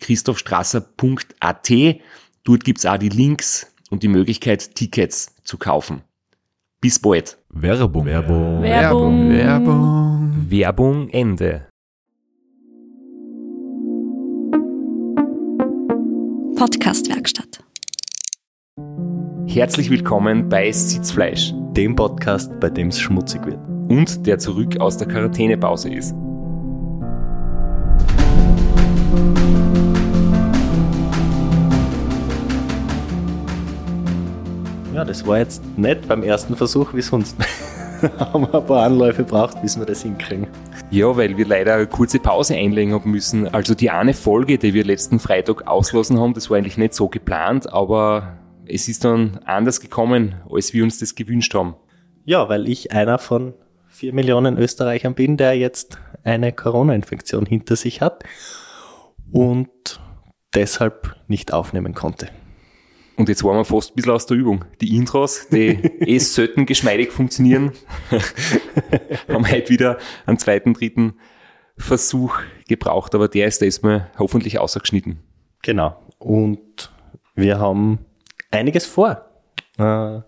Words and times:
www.christophstrasser.at. 0.00 1.70
Dort 2.44 2.64
gibt's 2.64 2.86
auch 2.86 2.96
die 2.98 3.08
Links 3.08 3.72
und 3.90 4.02
die 4.02 4.08
Möglichkeit, 4.08 4.74
Tickets 4.74 5.34
zu 5.44 5.58
kaufen. 5.58 6.02
Bis 6.80 6.98
bald. 6.98 7.38
Werbung. 7.50 8.06
Werbung. 8.06 8.62
Werbung. 8.62 9.30
Werbung. 9.30 10.46
Werbung 10.48 11.08
Ende. 11.10 11.66
Podcastwerkstatt. 16.56 17.62
Herzlich 19.46 19.90
willkommen 19.90 20.48
bei 20.48 20.70
Sitzfleisch 20.70 21.52
dem 21.72 21.94
Podcast, 21.96 22.58
bei 22.60 22.68
dem 22.70 22.88
es 22.88 22.98
schmutzig 23.00 23.44
wird. 23.46 23.58
und 23.88 24.26
der 24.26 24.38
zurück 24.38 24.80
aus 24.80 24.96
der 24.96 25.08
Quarantänepause 25.08 25.92
ist. 25.92 26.14
Ja, 34.92 35.04
das 35.04 35.24
war 35.24 35.38
jetzt 35.38 35.62
nicht 35.78 36.08
beim 36.08 36.24
ersten 36.24 36.56
Versuch 36.56 36.92
wie 36.94 37.02
sonst. 37.02 37.36
Haben 38.18 38.42
wir 38.42 38.60
ein 38.60 38.66
paar 38.66 38.82
Anläufe 38.82 39.22
braucht, 39.22 39.62
bis 39.62 39.78
wir 39.78 39.86
das 39.86 40.02
hinkriegen. 40.02 40.48
Ja, 40.90 41.16
weil 41.16 41.36
wir 41.36 41.46
leider 41.46 41.74
eine 41.74 41.86
kurze 41.86 42.18
Pause 42.18 42.56
einlegen 42.56 42.92
haben 42.92 43.10
müssen. 43.10 43.46
Also 43.46 43.74
die 43.74 43.90
eine 43.90 44.14
Folge, 44.14 44.58
die 44.58 44.74
wir 44.74 44.84
letzten 44.84 45.20
Freitag 45.20 45.68
auslassen 45.68 46.18
haben, 46.18 46.34
das 46.34 46.50
war 46.50 46.56
eigentlich 46.56 46.76
nicht 46.76 46.94
so 46.94 47.08
geplant, 47.08 47.72
aber 47.72 48.38
es 48.66 48.88
ist 48.88 49.04
dann 49.04 49.38
anders 49.44 49.80
gekommen, 49.80 50.34
als 50.50 50.72
wir 50.74 50.82
uns 50.82 50.98
das 50.98 51.14
gewünscht 51.14 51.54
haben. 51.54 51.76
Ja, 52.24 52.48
weil 52.48 52.68
ich 52.68 52.90
einer 52.90 53.18
von 53.18 53.54
vier 53.88 54.12
Millionen 54.12 54.58
Österreichern 54.58 55.14
bin, 55.14 55.36
der 55.36 55.56
jetzt 55.56 55.98
eine 56.24 56.52
Corona-Infektion 56.52 57.46
hinter 57.46 57.76
sich 57.76 58.00
hat 58.00 58.24
und 59.30 60.00
deshalb 60.54 61.14
nicht 61.28 61.52
aufnehmen 61.52 61.94
konnte. 61.94 62.28
Und 63.20 63.28
jetzt 63.28 63.44
waren 63.44 63.58
wir 63.58 63.66
fast 63.66 63.92
ein 63.92 63.96
bisschen 63.96 64.12
aus 64.12 64.24
der 64.24 64.38
Übung. 64.38 64.64
Die 64.80 64.96
Intros, 64.96 65.46
die 65.48 65.68
eh 66.00 66.18
selten 66.20 66.64
geschmeidig 66.64 67.12
funktionieren, 67.12 67.72
haben 69.28 69.46
heute 69.46 69.68
wieder 69.68 69.98
einen 70.24 70.38
zweiten, 70.38 70.72
dritten 70.72 71.18
Versuch 71.76 72.38
gebraucht, 72.66 73.14
aber 73.14 73.28
der 73.28 73.46
ist 73.46 73.60
diesmal 73.60 74.10
hoffentlich 74.18 74.58
ausgeschnitten. 74.58 75.20
Genau. 75.60 76.02
Und 76.18 76.90
wir 77.34 77.58
haben 77.58 77.98
einiges 78.50 78.86
vor. 78.86 79.26
Äh, 79.76 80.20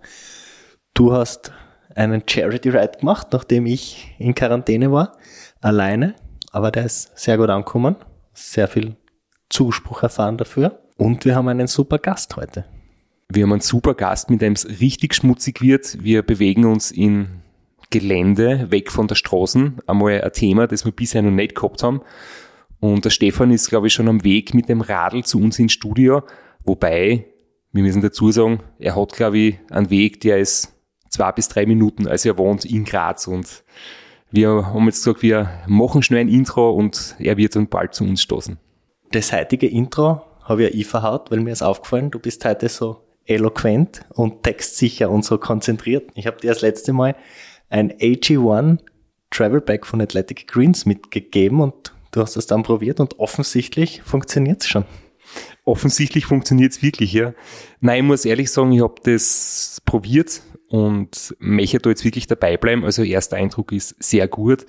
Du 0.93 1.15
hast 1.15 1.51
einen 1.95 2.23
Charity 2.29 2.69
Ride 2.69 2.99
gemacht, 3.01 3.29
nachdem 3.33 3.65
ich 3.65 4.15
in 4.19 4.35
Quarantäne 4.35 4.93
war, 4.93 5.17
alleine, 5.63 6.15
aber 6.51 6.71
der 6.71 6.85
ist 6.85 7.19
sehr 7.19 7.39
gut 7.39 7.49
angekommen, 7.49 7.97
sehr 8.35 8.69
viel 8.69 8.97
Zuspruch 9.49 10.03
erfahren 10.03 10.37
dafür. 10.37 10.83
Und 10.99 11.25
wir 11.25 11.35
haben 11.35 11.49
einen 11.49 11.69
super 11.69 11.99
Gast 11.99 12.37
heute. 12.37 12.67
Wir 13.35 13.45
haben 13.45 13.53
einen 13.53 13.63
super 13.63 13.95
Gast, 13.95 14.29
mit 14.29 14.43
dem 14.43 14.53
es 14.53 14.69
richtig 14.81 15.15
schmutzig 15.15 15.63
wird. 15.63 16.05
Wir 16.05 16.23
bewegen 16.23 16.67
uns 16.67 16.91
in 16.91 17.41
Gelände, 17.89 18.71
weg 18.71 18.93
von 18.93 19.09
der 19.09 19.15
Straßen. 19.15 19.79
Einmal 19.87 20.21
ein 20.21 20.33
Thema, 20.35 20.67
das 20.67 20.85
wir 20.85 20.93
bisher 20.93 21.23
noch 21.23 21.31
nicht 21.31 21.55
gehabt 21.55 21.83
haben. 21.83 22.03
Und 22.79 23.07
der 23.07 23.11
Stefan 23.11 23.51
ist, 23.51 23.71
glaube 23.71 23.87
ich, 23.87 23.95
schon 23.95 24.09
am 24.09 24.23
Weg 24.23 24.53
mit 24.53 24.69
dem 24.69 24.83
Radl 24.83 25.25
zu 25.25 25.39
uns 25.39 25.59
ins 25.59 25.73
Studio. 25.73 26.25
Wobei, 26.65 27.25
wir 27.73 27.83
müssen 27.83 28.03
dazu 28.03 28.31
sagen, 28.31 28.61
er 28.79 28.97
hat, 28.97 29.15
glaube 29.15 29.39
ich, 29.39 29.59
einen 29.71 29.89
Weg, 29.89 30.21
der 30.21 30.39
ist 30.39 30.75
zwei 31.09 31.33
bis 31.33 31.49
drei 31.49 31.65
Minuten, 31.65 32.07
also 32.07 32.29
er 32.29 32.37
wohnt 32.37 32.67
in 32.67 32.85
Graz. 32.85 33.27
Und 33.27 33.65
wir 34.31 34.49
haben 34.51 34.85
jetzt 34.85 35.05
gesagt, 35.05 35.23
wir 35.23 35.49
machen 35.67 36.03
schnell 36.03 36.21
ein 36.21 36.29
Intro 36.29 36.71
und 36.73 37.17
er 37.19 37.39
wird 37.39 37.57
dann 37.57 37.69
bald 37.69 37.95
zu 37.95 38.05
uns 38.05 38.21
stoßen. 38.21 38.59
Das 39.11 39.33
heutige 39.33 39.69
Intro 39.69 40.21
habe 40.43 40.65
ja 40.65 40.69
ich 40.71 40.87
verhaut, 40.87 41.31
weil 41.31 41.41
mir 41.41 41.53
ist 41.53 41.63
aufgefallen, 41.63 42.11
du 42.11 42.19
bist 42.19 42.45
heute 42.45 42.69
so 42.69 42.99
eloquent 43.27 44.05
und 44.11 44.43
textsicher 44.43 45.11
und 45.11 45.25
so 45.25 45.39
konzentriert. 45.39 46.11
Ich 46.15 46.27
habe 46.27 46.41
dir 46.41 46.49
das 46.49 46.63
letzte 46.63 46.93
Mal 46.93 47.17
ein 47.69 47.93
AG1 47.93 48.79
Travel 49.31 49.61
Bag 49.61 49.87
von 49.87 50.01
Athletic 50.01 50.47
Greens 50.47 50.87
mitgegeben 50.87 51.61
und 51.61 51.95
du 52.11 52.21
hast 52.21 52.37
es 52.37 52.47
dann 52.47 52.63
probiert 52.63 53.01
und 53.01 53.19
offensichtlich 53.19 54.03
funktioniert 54.03 54.63
es 54.63 54.69
schon. 54.69 54.85
Offensichtlich 55.65 56.27
funktioniert 56.27 56.73
es 56.73 56.83
wirklich, 56.83 57.13
ja. 57.13 57.33
Nein, 57.81 57.99
ich 57.99 58.09
muss 58.09 58.25
ehrlich 58.25 58.51
sagen, 58.51 58.73
ich 58.73 58.83
habe 58.83 58.97
das 59.05 59.81
probiert 59.85 60.43
und 60.69 61.35
möchte 61.39 61.79
da 61.79 61.91
jetzt 61.91 62.05
wirklich 62.05 62.27
dabei 62.27 62.57
bleiben. 62.57 62.85
Also 62.85 63.03
erster 63.03 63.37
Eindruck 63.37 63.73
ist 63.73 63.95
sehr 64.03 64.29
gut. 64.29 64.67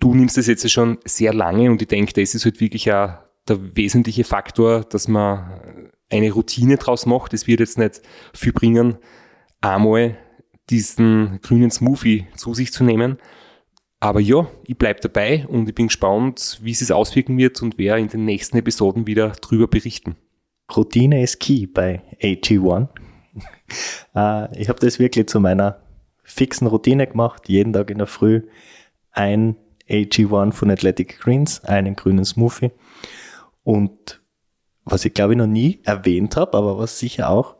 Du 0.00 0.14
nimmst 0.14 0.36
das 0.36 0.48
jetzt 0.48 0.68
schon 0.70 0.98
sehr 1.04 1.32
lange 1.32 1.70
und 1.70 1.80
ich 1.80 1.88
denke, 1.88 2.12
das 2.12 2.34
ist 2.34 2.44
halt 2.44 2.60
wirklich 2.60 2.92
auch 2.92 3.14
der 3.48 3.76
wesentliche 3.76 4.24
Faktor, 4.24 4.84
dass 4.84 5.06
man 5.06 5.92
eine 6.10 6.32
Routine 6.32 6.76
draus 6.76 7.06
macht. 7.06 7.34
Es 7.34 7.46
wird 7.46 7.60
jetzt 7.60 7.78
nicht 7.78 8.02
viel 8.32 8.52
bringen, 8.52 8.98
einmal 9.60 10.16
diesen 10.70 11.40
grünen 11.42 11.70
Smoothie 11.70 12.26
zu 12.36 12.54
sich 12.54 12.72
zu 12.72 12.84
nehmen. 12.84 13.18
Aber 14.00 14.20
ja, 14.20 14.46
ich 14.66 14.76
bleib 14.76 15.00
dabei 15.00 15.46
und 15.46 15.68
ich 15.68 15.74
bin 15.74 15.86
gespannt, 15.86 16.58
wie 16.62 16.72
es 16.72 16.90
auswirken 16.90 17.38
wird 17.38 17.62
und 17.62 17.78
wer 17.78 17.96
in 17.96 18.08
den 18.08 18.24
nächsten 18.24 18.58
Episoden 18.58 19.06
wieder 19.06 19.30
drüber 19.30 19.66
berichten. 19.66 20.16
Routine 20.74 21.22
ist 21.22 21.40
key 21.40 21.66
bei 21.66 22.02
AG1. 22.20 22.88
Äh, 24.14 24.60
ich 24.60 24.68
habe 24.68 24.80
das 24.80 24.98
wirklich 24.98 25.26
zu 25.28 25.40
meiner 25.40 25.80
fixen 26.22 26.66
Routine 26.66 27.06
gemacht. 27.06 27.48
Jeden 27.48 27.72
Tag 27.72 27.90
in 27.90 27.98
der 27.98 28.06
Früh 28.06 28.42
ein 29.10 29.56
AG1 29.88 30.52
von 30.52 30.70
Athletic 30.70 31.20
Greens, 31.20 31.64
einen 31.64 31.96
grünen 31.96 32.24
Smoothie. 32.24 32.72
Und 33.62 34.22
was 34.84 35.04
ich 35.04 35.14
glaube 35.14 35.34
ich 35.34 35.38
noch 35.38 35.46
nie 35.46 35.80
erwähnt 35.84 36.36
habe, 36.36 36.56
aber 36.56 36.78
was 36.78 36.98
sicher 36.98 37.30
auch 37.30 37.56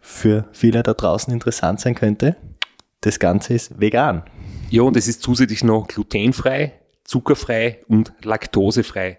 für 0.00 0.48
viele 0.52 0.82
da 0.82 0.94
draußen 0.94 1.32
interessant 1.32 1.80
sein 1.80 1.94
könnte, 1.94 2.36
das 3.00 3.18
Ganze 3.18 3.54
ist 3.54 3.80
vegan. 3.80 4.22
Ja, 4.70 4.82
und 4.82 4.96
es 4.96 5.08
ist 5.08 5.22
zusätzlich 5.22 5.64
noch 5.64 5.86
glutenfrei, 5.86 6.72
zuckerfrei 7.04 7.80
und 7.88 8.12
laktosefrei. 8.22 9.18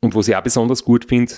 Und 0.00 0.14
was 0.14 0.28
ich 0.28 0.36
auch 0.36 0.42
besonders 0.42 0.84
gut 0.84 1.06
finde, 1.06 1.34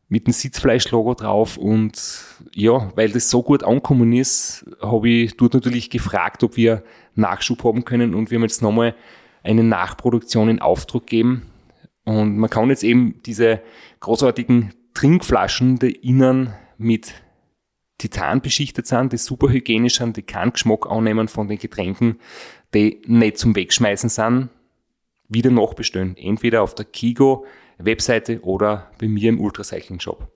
mit 0.09 0.25
dem 0.25 0.33
Sitzfleisch-Logo 0.33 1.13
drauf 1.13 1.57
und 1.57 2.25
ja, 2.53 2.91
weil 2.95 3.11
das 3.11 3.29
so 3.29 3.43
gut 3.43 3.63
angekommen 3.63 4.11
ist, 4.11 4.65
habe 4.81 5.07
ich 5.07 5.37
dort 5.37 5.53
natürlich 5.53 5.89
gefragt, 5.89 6.43
ob 6.43 6.57
wir 6.57 6.83
Nachschub 7.15 7.63
haben 7.63 7.85
können 7.85 8.15
und 8.15 8.31
wir 8.31 8.37
haben 8.37 8.43
jetzt 8.43 8.63
nochmal 8.63 8.95
eine 9.43 9.63
Nachproduktion 9.63 10.49
in 10.49 10.59
Auftrag 10.59 11.05
gegeben 11.05 11.43
und 12.05 12.37
man 12.37 12.49
kann 12.49 12.69
jetzt 12.69 12.83
eben 12.83 13.21
diese 13.25 13.61
großartigen 13.99 14.73
Trinkflaschen, 14.95 15.77
die 15.77 15.91
innen 15.91 16.53
mit 16.79 17.13
Titan 17.99 18.41
beschichtet 18.41 18.87
sind, 18.87 19.13
die 19.13 19.17
super 19.17 19.49
hygienisch 19.49 19.97
sind, 19.97 20.17
die 20.17 20.23
keinen 20.23 20.53
Geschmack 20.53 20.89
annehmen 20.89 21.27
von 21.27 21.47
den 21.47 21.59
Getränken, 21.59 22.19
die 22.73 23.01
nicht 23.05 23.37
zum 23.37 23.55
Wegschmeißen 23.55 24.09
sind, 24.09 24.49
wieder 25.27 25.51
nachbestellen. 25.51 26.17
Entweder 26.17 26.63
auf 26.63 26.73
der 26.73 26.85
Kigo 26.85 27.45
Webseite 27.79 28.41
oder 28.41 28.91
bei 28.99 29.07
mir 29.07 29.29
im 29.29 29.39
Ultracycling 29.39 29.99
Shop. 29.99 30.31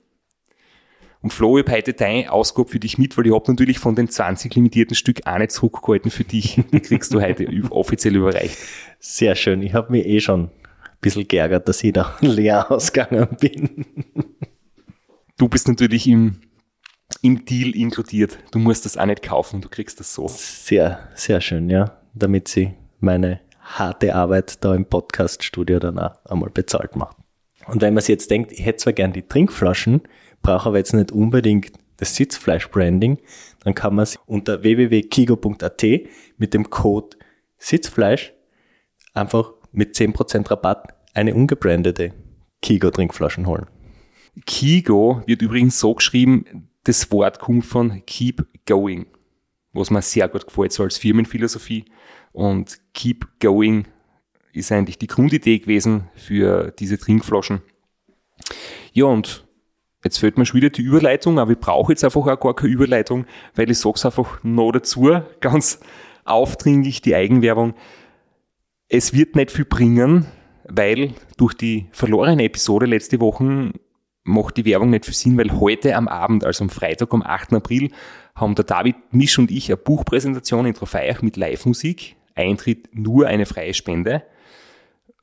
Und 1.24 1.32
Flo, 1.32 1.58
ich 1.58 1.66
habe 1.66 1.78
heute 1.78 1.94
deine 1.94 2.32
Ausgabe 2.32 2.70
für 2.70 2.80
dich 2.80 2.98
mit, 2.98 3.18
weil 3.18 3.28
ich 3.28 3.34
habe 3.34 3.50
natürlich 3.50 3.80
von 3.80 3.96
den 3.96 4.10
20 4.10 4.54
limitierten 4.56 4.94
Stück 4.94 5.26
auch 5.26 5.38
nicht 5.38 5.52
zurückgehalten 5.52 6.12
für 6.12 6.26
dich. 6.26 6.62
Die 6.72 6.82
kriegst 6.82 7.14
du 7.14 7.22
heute 7.22 7.48
offiziell 7.70 8.18
überreicht. 8.18 8.58
Sehr 9.00 9.34
schön. 9.36 9.62
Ich 9.62 9.74
habe 9.74 9.92
mich 9.92 10.06
eh 10.06 10.20
schon 10.20 10.46
ein 10.46 10.52
bisschen 11.00 11.26
geärgert, 11.26 11.70
dass 11.70 11.82
ich 11.82 11.94
da 11.94 12.18
leer 12.22 12.70
ausgegangen 12.70 13.30
bin. 13.40 13.86
Du 15.38 15.48
bist 15.48 15.70
natürlich 15.70 16.08
im, 16.08 16.42
im 17.22 17.46
Deal 17.46 17.74
inkludiert. 17.74 18.38
Du 18.52 18.60
musst 18.60 18.84
das 18.84 18.98
auch 18.98 19.06
nicht 19.06 19.24
kaufen, 19.24 19.62
du 19.62 19.70
kriegst 19.70 20.02
das 20.02 20.14
so. 20.14 20.28
Sehr, 20.28 21.08
sehr 21.16 21.40
schön, 21.40 21.70
ja. 21.70 21.98
Damit 22.14 22.50
sie 22.50 22.74
meine 23.00 23.40
harte 23.62 24.14
Arbeit 24.14 24.62
da 24.64 24.76
im 24.76 24.86
Podcast-Studio 24.86 25.80
dann 25.80 26.00
auch 26.00 26.18
einmal 26.26 26.50
bezahlt 26.50 26.98
macht. 26.98 27.16
Und 27.68 27.82
wenn 27.82 27.94
man 27.94 28.02
sich 28.02 28.10
jetzt 28.10 28.32
denkt, 28.32 28.52
ich 28.52 28.66
hätte 28.66 28.78
zwar 28.78 28.94
gern 28.94 29.14
die 29.14 29.28
Trinkflaschen, 29.28 30.02
brauche 30.42 30.70
aber 30.70 30.78
jetzt 30.78 30.94
nicht 30.94 31.12
unbedingt 31.12 31.72
das 31.98 32.16
Sitzfleisch-Branding, 32.16 33.20
dann 33.64 33.76
kann 33.76 33.96
man 33.96 34.06
sich 34.06 34.20
unter 34.26 34.64
www.kigo.at 34.64 35.84
mit 36.38 36.54
dem 36.54 36.70
Code 36.70 37.18
Sitzfleisch 37.58 38.34
einfach 39.14 39.54
mit 39.72 39.96
10% 39.96 40.50
Rabatt 40.50 40.94
eine 41.14 41.34
ungebrandete 41.34 42.14
Kigo-Trinkflaschen 42.62 43.48
holen. 43.48 43.68
Kigo 44.46 45.22
wird 45.26 45.42
übrigens 45.42 45.80
so 45.80 45.94
geschrieben, 45.94 46.70
das 46.84 47.12
Wort 47.12 47.40
kommt 47.40 47.66
von 47.66 48.04
Keep 48.06 48.46
Going, 48.66 49.06
was 49.72 49.92
mir 49.92 50.02
sehr 50.02 50.28
gut 50.28 50.48
gefällt, 50.48 50.72
so 50.72 50.84
als 50.84 50.98
Firmenphilosophie. 50.98 51.86
Und 52.32 52.80
Keep 52.94 53.40
Going 53.40 53.88
ist 54.54 54.72
eigentlich 54.72 54.98
die 54.98 55.08
Grundidee 55.08 55.60
gewesen 55.60 56.10
für 56.16 56.72
diese 56.78 56.98
Trinkflaschen. 56.98 57.62
Ja, 58.94 59.06
und 59.06 59.46
jetzt 60.04 60.20
fällt 60.20 60.38
mir 60.38 60.46
schon 60.46 60.62
wieder 60.62 60.70
die 60.70 60.82
Überleitung, 60.82 61.40
aber 61.40 61.52
ich 61.52 61.60
brauche 61.60 61.92
jetzt 61.92 62.04
einfach 62.04 62.26
auch 62.26 62.40
gar 62.40 62.56
keine 62.56 62.72
Überleitung, 62.72 63.26
weil 63.56 63.70
ich 63.72 63.80
sage 63.80 63.96
es 63.96 64.06
einfach 64.06 64.44
noch 64.44 64.72
dazu, 64.72 65.20
ganz 65.40 65.80
aufdringlich 66.26 67.02
die 67.02 67.16
Eigenwerbung. 67.16 67.74
Es 68.88 69.14
wird 69.14 69.36
nicht 69.36 69.52
viel 69.52 69.66
bringen, 69.66 70.28
weil 70.66 71.14
durch 71.38 71.54
die 71.54 71.88
verlorene 71.92 72.44
Episode 72.44 72.86
letzte 72.86 73.20
Woche 73.20 73.74
macht 74.24 74.58
die 74.58 74.66
Werbung 74.66 74.90
nicht 74.90 75.06
viel 75.06 75.14
Sinn, 75.14 75.38
weil 75.38 75.60
heute 75.60 75.96
am 75.96 76.08
Abend, 76.08 76.46
also 76.46 76.64
am 76.64 76.70
Freitag, 76.70 77.14
am 77.14 77.24
8. 77.24 77.54
April, 77.54 77.92
haben 78.36 78.56
der 78.56 78.66
David 78.66 78.96
Misch 79.12 79.38
und 79.38 79.52
ich 79.52 79.70
eine 79.70 79.78
Buchpräsentation 79.78 80.66
in 80.66 80.74
Trofeiach 80.74 81.22
mit 81.22 81.38
Live-Musik. 81.38 82.16
Eintritt 82.36 82.90
nur 82.94 83.28
eine 83.28 83.46
freie 83.46 83.74
Spende. 83.74 84.24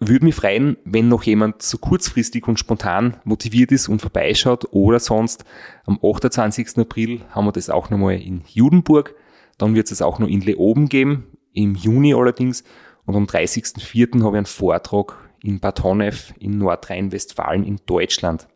Würde 0.03 0.25
mich 0.25 0.35
freuen, 0.35 0.79
wenn 0.85 1.09
noch 1.09 1.25
jemand 1.25 1.61
so 1.61 1.77
kurzfristig 1.77 2.49
und 2.49 2.59
spontan 2.59 3.19
motiviert 3.25 3.71
ist 3.71 3.87
und 3.87 4.01
vorbeischaut 4.01 4.65
oder 4.71 4.99
sonst 4.99 5.45
am 5.85 5.99
28. 6.03 6.79
April 6.79 7.21
haben 7.31 7.45
wir 7.45 7.53
das 7.53 7.69
auch 7.69 7.91
nochmal 7.91 8.19
in 8.19 8.41
Judenburg. 8.49 9.15
Dann 9.59 9.75
wird 9.75 9.93
es 9.93 10.01
auch 10.01 10.19
noch 10.19 10.27
in 10.27 10.41
Leoben 10.41 10.89
geben, 10.89 11.27
im 11.53 11.75
Juni 11.75 12.15
allerdings. 12.15 12.65
Und 13.05 13.15
am 13.15 13.27
30.04. 13.27 14.23
habe 14.23 14.37
ich 14.37 14.39
einen 14.39 14.47
Vortrag 14.47 15.19
in 15.43 15.61
Bad 15.61 15.85
Honnef 15.85 16.33
in 16.39 16.57
Nordrhein-Westfalen 16.57 17.65
in 17.65 17.79
Deutschland. 17.85 18.49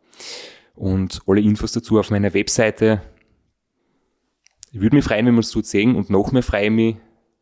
Und 0.74 1.20
alle 1.26 1.42
Infos 1.42 1.72
dazu 1.72 1.98
auf 1.98 2.10
meiner 2.10 2.32
Webseite. 2.32 3.02
Ich 4.72 4.80
würde 4.80 4.96
mich 4.96 5.04
freuen, 5.04 5.26
wenn 5.26 5.34
wir 5.34 5.38
uns 5.38 5.52
dort 5.52 5.66
sehen 5.66 5.94
und 5.94 6.08
noch 6.08 6.32
mehr 6.32 6.42
freue 6.42 6.64
ich 6.64 6.70
mich, 6.70 6.96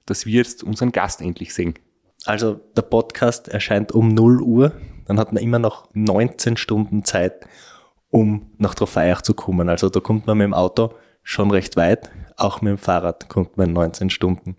dass 0.06 0.26
wir 0.26 0.34
jetzt 0.34 0.64
unseren 0.64 0.90
Gast 0.90 1.20
endlich 1.20 1.54
sehen. 1.54 1.74
Also 2.24 2.54
der 2.76 2.82
Podcast 2.82 3.48
erscheint 3.48 3.92
um 3.92 4.08
0 4.08 4.42
Uhr, 4.42 4.72
dann 5.06 5.18
hat 5.18 5.32
man 5.32 5.42
immer 5.42 5.58
noch 5.58 5.88
19 5.94 6.56
Stunden 6.56 7.04
Zeit, 7.04 7.46
um 8.10 8.52
nach 8.58 8.74
Trofeiach 8.74 9.22
zu 9.22 9.34
kommen. 9.34 9.68
Also 9.68 9.88
da 9.88 10.00
kommt 10.00 10.26
man 10.26 10.38
mit 10.38 10.44
dem 10.44 10.54
Auto 10.54 10.94
schon 11.22 11.50
recht 11.50 11.76
weit, 11.76 12.10
auch 12.36 12.60
mit 12.60 12.70
dem 12.70 12.78
Fahrrad 12.78 13.28
kommt 13.28 13.56
man 13.56 13.68
in 13.68 13.74
19 13.74 14.10
Stunden 14.10 14.56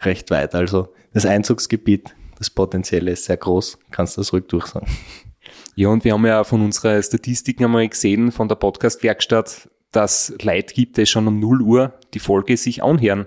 recht 0.00 0.30
weit. 0.30 0.54
Also 0.54 0.88
das 1.12 1.24
Einzugsgebiet, 1.24 2.14
das 2.38 2.50
Potenzielle 2.50 3.12
ist 3.12 3.24
sehr 3.24 3.36
groß, 3.36 3.78
kannst 3.90 4.16
du 4.16 4.20
das 4.20 4.32
ruhig 4.32 4.46
durchsagen. 4.48 4.86
Ja, 5.74 5.88
und 5.88 6.04
wir 6.04 6.12
haben 6.12 6.26
ja 6.26 6.42
von 6.44 6.62
unserer 6.62 7.02
Statistiken 7.02 7.64
einmal 7.64 7.88
gesehen 7.88 8.32
von 8.32 8.48
der 8.48 8.56
Podcast-Werkstatt, 8.56 9.68
dass 9.92 10.34
Leute 10.42 10.74
gibt, 10.74 10.96
die 10.96 11.06
schon 11.06 11.28
um 11.28 11.38
0 11.38 11.62
Uhr 11.62 11.94
die 12.14 12.18
Folge 12.18 12.56
sich 12.56 12.82
anhören. 12.82 13.26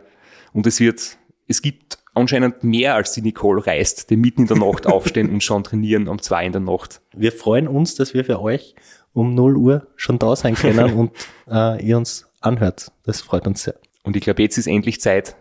Und 0.51 0.67
es 0.67 0.79
wird, 0.79 1.17
es 1.47 1.61
gibt 1.61 1.98
anscheinend 2.19 2.63
mehr 2.63 2.95
als 2.95 3.13
die 3.13 3.21
Nicole 3.21 3.65
reist, 3.65 4.09
die 4.09 4.17
mitten 4.17 4.41
in 4.41 4.47
der 4.47 4.57
Nacht 4.57 4.87
aufstehen 4.87 5.29
und 5.29 5.43
schon 5.43 5.63
trainieren 5.63 6.07
um 6.07 6.21
zwei 6.21 6.45
in 6.45 6.51
der 6.51 6.61
Nacht. 6.61 7.01
Wir 7.13 7.31
freuen 7.31 7.67
uns, 7.67 7.95
dass 7.95 8.13
wir 8.13 8.25
für 8.25 8.41
euch 8.41 8.75
um 9.13 9.33
0 9.33 9.57
Uhr 9.57 9.87
schon 9.95 10.19
da 10.19 10.35
sein 10.35 10.55
können 10.55 10.93
und 10.93 11.11
äh, 11.51 11.83
ihr 11.83 11.97
uns 11.97 12.29
anhört. 12.41 12.91
Das 13.03 13.21
freut 13.21 13.47
uns 13.47 13.63
sehr. 13.63 13.75
Und 14.03 14.15
ich 14.15 14.23
glaube, 14.23 14.41
jetzt 14.41 14.57
ist 14.57 14.67
endlich 14.67 15.01
Zeit, 15.01 15.35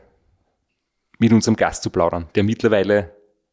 mit 1.19 1.33
unserem 1.33 1.57
Gast 1.57 1.83
zu 1.83 1.91
plaudern, 1.91 2.29
der 2.35 2.45
mittlerweile 2.45 3.13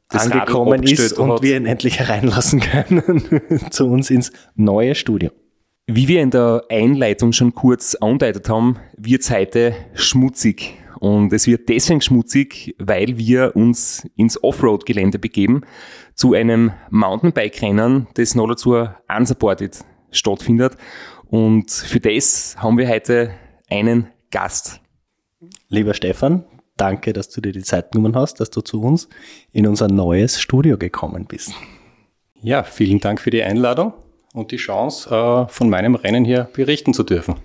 das 0.09 0.31
angekommen 0.31 0.83
ist 0.83 1.13
und 1.13 1.31
hat. 1.31 1.41
wir 1.41 1.57
ihn 1.57 1.65
endlich 1.65 1.99
hereinlassen 1.99 2.59
können 2.59 3.71
zu 3.71 3.87
uns 3.87 4.09
ins 4.09 4.31
neue 4.55 4.95
Studio. 4.95 5.31
Wie 5.87 6.07
wir 6.07 6.21
in 6.21 6.31
der 6.31 6.63
Einleitung 6.69 7.31
schon 7.31 7.53
kurz 7.53 7.95
andeutet 7.95 8.49
haben, 8.49 8.77
wird 8.97 9.21
es 9.21 9.29
heute 9.29 9.75
schmutzig. 9.93 10.77
Und 10.99 11.33
es 11.33 11.47
wird 11.47 11.69
deswegen 11.69 12.01
schmutzig, 12.01 12.75
weil 12.79 13.17
wir 13.17 13.55
uns 13.55 14.07
ins 14.15 14.41
Offroad-Gelände 14.41 15.19
begeben, 15.19 15.61
zu 16.13 16.33
einem 16.33 16.71
Mountainbike-Rennen, 16.89 18.07
das 18.13 18.35
noch 18.35 18.47
dazu 18.47 18.87
unsupported 19.07 19.83
stattfindet. 20.11 20.77
Und 21.27 21.71
für 21.71 21.99
das 21.99 22.55
haben 22.57 22.77
wir 22.77 22.87
heute 22.87 23.31
einen 23.69 24.07
Gast. 24.31 24.81
Lieber 25.69 25.93
Stefan, 25.93 26.45
danke, 26.77 27.13
dass 27.13 27.29
du 27.29 27.41
dir 27.41 27.51
die 27.51 27.63
Zeit 27.63 27.91
genommen 27.91 28.15
hast, 28.15 28.39
dass 28.39 28.49
du 28.49 28.61
zu 28.61 28.81
uns 28.81 29.09
in 29.51 29.67
unser 29.67 29.87
neues 29.87 30.39
Studio 30.39 30.77
gekommen 30.77 31.25
bist. 31.25 31.53
Ja, 32.41 32.63
vielen 32.63 32.99
Dank 32.99 33.19
für 33.19 33.31
die 33.31 33.43
Einladung 33.43 33.93
und 34.33 34.51
die 34.51 34.57
Chance, 34.57 35.09
äh, 35.09 35.51
von 35.51 35.69
meinem 35.69 35.95
Rennen 35.95 36.25
hier 36.25 36.49
berichten 36.53 36.93
zu 36.93 37.03
dürfen. 37.03 37.35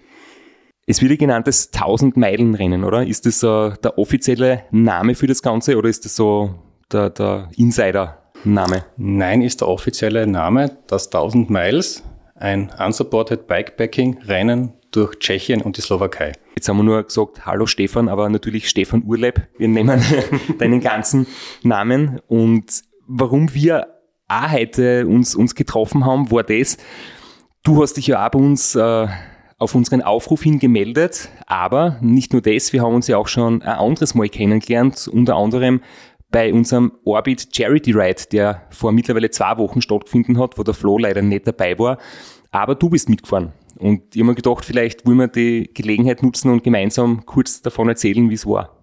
Es 0.90 1.00
wird 1.00 1.12
ja 1.12 1.16
genannt 1.18 1.46
das 1.46 1.72
1000-Meilen-Rennen, 1.72 2.82
oder? 2.82 3.06
Ist 3.06 3.24
das 3.24 3.44
uh, 3.44 3.70
der 3.80 3.96
offizielle 3.96 4.64
Name 4.72 5.14
für 5.14 5.28
das 5.28 5.40
Ganze 5.40 5.76
oder 5.76 5.88
ist 5.88 6.04
das 6.04 6.16
so 6.16 6.56
der, 6.90 7.10
der 7.10 7.48
Insider-Name? 7.56 8.86
Nein, 8.96 9.40
ist 9.40 9.60
der 9.60 9.68
offizielle 9.68 10.26
Name 10.26 10.78
das 10.88 11.06
1000 11.06 11.48
Miles, 11.48 12.02
ein 12.34 12.72
unsupported 12.76 13.46
Bikepacking-Rennen 13.46 14.72
durch 14.90 15.16
Tschechien 15.20 15.62
und 15.62 15.76
die 15.76 15.80
Slowakei. 15.80 16.32
Jetzt 16.56 16.68
haben 16.68 16.78
wir 16.78 16.82
nur 16.82 17.04
gesagt, 17.04 17.46
hallo 17.46 17.66
Stefan, 17.66 18.08
aber 18.08 18.28
natürlich 18.28 18.68
Stefan 18.68 19.04
Urleib. 19.04 19.46
Wir 19.58 19.68
nehmen 19.68 20.02
deinen 20.58 20.80
ganzen 20.80 21.28
Namen. 21.62 22.20
Und 22.26 22.82
warum 23.06 23.54
wir 23.54 23.86
auch 24.26 24.50
heute 24.50 25.06
uns, 25.06 25.36
uns 25.36 25.54
getroffen 25.54 26.04
haben, 26.04 26.32
war 26.32 26.42
das, 26.42 26.78
du 27.62 27.80
hast 27.80 27.96
dich 27.96 28.08
ja 28.08 28.26
auch 28.26 28.30
bei 28.32 28.40
uns 28.40 28.74
äh, 28.74 29.06
auf 29.60 29.74
unseren 29.74 30.00
Aufruf 30.02 30.42
hin 30.42 30.58
gemeldet, 30.58 31.28
aber 31.46 31.98
nicht 32.00 32.32
nur 32.32 32.40
das, 32.42 32.72
wir 32.72 32.82
haben 32.82 32.94
uns 32.94 33.06
ja 33.06 33.18
auch 33.18 33.28
schon 33.28 33.62
ein 33.62 33.78
anderes 33.78 34.14
Mal 34.14 34.28
kennengelernt, 34.28 35.06
unter 35.06 35.36
anderem 35.36 35.82
bei 36.30 36.52
unserem 36.52 36.92
Orbit 37.04 37.48
Charity 37.54 37.92
Ride, 37.92 38.22
der 38.32 38.62
vor 38.70 38.90
mittlerweile 38.90 39.30
zwei 39.30 39.58
Wochen 39.58 39.82
stattgefunden 39.82 40.38
hat, 40.38 40.56
wo 40.56 40.62
der 40.62 40.72
Flo 40.74 40.96
leider 40.96 41.20
nicht 41.20 41.46
dabei 41.46 41.78
war, 41.78 41.98
aber 42.50 42.74
du 42.74 42.88
bist 42.88 43.10
mitgefahren. 43.10 43.52
Und 43.78 44.14
ich 44.14 44.22
habe 44.22 44.30
mir 44.30 44.34
gedacht, 44.34 44.64
vielleicht 44.64 45.06
wollen 45.06 45.18
wir 45.18 45.28
die 45.28 45.70
Gelegenheit 45.74 46.22
nutzen 46.22 46.50
und 46.50 46.64
gemeinsam 46.64 47.26
kurz 47.26 47.60
davon 47.60 47.88
erzählen, 47.88 48.30
wie 48.30 48.34
es 48.34 48.46
war. 48.46 48.76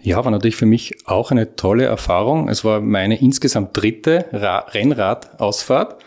Ja, 0.00 0.24
war 0.24 0.30
natürlich 0.30 0.56
für 0.56 0.66
mich 0.66 1.06
auch 1.06 1.32
eine 1.32 1.56
tolle 1.56 1.84
Erfahrung. 1.84 2.48
Es 2.48 2.64
war 2.64 2.80
meine 2.80 3.20
insgesamt 3.20 3.76
dritte 3.76 4.26
Ra 4.32 4.60
Rennradausfahrt. 4.70 6.02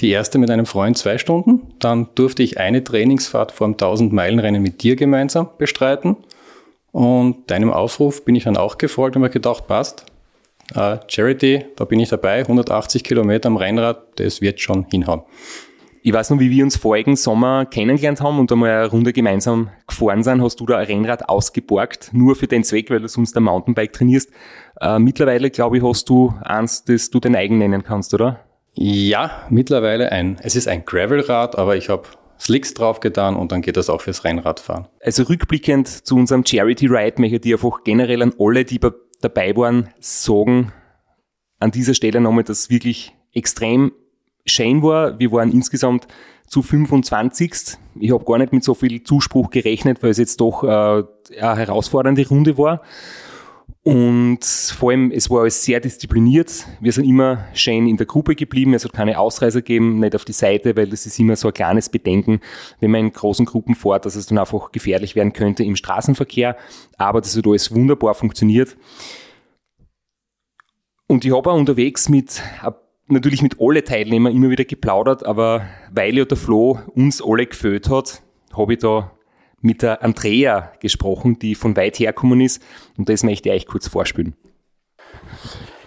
Die 0.00 0.10
erste 0.10 0.38
mit 0.38 0.50
einem 0.50 0.66
Freund 0.66 0.96
zwei 0.96 1.18
Stunden. 1.18 1.74
Dann 1.78 2.08
durfte 2.14 2.42
ich 2.42 2.58
eine 2.58 2.82
Trainingsfahrt 2.82 3.52
vor 3.52 3.66
dem 3.66 3.76
1000-Meilen-Rennen 3.76 4.62
mit 4.62 4.82
dir 4.82 4.96
gemeinsam 4.96 5.50
bestreiten. 5.58 6.16
Und 6.90 7.50
deinem 7.50 7.70
Aufruf 7.70 8.24
bin 8.24 8.34
ich 8.34 8.44
dann 8.44 8.56
auch 8.56 8.78
gefolgt 8.78 9.16
und 9.16 9.22
mir 9.22 9.30
gedacht, 9.30 9.66
passt. 9.66 10.06
Uh, 10.74 10.96
Charity, 11.08 11.66
da 11.76 11.84
bin 11.84 11.98
ich 11.98 12.10
dabei, 12.10 12.40
180 12.40 13.02
Kilometer 13.02 13.48
am 13.48 13.56
Rennrad, 13.56 14.20
das 14.20 14.40
wird 14.40 14.60
schon 14.60 14.86
hinhauen. 14.88 15.22
Ich 16.02 16.12
weiß 16.12 16.30
noch, 16.30 16.38
wie 16.38 16.50
wir 16.50 16.62
uns 16.62 16.76
vorigen 16.76 17.16
Sommer 17.16 17.66
kennengelernt 17.66 18.20
haben 18.20 18.38
und 18.38 18.52
einmal 18.52 18.70
eine 18.70 18.86
Runde 18.86 19.12
gemeinsam 19.12 19.70
gefahren 19.88 20.22
sind, 20.22 20.40
hast 20.40 20.60
du 20.60 20.66
da 20.66 20.78
ein 20.78 20.86
Rennrad 20.86 21.28
ausgeborgt, 21.28 22.10
nur 22.12 22.36
für 22.36 22.46
den 22.46 22.62
Zweck, 22.62 22.88
weil 22.88 23.00
du 23.00 23.08
sonst 23.08 23.36
ein 23.36 23.42
Mountainbike 23.42 23.92
trainierst. 23.92 24.30
Äh, 24.80 25.00
mittlerweile, 25.00 25.50
glaube 25.50 25.78
ich, 25.78 25.82
hast 25.82 26.08
du 26.08 26.32
eins, 26.40 26.84
das 26.84 27.10
du 27.10 27.18
dein 27.18 27.34
eigen 27.34 27.58
nennen 27.58 27.82
kannst, 27.82 28.14
oder? 28.14 28.38
Ja, 28.82 29.46
mittlerweile 29.50 30.10
ein. 30.10 30.38
Es 30.42 30.56
ist 30.56 30.66
ein 30.66 30.86
Gravelrad, 30.86 31.58
aber 31.58 31.76
ich 31.76 31.90
habe 31.90 32.04
Slicks 32.40 32.72
drauf 32.72 33.00
getan 33.00 33.36
und 33.36 33.52
dann 33.52 33.60
geht 33.60 33.76
das 33.76 33.90
auch 33.90 34.00
fürs 34.00 34.24
Rennradfahren. 34.24 34.88
Also 35.04 35.24
rückblickend 35.24 35.86
zu 35.86 36.16
unserem 36.16 36.46
Charity 36.46 36.86
Ride 36.86 37.20
möchte 37.20 37.46
ich 37.46 37.52
einfach 37.52 37.84
generell 37.84 38.22
an 38.22 38.32
alle, 38.38 38.64
die 38.64 38.80
dabei 39.20 39.54
waren, 39.54 39.90
sagen, 40.00 40.72
an 41.58 41.72
dieser 41.72 41.92
Stelle 41.92 42.22
nochmal, 42.22 42.44
dass 42.44 42.70
wirklich 42.70 43.12
extrem 43.34 43.92
schön 44.46 44.82
war. 44.82 45.18
Wir 45.18 45.30
waren 45.30 45.52
insgesamt 45.52 46.08
zu 46.46 46.62
25. 46.62 47.76
Ich 48.00 48.12
habe 48.12 48.24
gar 48.24 48.38
nicht 48.38 48.54
mit 48.54 48.64
so 48.64 48.72
viel 48.72 49.04
Zuspruch 49.04 49.50
gerechnet, 49.50 50.02
weil 50.02 50.10
es 50.10 50.16
jetzt 50.16 50.40
doch 50.40 50.64
äh, 50.64 51.02
eine 51.38 51.56
herausfordernde 51.56 52.26
Runde 52.26 52.56
war. 52.56 52.80
Und 53.82 54.44
vor 54.44 54.90
allem, 54.90 55.10
es 55.10 55.30
war 55.30 55.40
alles 55.40 55.64
sehr 55.64 55.80
diszipliniert. 55.80 56.66
Wir 56.80 56.92
sind 56.92 57.06
immer 57.06 57.46
schön 57.54 57.86
in 57.86 57.96
der 57.96 58.04
Gruppe 58.04 58.34
geblieben. 58.34 58.74
Es 58.74 58.84
hat 58.84 58.92
keine 58.92 59.18
Ausreißer 59.18 59.60
gegeben, 59.60 60.00
nicht 60.00 60.14
auf 60.14 60.26
die 60.26 60.32
Seite, 60.32 60.76
weil 60.76 60.88
das 60.88 61.06
ist 61.06 61.18
immer 61.18 61.34
so 61.34 61.48
ein 61.48 61.54
kleines 61.54 61.88
Bedenken, 61.88 62.40
wenn 62.80 62.90
man 62.90 63.06
in 63.06 63.12
großen 63.12 63.46
Gruppen 63.46 63.74
fährt, 63.74 64.04
dass 64.04 64.16
es 64.16 64.26
dann 64.26 64.36
einfach 64.36 64.70
gefährlich 64.70 65.16
werden 65.16 65.32
könnte 65.32 65.64
im 65.64 65.76
Straßenverkehr. 65.76 66.58
Aber 66.98 67.22
das 67.22 67.34
hat 67.36 67.46
alles 67.46 67.74
wunderbar 67.74 68.14
funktioniert. 68.14 68.76
Und 71.06 71.24
ich 71.24 71.34
habe 71.34 71.50
auch 71.50 71.58
unterwegs 71.58 72.10
mit, 72.10 72.42
natürlich 73.06 73.40
mit 73.40 73.56
alle 73.60 73.82
Teilnehmern 73.82 74.34
immer 74.36 74.50
wieder 74.50 74.64
geplaudert, 74.66 75.24
aber 75.24 75.66
weil 75.90 76.18
ja 76.18 76.26
der 76.26 76.36
Flo 76.36 76.78
uns 76.94 77.22
alle 77.22 77.46
gefällt 77.46 77.88
hat, 77.88 78.22
habe 78.52 78.74
ich 78.74 78.80
da 78.80 79.10
mit 79.60 79.82
der 79.82 80.02
Andrea 80.02 80.72
gesprochen, 80.80 81.38
die 81.38 81.54
von 81.54 81.76
weit 81.76 81.98
herkommen 81.98 82.40
ist. 82.40 82.62
Und 82.96 83.08
das 83.08 83.22
möchte 83.22 83.48
ich 83.48 83.54
euch 83.54 83.66
kurz 83.66 83.88
vorspielen. 83.88 84.36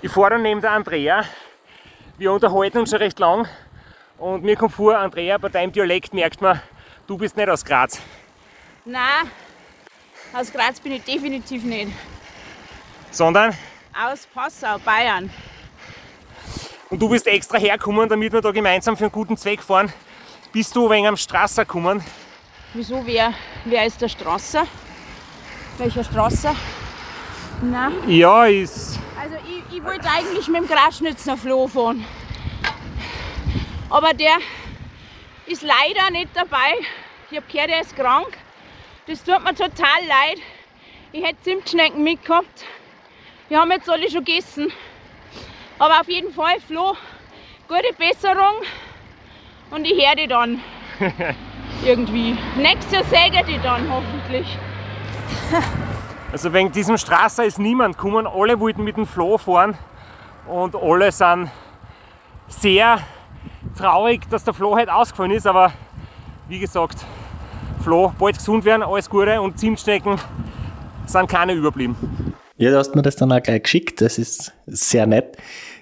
Ich 0.01 0.11
fahre 0.11 0.31
dann 0.31 0.43
neben 0.43 0.61
der 0.61 0.71
Andrea. 0.71 1.23
Wir 2.17 2.31
unterhalten 2.31 2.77
uns 2.79 2.89
schon 2.91 2.99
recht 2.99 3.19
lang. 3.19 3.47
Und 4.17 4.43
mir 4.43 4.55
kommt 4.55 4.73
vor, 4.73 4.97
Andrea, 4.97 5.37
bei 5.37 5.49
deinem 5.49 5.71
Dialekt 5.71 6.13
merkt 6.13 6.41
man, 6.41 6.61
du 7.07 7.17
bist 7.17 7.35
nicht 7.35 7.49
aus 7.49 7.65
Graz. 7.65 7.99
Nein, 8.85 9.31
aus 10.33 10.51
Graz 10.51 10.79
bin 10.79 10.93
ich 10.93 11.03
definitiv 11.03 11.63
nicht. 11.63 11.91
Sondern? 13.11 13.55
Aus 13.93 14.27
Passau, 14.27 14.77
Bayern. 14.79 15.29
Und 16.89 17.01
du 17.01 17.09
bist 17.09 17.27
extra 17.27 17.57
hergekommen, 17.57 18.07
damit 18.07 18.31
wir 18.33 18.41
da 18.41 18.51
gemeinsam 18.51 18.95
für 18.95 19.05
einen 19.05 19.11
guten 19.11 19.37
Zweck 19.37 19.61
fahren. 19.61 19.91
Bist 20.51 20.75
du 20.75 20.89
wegen 20.89 21.07
am 21.07 21.17
Strasser 21.17 21.65
gekommen? 21.65 22.03
Wieso? 22.75 23.05
Wer, 23.05 23.35
wer 23.65 23.85
ist 23.85 24.01
der 24.01 24.09
Strasser? 24.09 24.65
Welcher 25.77 26.03
Strasser? 26.03 26.55
Na? 27.61 27.91
Ja, 28.07 28.47
ist. 28.47 28.99
Also 29.19 29.35
ich, 29.47 29.77
ich 29.77 29.83
wollte 29.83 30.09
eigentlich 30.09 30.47
mit 30.47 30.61
dem 30.61 30.67
Graschnitzner 30.67 31.37
Floh 31.37 31.67
fahren. 31.67 32.03
Aber 33.91 34.15
der 34.15 34.37
ist 35.45 35.61
leider 35.61 36.09
nicht 36.09 36.29
dabei. 36.33 36.73
Ich 37.29 37.37
habe 37.37 37.45
gehört, 37.51 37.69
er 37.69 37.81
ist 37.81 37.95
krank. 37.95 38.35
Das 39.05 39.23
tut 39.23 39.43
mir 39.43 39.53
total 39.53 40.01
leid. 40.07 40.39
Ich 41.11 41.23
hätte 41.23 41.43
Zimtschnecken 41.43 42.03
mitgehabt. 42.03 42.65
Wir 43.49 43.61
haben 43.61 43.71
jetzt 43.71 43.87
alle 43.87 44.09
schon 44.09 44.25
gegessen. 44.25 44.73
Aber 45.77 45.99
auf 45.99 46.09
jeden 46.09 46.33
Fall, 46.33 46.59
Flo, 46.67 46.97
gute 47.67 47.93
Besserung. 47.99 48.63
Und 49.69 49.85
ich 49.85 49.93
höre 49.93 50.15
dich 50.15 50.27
dann. 50.27 50.59
irgendwie. 51.85 52.37
Nächstes 52.57 52.91
Jahr 52.91 53.03
säge 53.05 53.45
die 53.47 53.59
dann 53.61 53.89
hoffentlich. 53.91 54.57
Also 56.31 56.51
wegen 56.51 56.71
diesem 56.71 56.97
Strasser 56.97 57.45
ist 57.45 57.59
niemand 57.59 57.97
gekommen. 57.97 58.25
Alle 58.25 58.59
wollten 58.59 58.83
mit 58.83 58.97
dem 58.97 59.05
Flo 59.05 59.37
fahren 59.37 59.77
und 60.47 60.75
alle 60.75 61.11
sind 61.11 61.51
sehr 62.47 62.99
traurig, 63.77 64.27
dass 64.29 64.43
der 64.43 64.53
Flo 64.53 64.75
heute 64.75 64.93
ausgefallen 64.93 65.31
ist. 65.31 65.45
Aber 65.45 65.71
wie 66.47 66.59
gesagt, 66.59 67.05
Flo, 67.83 68.13
bald 68.17 68.37
gesund 68.37 68.65
werden, 68.65 68.81
alles 68.83 69.09
Gute 69.09 69.41
und 69.41 69.59
Zimtschnecken 69.59 70.17
sind 71.05 71.27
keine 71.29 71.53
überblieben. 71.53 71.95
Ja, 72.57 72.71
du 72.71 72.77
hast 72.77 72.95
mir 72.95 73.01
das 73.01 73.15
dann 73.15 73.31
auch 73.31 73.41
gleich 73.41 73.63
geschickt. 73.63 74.01
Das 74.01 74.17
ist 74.17 74.53
sehr 74.65 75.05
nett. 75.05 75.37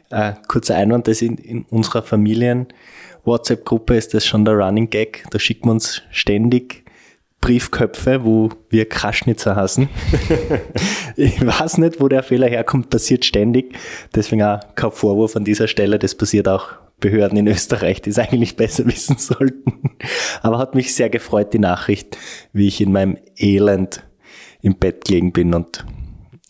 Äh, 0.09 0.33
kurzer 0.47 0.75
Einwand, 0.75 1.07
das 1.07 1.21
in, 1.21 1.37
in 1.37 1.63
unserer 1.69 2.03
Familien 2.03 2.67
WhatsApp-Gruppe 3.23 3.95
ist 3.95 4.13
das 4.13 4.25
schon 4.25 4.45
der 4.45 4.55
Running 4.55 4.89
Gag. 4.89 5.25
Da 5.31 5.39
schicken 5.39 5.67
wir 5.67 5.73
uns 5.73 6.01
ständig 6.11 6.83
Briefköpfe, 7.41 8.23
wo 8.23 8.49
wir 8.69 8.87
Kraschnitzer 8.87 9.55
hassen. 9.55 9.89
ich 11.15 11.45
weiß 11.45 11.79
nicht, 11.79 11.99
wo 11.99 12.07
der 12.07 12.23
Fehler 12.23 12.47
herkommt, 12.47 12.89
passiert 12.89 13.25
ständig. 13.25 13.75
Deswegen 14.13 14.43
auch 14.43 14.59
kein 14.75 14.91
Vorwurf 14.91 15.35
an 15.35 15.43
dieser 15.43 15.67
Stelle. 15.67 15.97
Das 15.97 16.15
passiert 16.15 16.47
auch 16.47 16.69
Behörden 16.99 17.39
in 17.39 17.47
Österreich, 17.47 18.01
die 18.01 18.11
es 18.11 18.19
eigentlich 18.19 18.55
besser 18.55 18.85
wissen 18.85 19.17
sollten. 19.17 19.97
Aber 20.43 20.59
hat 20.59 20.75
mich 20.75 20.93
sehr 20.93 21.09
gefreut, 21.09 21.51
die 21.53 21.59
Nachricht, 21.59 22.15
wie 22.53 22.67
ich 22.67 22.79
in 22.79 22.91
meinem 22.91 23.17
Elend 23.37 24.03
im 24.61 24.75
Bett 24.75 25.05
gelegen 25.05 25.33
bin 25.33 25.55
und 25.55 25.83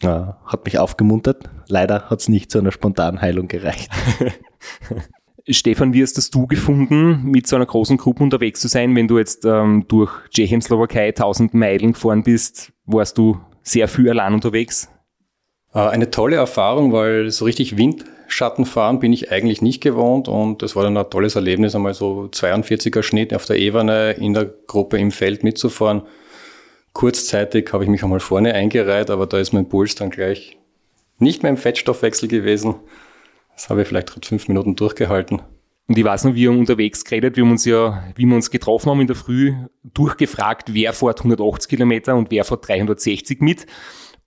äh, 0.02 0.08
hat 0.08 0.66
mich 0.66 0.78
aufgemuntert. 0.78 1.50
Leider 1.68 2.10
hat 2.10 2.20
es 2.20 2.28
nicht 2.28 2.52
zu 2.52 2.60
einer 2.60 2.74
spontanen 2.74 3.22
Heilung 3.22 3.48
gereicht. 3.48 3.90
Stefan, 5.54 5.94
wie 5.94 6.04
hast 6.04 6.18
das 6.18 6.30
du 6.30 6.48
gefunden, 6.48 7.24
mit 7.24 7.48
so 7.48 7.56
einer 7.56 7.66
großen 7.66 7.98
Gruppe 7.98 8.24
unterwegs 8.24 8.60
zu 8.60 8.68
sein, 8.68 8.96
wenn 8.96 9.08
du 9.08 9.18
jetzt 9.18 9.46
ähm, 9.46 9.86
durch 9.88 10.12
Tschechien, 10.30 10.62
Slowakei 10.62 11.10
1000 11.10 11.54
Meilen 11.54 11.94
gefahren 11.94 12.24
bist? 12.24 12.72
Warst 12.86 13.18
du 13.18 13.40
sehr 13.64 13.88
viel 13.88 14.10
allein 14.10 14.34
unterwegs? 14.34 14.90
Äh, 15.74 15.80
eine 15.80 16.12
tolle 16.12 16.36
Erfahrung, 16.36 16.92
weil 16.94 17.32
so 17.32 17.46
richtig 17.46 17.78
Windschatten 17.78 18.66
fahren 18.66 19.00
bin 19.00 19.14
ich 19.14 19.32
eigentlich 19.32 19.62
nicht 19.62 19.82
gewohnt 19.82 20.28
und 20.28 20.64
es 20.64 20.76
war 20.76 20.84
dann 20.84 20.98
ein 20.98 21.10
tolles 21.10 21.36
Erlebnis, 21.36 21.76
einmal 21.76 21.94
so 21.94 22.30
42er 22.32 23.04
Schnitt 23.04 23.34
auf 23.34 23.46
der 23.46 23.58
Ebene 23.58 24.12
in 24.12 24.34
der 24.34 24.46
Gruppe 24.46 24.98
im 24.98 25.12
Feld 25.12 25.44
mitzufahren. 25.44 26.04
Kurzzeitig 26.94 27.72
habe 27.72 27.84
ich 27.84 27.90
mich 27.90 28.04
einmal 28.04 28.20
vorne 28.20 28.54
eingereiht, 28.54 29.10
aber 29.10 29.28
da 29.28 29.40
ist 29.40 29.54
mein 29.54 29.70
Puls 29.70 29.96
dann 29.96 30.10
gleich 30.10 30.58
nicht 31.20 31.44
mehr 31.44 31.52
im 31.52 31.58
Fettstoffwechsel 31.58 32.28
gewesen. 32.28 32.76
Das 33.56 33.70
habe 33.70 33.82
ich 33.82 33.88
vielleicht 33.88 34.08
gerade 34.08 34.28
fünf 34.28 34.48
Minuten 34.48 34.76
durchgehalten. 34.76 35.42
Und 35.88 35.98
ich 35.98 36.06
weiß 36.06 36.24
noch, 36.24 36.36
wir 36.36 36.50
haben 36.50 36.60
unterwegs 36.60 37.04
geredet, 37.04 37.36
wir 37.36 37.44
haben 37.44 37.52
uns 37.52 37.66
ja, 37.66 38.04
wie 38.16 38.26
wir 38.26 38.36
uns 38.36 38.50
getroffen 38.50 38.90
haben 38.90 39.02
in 39.02 39.08
der 39.08 39.16
Früh, 39.16 39.54
durchgefragt, 39.84 40.74
wer 40.74 40.94
fährt 40.94 41.20
180 41.20 41.70
Kilometer 41.70 42.16
und 42.16 42.32
wer 42.32 42.46
fährt 42.46 42.68
360 42.68 43.42
mit. 43.42 43.66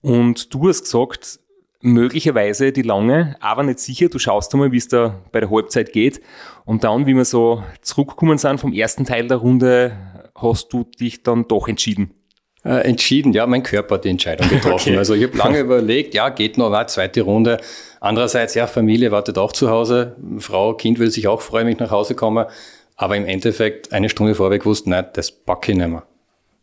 Und 0.01 0.53
du 0.53 0.67
hast 0.67 0.83
gesagt, 0.83 1.39
möglicherweise 1.81 2.71
die 2.71 2.81
lange, 2.81 3.35
aber 3.39 3.63
nicht 3.63 3.79
sicher. 3.79 4.09
Du 4.09 4.19
schaust 4.19 4.53
einmal, 4.53 4.71
wie 4.71 4.77
es 4.77 4.87
da 4.87 5.21
bei 5.31 5.39
der 5.39 5.49
Halbzeit 5.49 5.93
geht. 5.93 6.21
Und 6.65 6.83
dann, 6.83 7.05
wie 7.05 7.15
wir 7.15 7.25
so 7.25 7.63
zurückgekommen 7.81 8.37
sind 8.37 8.59
vom 8.59 8.73
ersten 8.73 9.05
Teil 9.05 9.27
der 9.27 9.37
Runde, 9.37 9.97
hast 10.35 10.73
du 10.73 10.83
dich 10.83 11.23
dann 11.23 11.47
doch 11.47 11.67
entschieden. 11.67 12.11
Äh, 12.65 12.79
entschieden, 12.87 13.31
ja, 13.31 13.45
mein 13.45 13.61
Körper 13.61 13.95
hat 13.95 14.05
die 14.05 14.09
Entscheidung 14.09 14.49
getroffen. 14.49 14.75
Okay. 14.75 14.97
Also 14.97 15.13
ich 15.13 15.23
habe 15.23 15.37
lange 15.37 15.59
überlegt, 15.59 16.15
ja, 16.15 16.29
geht 16.29 16.57
noch 16.57 16.73
eine 16.73 16.87
zweite 16.87 17.21
Runde. 17.21 17.59
Andererseits, 17.99 18.55
ja, 18.55 18.65
Familie 18.65 19.11
wartet 19.11 19.37
auch 19.37 19.51
zu 19.51 19.69
Hause. 19.69 20.15
Frau, 20.39 20.73
Kind 20.73 20.97
will 20.97 21.11
sich 21.11 21.27
auch 21.27 21.41
freuen, 21.41 21.67
wenn 21.67 21.73
ich 21.73 21.79
nach 21.79 21.91
Hause 21.91 22.15
komme. 22.15 22.47
Aber 22.95 23.15
im 23.15 23.25
Endeffekt 23.25 23.93
eine 23.93 24.09
Stunde 24.09 24.33
vorweg 24.33 24.63
gewusst, 24.63 24.87
nein, 24.87 25.05
das 25.13 25.31
packe 25.31 25.71
ich 25.71 25.77
nicht 25.77 25.87
mehr. 25.87 26.03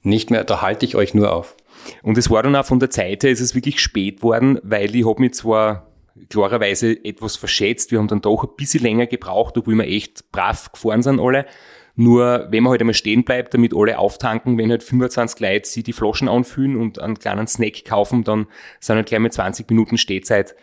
Nicht 0.03 0.31
mehr, 0.31 0.43
da 0.43 0.61
halte 0.61 0.85
ich 0.85 0.97
euch 0.97 1.15
nur 1.15 1.33
auf. 1.33 1.55
Und 2.03 2.19
es 2.19 2.31
war 2.31 2.43
dann 2.43 2.57
auch 2.57 2.65
von 2.65 2.81
der 2.81 2.91
Zeit 2.91 3.23
her, 3.23 3.31
ist 3.31 3.41
es 3.41 3.55
wirklich 3.55 3.79
spät 3.81 4.23
worden, 4.23 4.59
weil 4.63 4.95
ich 4.97 5.07
habe 5.07 5.21
mich 5.21 5.35
zwar 5.35 5.87
klarerweise 6.29 6.93
etwas 7.05 7.37
verschätzt, 7.37 7.93
wir 7.93 7.99
haben 7.99 8.09
dann 8.09 8.21
doch 8.21 8.43
ein 8.43 8.51
bisschen 8.57 8.83
länger 8.83 9.07
gebraucht, 9.07 9.57
obwohl 9.57 9.77
wir 9.77 9.87
echt 9.87 10.31
brav 10.33 10.73
gefahren 10.73 11.03
sind 11.03 11.21
alle. 11.21 11.47
Nur 11.95 12.47
wenn 12.51 12.63
man 12.63 12.71
halt 12.71 12.81
einmal 12.81 12.95
stehen 12.95 13.25
bleibt, 13.25 13.53
damit 13.53 13.75
alle 13.75 13.99
auftanken, 13.99 14.57
wenn 14.57 14.71
halt 14.71 14.83
25 14.83 15.41
Leute 15.41 15.69
sie 15.69 15.83
die 15.83 15.93
Flaschen 15.93 16.29
anfüllen 16.29 16.77
und 16.77 16.99
einen 16.99 17.19
kleinen 17.19 17.47
Snack 17.47 17.85
kaufen, 17.85 18.25
dann 18.25 18.47
sind 18.81 18.97
halt 18.97 19.09
gleich 19.09 19.21
mit 19.21 19.33
20 19.33 19.69
Minuten 19.69 19.99
Stehzeit 19.99 20.55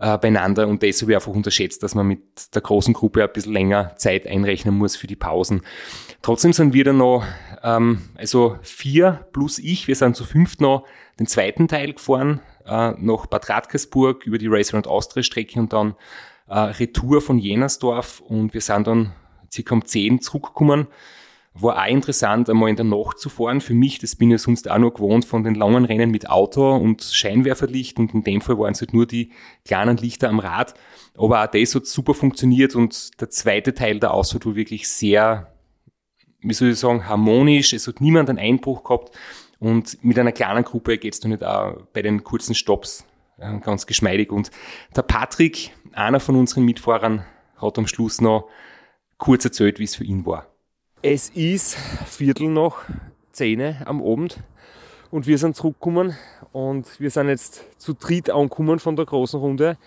äh, 0.00 0.18
beieinander 0.18 0.66
und 0.66 0.82
das 0.82 1.00
habe 1.00 1.12
ich 1.12 1.16
einfach 1.16 1.32
unterschätzt, 1.32 1.82
dass 1.82 1.94
man 1.94 2.06
mit 2.06 2.54
der 2.54 2.62
großen 2.62 2.94
Gruppe 2.94 3.22
ein 3.22 3.32
bisschen 3.32 3.52
länger 3.52 3.94
Zeit 3.96 4.26
einrechnen 4.26 4.74
muss 4.76 4.96
für 4.96 5.06
die 5.06 5.16
Pausen. 5.16 5.62
Trotzdem 6.22 6.52
sind 6.52 6.74
wir 6.74 6.84
dann 6.84 6.98
noch, 6.98 7.24
ähm, 7.62 8.02
also 8.16 8.58
vier 8.62 9.26
plus 9.32 9.58
ich, 9.58 9.86
wir 9.86 9.94
sind 9.94 10.16
zu 10.16 10.24
fünft 10.24 10.60
noch 10.60 10.84
den 11.20 11.26
zweiten 11.26 11.68
Teil 11.68 11.92
gefahren, 11.92 12.40
äh, 12.66 12.92
nach 12.98 13.26
Bad 13.26 13.48
Radkersburg 13.48 14.26
über 14.26 14.38
die 14.38 14.48
Racer 14.48 14.76
und 14.76 14.88
Austria 14.88 15.22
Strecke 15.22 15.60
und 15.60 15.72
dann 15.72 15.94
äh, 16.48 16.58
Retour 16.58 17.20
von 17.20 17.38
Jenersdorf 17.38 18.20
und 18.20 18.54
wir 18.54 18.60
sind 18.60 18.86
dann 18.86 19.12
circa 19.52 19.74
um 19.74 19.84
10 19.84 20.20
zurückgekommen. 20.20 20.88
War 21.54 21.82
auch 21.82 21.86
interessant, 21.86 22.48
einmal 22.48 22.70
in 22.70 22.76
der 22.76 22.86
Nacht 22.86 23.18
zu 23.18 23.28
fahren. 23.28 23.60
Für 23.60 23.74
mich, 23.74 23.98
das 23.98 24.16
bin 24.16 24.30
ich 24.30 24.40
sonst 24.40 24.70
auch 24.70 24.78
noch 24.78 24.94
gewohnt 24.94 25.26
von 25.26 25.44
den 25.44 25.54
langen 25.54 25.84
Rennen 25.84 26.10
mit 26.10 26.30
Auto 26.30 26.74
und 26.74 27.02
Scheinwerferlicht 27.02 27.98
und 27.98 28.14
in 28.14 28.24
dem 28.24 28.40
Fall 28.40 28.58
waren 28.58 28.72
es 28.72 28.80
halt 28.80 28.94
nur 28.94 29.06
die 29.06 29.32
kleinen 29.66 29.98
Lichter 29.98 30.30
am 30.30 30.38
Rad. 30.38 30.72
Aber 31.14 31.44
auch 31.44 31.46
das 31.46 31.74
hat 31.74 31.86
super 31.86 32.14
funktioniert 32.14 32.74
und 32.74 33.20
der 33.20 33.28
zweite 33.28 33.74
Teil 33.74 34.00
der 34.00 34.14
Ausfahrt 34.14 34.46
war 34.46 34.54
wirklich 34.54 34.88
sehr, 34.88 35.52
wie 36.40 36.54
soll 36.54 36.70
ich 36.70 36.78
sagen, 36.78 37.06
harmonisch. 37.06 37.74
Es 37.74 37.86
hat 37.86 38.00
niemand 38.00 38.30
einen 38.30 38.38
Einbruch 38.38 38.82
gehabt 38.82 39.14
und 39.58 40.02
mit 40.02 40.18
einer 40.18 40.32
kleinen 40.32 40.64
Gruppe 40.64 40.96
geht 40.96 41.12
es 41.12 41.20
dann 41.20 41.32
nicht 41.32 41.44
auch 41.44 41.76
bei 41.92 42.00
den 42.00 42.24
kurzen 42.24 42.54
Stops 42.54 43.04
äh, 43.36 43.58
ganz 43.58 43.86
geschmeidig. 43.86 44.32
Und 44.32 44.50
der 44.96 45.02
Patrick, 45.02 45.72
einer 45.92 46.18
von 46.18 46.36
unseren 46.36 46.64
Mitfahrern, 46.64 47.26
hat 47.60 47.78
am 47.78 47.86
Schluss 47.86 48.22
noch 48.22 48.48
kurz 49.22 49.44
erzählt, 49.44 49.78
wie 49.78 49.84
es 49.84 49.94
für 49.94 50.02
ihn 50.02 50.26
war. 50.26 50.48
Es 51.00 51.28
ist 51.28 51.76
Viertel 51.76 52.48
nach 52.48 52.82
zehn 53.30 53.76
am 53.84 54.02
Abend 54.02 54.42
und 55.12 55.28
wir 55.28 55.38
sind 55.38 55.54
zurückgekommen 55.54 56.16
und 56.50 56.98
wir 56.98 57.08
sind 57.08 57.28
jetzt 57.28 57.64
zu 57.80 57.94
dritt 57.94 58.30
angekommen 58.30 58.80
von 58.80 58.96
der 58.96 59.04
großen 59.04 59.38
Runde. 59.38 59.78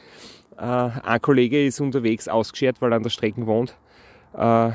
Äh, 0.58 0.62
ein 0.62 1.22
Kollege 1.22 1.66
ist 1.66 1.82
unterwegs 1.82 2.30
ausgeschert, 2.30 2.82
weil 2.82 2.94
er 2.94 2.96
an 2.96 3.04
der 3.04 3.10
Strecke 3.10 3.46
wohnt. 3.46 3.76
Äh, 4.38 4.72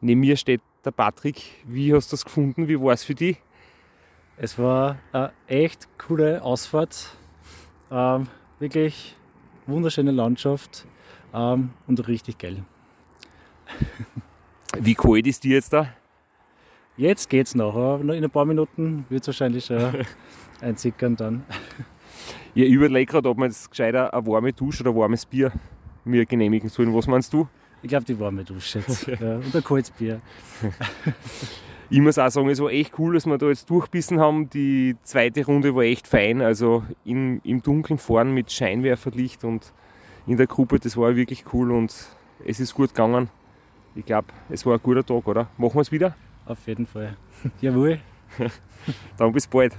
neben 0.00 0.20
mir 0.20 0.36
steht 0.36 0.60
der 0.84 0.92
Patrick. 0.92 1.42
Wie 1.64 1.92
hast 1.92 2.12
du 2.12 2.14
das 2.14 2.24
gefunden? 2.24 2.68
Wie 2.68 2.80
war 2.80 2.92
es 2.92 3.02
für 3.02 3.16
dich? 3.16 3.38
Es 4.36 4.60
war 4.60 4.96
eine 5.10 5.32
echt 5.48 5.88
coole 5.98 6.40
Ausfahrt. 6.40 7.16
Ähm, 7.90 8.28
wirklich 8.60 9.16
wunderschöne 9.66 10.12
Landschaft 10.12 10.86
ähm, 11.34 11.70
und 11.88 12.06
richtig 12.06 12.38
geil. 12.38 12.64
Wie 14.78 14.94
kalt 14.94 15.26
ist 15.26 15.44
die 15.44 15.50
jetzt 15.50 15.72
da? 15.72 15.88
Jetzt 16.96 17.28
geht's 17.28 17.54
noch, 17.54 18.00
in 18.00 18.10
ein 18.10 18.30
paar 18.30 18.46
Minuten 18.46 19.04
wird 19.08 19.22
es 19.22 19.28
wahrscheinlich 19.28 19.66
schon 19.66 20.06
einsickern 20.60 21.16
dann. 21.16 21.44
Ich 22.54 22.70
überlege 22.70 23.12
gerade, 23.12 23.28
ob 23.28 23.36
man 23.36 23.50
jetzt 23.50 23.70
gescheiter 23.70 24.14
eine 24.14 24.26
warme 24.26 24.52
Dusche 24.52 24.82
oder 24.82 24.90
ein 24.90 24.96
warmes 24.96 25.26
Bier 25.26 25.52
mir 26.04 26.24
genehmigen 26.24 26.70
sollen. 26.70 26.94
Was 26.94 27.06
meinst 27.06 27.32
du? 27.32 27.48
Ich 27.82 27.88
glaube, 27.90 28.04
die 28.04 28.18
warme 28.18 28.44
Dusche 28.44 28.78
jetzt. 28.78 29.06
Ja, 29.06 29.36
und 29.36 29.54
ein 29.54 29.62
kaltes 29.62 29.90
Bier. 29.90 30.20
Ich 31.88 32.00
muss 32.00 32.18
auch 32.18 32.28
sagen, 32.28 32.48
es 32.48 32.60
war 32.60 32.70
echt 32.70 32.98
cool, 32.98 33.14
dass 33.14 33.26
wir 33.26 33.38
da 33.38 33.46
jetzt 33.46 33.70
durchbissen 33.70 34.18
haben. 34.18 34.50
Die 34.50 34.96
zweite 35.02 35.46
Runde 35.46 35.72
war 35.76 35.84
echt 35.84 36.08
fein. 36.08 36.42
Also 36.42 36.82
im, 37.04 37.40
im 37.44 37.62
Dunkeln 37.62 37.98
fahren 37.98 38.34
mit 38.34 38.50
Scheinwerferlicht 38.50 39.44
und 39.44 39.72
in 40.26 40.36
der 40.36 40.48
Gruppe, 40.48 40.80
das 40.80 40.96
war 40.96 41.14
wirklich 41.14 41.44
cool 41.52 41.70
und 41.70 41.94
es 42.44 42.58
ist 42.58 42.74
gut 42.74 42.88
gegangen. 42.88 43.28
Ich 43.96 44.04
glaube, 44.04 44.28
es 44.50 44.66
war 44.66 44.74
ein 44.74 44.80
guter 44.82 45.04
Tag, 45.04 45.26
oder? 45.26 45.48
Machen 45.56 45.74
wir 45.74 45.80
es 45.80 45.90
wieder? 45.90 46.14
Auf 46.44 46.58
jeden 46.66 46.86
Fall. 46.86 47.16
Jawohl. 47.62 47.98
Dann 49.16 49.32
bis 49.32 49.46
bald. 49.46 49.72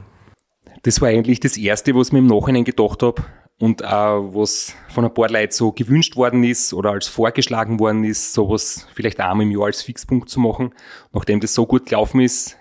Das 0.81 0.99
war 1.01 1.09
eigentlich 1.09 1.39
das 1.39 1.55
Erste, 1.55 1.93
was 1.93 2.07
ich 2.07 2.13
mir 2.13 2.19
im 2.19 2.27
Nachhinein 2.27 2.63
gedacht 2.63 3.03
habe 3.03 3.23
und 3.59 3.85
auch 3.85 4.33
was 4.33 4.75
von 4.89 5.05
ein 5.05 5.13
paar 5.13 5.29
Leuten 5.29 5.51
so 5.51 5.71
gewünscht 5.71 6.15
worden 6.15 6.43
ist 6.43 6.73
oder 6.73 6.91
als 6.91 7.07
vorgeschlagen 7.07 7.79
worden 7.79 8.03
ist, 8.03 8.33
sowas 8.33 8.87
vielleicht 8.95 9.19
einmal 9.19 9.45
im 9.45 9.51
Jahr 9.51 9.65
als 9.65 9.83
Fixpunkt 9.83 10.29
zu 10.29 10.39
machen. 10.39 10.73
Nachdem 11.13 11.39
das 11.39 11.53
so 11.53 11.67
gut 11.67 11.85
gelaufen 11.85 12.19
ist, 12.19 12.57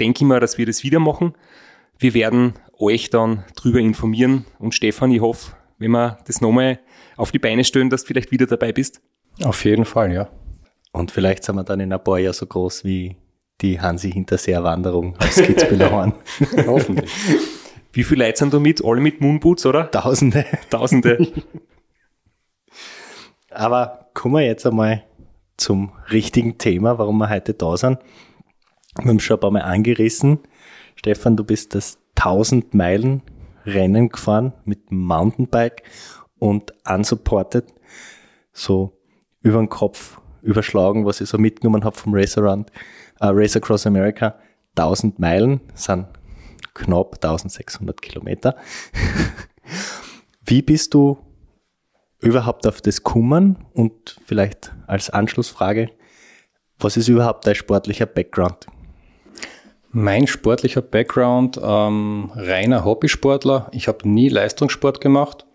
denke 0.00 0.24
ich 0.24 0.28
mir, 0.28 0.40
dass 0.40 0.56
wir 0.56 0.66
das 0.66 0.84
wieder 0.84 1.00
machen. 1.00 1.34
Wir 1.98 2.14
werden 2.14 2.54
euch 2.78 3.10
dann 3.10 3.44
drüber 3.56 3.78
informieren 3.78 4.46
und 4.58 4.74
Stefan, 4.74 5.12
ich 5.12 5.20
hoffe, 5.20 5.52
wenn 5.78 5.90
wir 5.90 6.16
das 6.26 6.40
nochmal 6.40 6.80
auf 7.16 7.30
die 7.30 7.38
Beine 7.38 7.64
stellen, 7.64 7.90
dass 7.90 8.02
du 8.02 8.08
vielleicht 8.08 8.30
wieder 8.30 8.46
dabei 8.46 8.72
bist. 8.72 9.02
Auf 9.42 9.64
jeden 9.64 9.84
Fall, 9.84 10.12
ja. 10.12 10.28
Und 10.94 11.10
vielleicht 11.10 11.42
sind 11.42 11.56
wir 11.56 11.64
dann 11.64 11.80
in 11.80 11.92
ein 11.92 12.02
paar 12.02 12.20
Jahren 12.20 12.34
so 12.34 12.46
groß 12.46 12.84
wie 12.84 13.16
die 13.60 13.80
Hansi 13.80 14.12
Hinterseer-Wanderung 14.12 15.16
aus 15.18 15.34
Kitzbühel 15.34 15.90
Hoffentlich. 16.66 17.10
Wie 17.92 18.04
viele 18.04 18.26
Leute 18.26 18.38
sind 18.38 18.54
da 18.54 18.60
mit? 18.60 18.84
Alle 18.84 19.00
mit 19.00 19.20
Moonboots, 19.20 19.66
oder? 19.66 19.90
Tausende. 19.90 20.46
Tausende. 20.70 21.32
Aber 23.50 24.08
kommen 24.14 24.34
wir 24.34 24.42
jetzt 24.42 24.66
einmal 24.66 25.04
zum 25.56 25.92
richtigen 26.10 26.58
Thema, 26.58 26.98
warum 26.98 27.18
wir 27.18 27.28
heute 27.28 27.54
da 27.54 27.76
sind. 27.76 27.98
Wir 28.96 29.08
haben 29.08 29.20
schon 29.20 29.36
ein 29.36 29.40
paar 29.40 29.50
Mal 29.50 29.62
angerissen. 29.62 30.40
Stefan, 30.94 31.36
du 31.36 31.42
bist 31.42 31.74
das 31.74 31.98
1000 32.16 32.72
Meilen 32.72 33.22
Rennen 33.66 34.10
gefahren 34.10 34.52
mit 34.64 34.92
Mountainbike 34.92 35.82
und 36.38 36.72
unsupported 36.88 37.64
so 38.52 38.96
über 39.42 39.58
den 39.58 39.68
Kopf 39.68 40.20
überschlagen, 40.44 41.04
was 41.06 41.20
ich 41.20 41.28
so 41.28 41.38
mitgenommen 41.38 41.84
habe 41.84 41.96
vom 41.96 42.14
Race 42.14 42.38
Around, 42.38 42.70
äh, 43.20 43.26
Race 43.26 43.56
Across 43.56 43.86
America. 43.86 44.36
1000 44.76 45.18
Meilen 45.18 45.60
sind 45.74 46.06
knapp 46.74 47.14
1600 47.14 48.00
Kilometer. 48.02 48.56
Wie 50.44 50.62
bist 50.62 50.94
du 50.94 51.18
überhaupt 52.20 52.66
auf 52.66 52.80
das 52.80 53.02
kommen? 53.02 53.56
Und 53.72 54.20
vielleicht 54.26 54.72
als 54.86 55.10
Anschlussfrage, 55.10 55.90
was 56.78 56.96
ist 56.96 57.08
überhaupt 57.08 57.46
dein 57.46 57.54
sportlicher 57.54 58.06
Background? 58.06 58.66
Mein 59.90 60.26
sportlicher 60.26 60.82
Background, 60.82 61.58
ähm, 61.62 62.32
reiner 62.34 62.84
Hobbysportler. 62.84 63.68
Ich 63.72 63.86
habe 63.86 64.08
nie 64.08 64.28
Leistungssport 64.28 65.00
gemacht. 65.00 65.46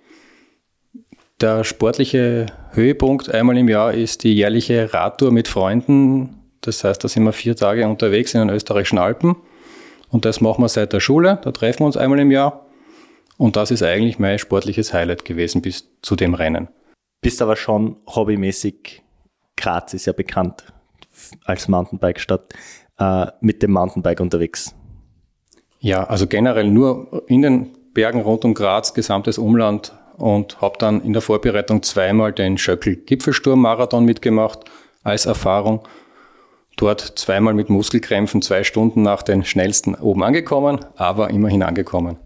Der 1.41 1.63
sportliche 1.63 2.47
Höhepunkt 2.71 3.33
einmal 3.33 3.57
im 3.57 3.69
Jahr 3.69 3.93
ist 3.93 4.25
die 4.25 4.33
jährliche 4.33 4.93
Radtour 4.93 5.31
mit 5.31 5.47
Freunden. 5.47 6.35
Das 6.59 6.83
heißt, 6.83 7.01
da 7.01 7.07
sind 7.07 7.23
wir 7.23 7.31
vier 7.31 7.55
Tage 7.55 7.87
unterwegs 7.87 8.33
in 8.33 8.41
den 8.41 8.49
österreichischen 8.49 8.97
Alpen. 8.97 9.37
Und 10.09 10.25
das 10.25 10.41
machen 10.41 10.61
wir 10.61 10.67
seit 10.67 10.91
der 10.91 10.99
Schule. 10.99 11.39
Da 11.41 11.51
treffen 11.51 11.79
wir 11.79 11.85
uns 11.85 11.95
einmal 11.95 12.19
im 12.19 12.31
Jahr. 12.31 12.65
Und 13.37 13.55
das 13.55 13.71
ist 13.71 13.83
eigentlich 13.83 14.19
mein 14.19 14.37
sportliches 14.37 14.93
Highlight 14.93 15.23
gewesen 15.23 15.61
bis 15.61 15.87
zu 16.01 16.17
dem 16.17 16.33
Rennen. 16.33 16.67
Bist 17.21 17.41
aber 17.41 17.55
schon 17.55 17.95
hobbymäßig, 18.05 19.01
Graz 19.55 19.93
ist 19.93 20.07
ja 20.07 20.13
bekannt 20.13 20.65
als 21.45 21.69
Mountainbike-Stadt, 21.69 22.53
äh, 22.97 23.27
mit 23.39 23.63
dem 23.63 23.71
Mountainbike 23.71 24.19
unterwegs. 24.19 24.75
Ja, 25.79 26.03
also 26.03 26.27
generell 26.27 26.69
nur 26.69 27.23
in 27.27 27.41
den 27.41 27.69
Bergen 27.93 28.21
rund 28.21 28.43
um 28.43 28.53
Graz, 28.53 28.93
gesamtes 28.93 29.37
Umland 29.37 29.93
und 30.19 30.61
habe 30.61 30.77
dann 30.77 31.01
in 31.01 31.13
der 31.13 31.21
Vorbereitung 31.21 31.81
zweimal 31.81 32.33
den 32.33 32.57
Schöckel-Gipfelsturm-Marathon 32.57 34.05
mitgemacht 34.05 34.59
als 35.03 35.25
Erfahrung. 35.25 35.87
Dort 36.77 37.01
zweimal 37.17 37.53
mit 37.53 37.69
Muskelkrämpfen 37.69 38.41
zwei 38.41 38.63
Stunden 38.63 39.01
nach 39.01 39.23
den 39.23 39.43
schnellsten 39.43 39.95
oben 39.95 40.23
angekommen, 40.23 40.79
aber 40.95 41.29
immerhin 41.29 41.63
angekommen. 41.63 42.17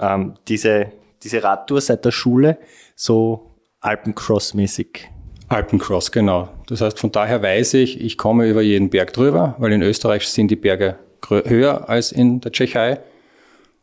Ähm, 0.00 0.34
diese, 0.46 0.92
diese 1.22 1.42
Radtour 1.42 1.80
seit 1.80 2.04
der 2.04 2.12
Schule, 2.12 2.58
so 2.94 3.56
Alpencross-mäßig. 3.80 5.00
Alpencross, 5.48 6.12
genau. 6.12 6.48
Das 6.66 6.80
heißt, 6.80 6.98
von 6.98 7.10
daher 7.10 7.42
weiß 7.42 7.74
ich, 7.74 8.00
ich 8.00 8.18
komme 8.18 8.48
über 8.48 8.60
jeden 8.60 8.90
Berg 8.90 9.12
drüber, 9.12 9.56
weil 9.58 9.72
in 9.72 9.82
Österreich 9.82 10.26
sind 10.28 10.50
die 10.50 10.56
Berge 10.56 10.98
höher 11.28 11.88
als 11.88 12.12
in 12.12 12.40
der 12.40 12.52
Tschechei. 12.52 13.00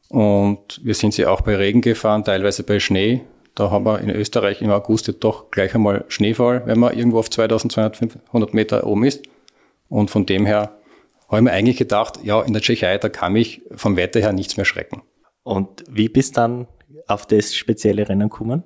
Und 0.09 0.79
wir 0.83 0.93
sind 0.93 1.13
sie 1.13 1.25
auch 1.25 1.41
bei 1.41 1.55
Regen 1.55 1.81
gefahren, 1.81 2.23
teilweise 2.23 2.63
bei 2.63 2.79
Schnee. 2.79 3.21
Da 3.55 3.71
haben 3.71 3.85
wir 3.85 3.99
in 3.99 4.09
Österreich 4.09 4.61
im 4.61 4.69
August 4.69 5.11
doch 5.21 5.49
gleich 5.49 5.73
einmal 5.73 6.03
Schneefall, 6.09 6.63
wenn 6.65 6.77
man 6.77 6.95
irgendwo 6.95 7.19
auf 7.19 7.29
2200 7.29 8.53
Meter 8.53 8.85
oben 8.85 9.05
ist. 9.05 9.23
Und 9.87 10.11
von 10.11 10.25
dem 10.25 10.45
her 10.45 10.77
habe 11.29 11.37
ich 11.37 11.43
mir 11.43 11.51
eigentlich 11.51 11.77
gedacht, 11.77 12.19
ja, 12.23 12.41
in 12.41 12.51
der 12.51 12.61
Tschechei, 12.61 12.97
da 12.97 13.07
kann 13.07 13.33
mich 13.33 13.61
vom 13.73 13.95
Wetter 13.95 14.19
her 14.19 14.33
nichts 14.33 14.57
mehr 14.57 14.65
schrecken. 14.65 15.01
Und 15.43 15.85
wie 15.89 16.09
bist 16.09 16.37
dann 16.37 16.67
auf 17.07 17.25
das 17.25 17.55
spezielle 17.55 18.07
Rennen 18.09 18.29
gekommen? 18.29 18.63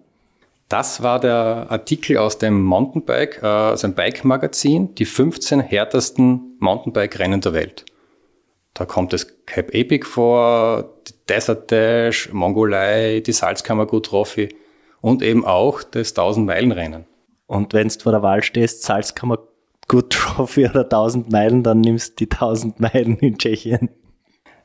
Das 0.69 1.04
war 1.04 1.19
der 1.19 1.67
Artikel 1.69 2.17
aus 2.17 2.38
dem 2.38 2.62
Mountainbike, 2.63 3.41
äh, 3.41 3.45
also 3.45 3.88
ein 3.88 3.95
Bike-Magazin, 3.95 4.95
die 4.95 5.06
15 5.06 5.62
härtesten 5.62 6.58
Mountainbike-Rennen 6.60 7.41
der 7.41 7.54
Welt. 7.54 7.86
Da 8.75 8.86
kommt 8.86 9.13
das 9.13 9.45
Cape 9.45 9.73
Epic 9.73 10.06
vor, 10.06 10.97
die 11.08 11.13
Desert 11.28 11.71
Dash, 11.71 12.32
Mongolei, 12.32 13.21
die 13.25 13.34
Salzkammergut 13.34 14.06
Trophy 14.08 14.49
und 15.01 15.21
eben 15.21 15.45
auch 15.45 15.83
das 15.83 16.15
1000-Meilen-Rennen. 16.15 17.05
Und 17.47 17.73
wenn 17.73 17.88
du 17.88 17.99
vor 17.99 18.12
der 18.12 18.21
Wahl 18.21 18.43
stehst, 18.43 18.83
Salzkammergut 18.83 20.09
Trophy 20.09 20.69
oder 20.69 20.83
1000 20.83 21.31
Meilen, 21.31 21.63
dann 21.63 21.81
nimmst 21.81 22.19
du 22.19 22.25
die 22.25 22.31
1000 22.31 22.79
Meilen 22.79 23.17
in 23.17 23.38
Tschechien. 23.38 23.89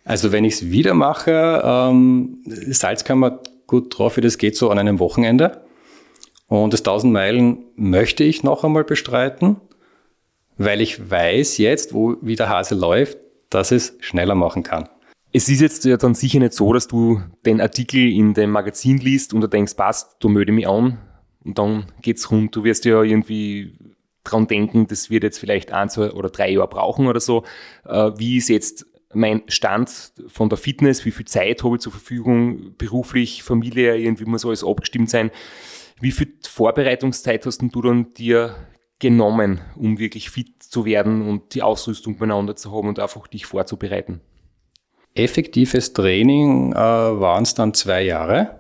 Also 0.05 0.33
wenn 0.33 0.45
ich 0.45 0.55
es 0.55 0.71
wieder 0.71 0.93
mache, 0.95 1.63
ähm, 1.65 2.43
Salzkammergut 2.47 3.91
Trophy, 3.91 4.21
das 4.21 4.37
geht 4.37 4.57
so 4.57 4.71
an 4.71 4.79
einem 4.79 4.99
Wochenende. 4.99 5.63
Und 6.47 6.73
das 6.73 6.81
1000 6.81 7.13
Meilen 7.13 7.65
möchte 7.75 8.23
ich 8.23 8.43
noch 8.43 8.65
einmal 8.65 8.85
bestreiten, 8.85 9.57
weil 10.59 10.81
ich 10.81 11.11
weiß 11.11 11.59
jetzt, 11.59 11.95
wo 11.95 12.17
wie 12.21 12.37
der 12.37 12.51
Hase 12.51 12.75
läuft, 12.75 13.17
dass 13.49 13.73
es 13.73 13.97
schneller 14.01 14.35
machen 14.35 14.63
kann. 14.63 14.89
Es 15.37 15.49
ist 15.49 15.61
jetzt 15.61 15.85
ja 15.85 15.97
dann 15.97 16.15
sicher 16.15 16.39
nicht 16.39 16.53
so, 16.53 16.73
dass 16.73 16.87
du 16.87 17.21
den 17.45 17.61
Artikel 17.61 17.99
in 17.99 18.35
dem 18.35 18.51
Magazin 18.51 18.99
liest 18.99 19.35
und 19.35 19.41
du 19.41 19.49
denkst, 19.49 19.75
passt, 19.75 20.15
du 20.21 20.29
melde 20.29 20.53
mich 20.53 20.69
an 20.69 20.99
und 21.45 21.59
dann 21.59 21.87
geht's 22.03 22.31
rund. 22.31 22.55
Du 22.55 22.63
wirst 22.63 22.85
ja 22.85 23.03
irgendwie 23.03 23.77
dran 24.23 24.47
denken, 24.47 24.87
das 24.87 25.11
wird 25.11 25.25
jetzt 25.25 25.41
vielleicht 25.41 25.73
ein, 25.73 25.89
zwei 25.89 26.13
oder 26.13 26.31
drei 26.31 26.51
Jahre 26.51 26.69
brauchen 26.69 27.09
oder 27.09 27.19
so. 27.19 27.43
Äh, 27.85 28.13
wie 28.17 28.37
ist 28.37 28.49
jetzt 28.49 28.87
mein 29.13 29.43
Stand 29.49 30.13
von 30.29 30.51
der 30.51 30.57
Fitness? 30.57 31.05
Wie 31.05 31.11
viel 31.11 31.27
Zeit 31.27 31.65
habe 31.65 31.75
ich 31.75 31.83
zur 31.83 31.91
Verfügung? 31.91 32.77
Beruflich, 32.79 33.43
Familie, 33.43 33.97
irgendwie 33.97 34.27
muss 34.27 34.47
alles 34.47 34.63
abgestimmt 34.63 35.11
sein. 35.11 35.33
Wie 36.01 36.13
viel 36.13 36.33
Vorbereitungszeit 36.49 37.45
hast 37.45 37.59
denn 37.59 37.71
du 37.71 37.83
dann 37.83 38.15
dir 38.15 38.55
genommen, 39.01 39.63
um 39.75 39.99
wirklich 39.99 40.31
fit 40.31 40.63
zu 40.63 40.85
werden 40.85 41.27
und 41.29 41.57
die 41.57 41.63
Ausrüstung 41.63 42.19
beieinander 42.19 42.55
zu 42.55 42.71
haben 42.71 42.87
und 42.87 43.01
einfach 43.01 43.27
dich 43.27 43.47
vorzubereiten? 43.47 44.21
Effektives 45.15 45.93
Training 45.93 46.73
äh, 46.73 46.77
waren 46.77 47.45
es 47.45 47.55
dann 47.55 47.73
zwei 47.75 48.03
Jahre. 48.03 48.59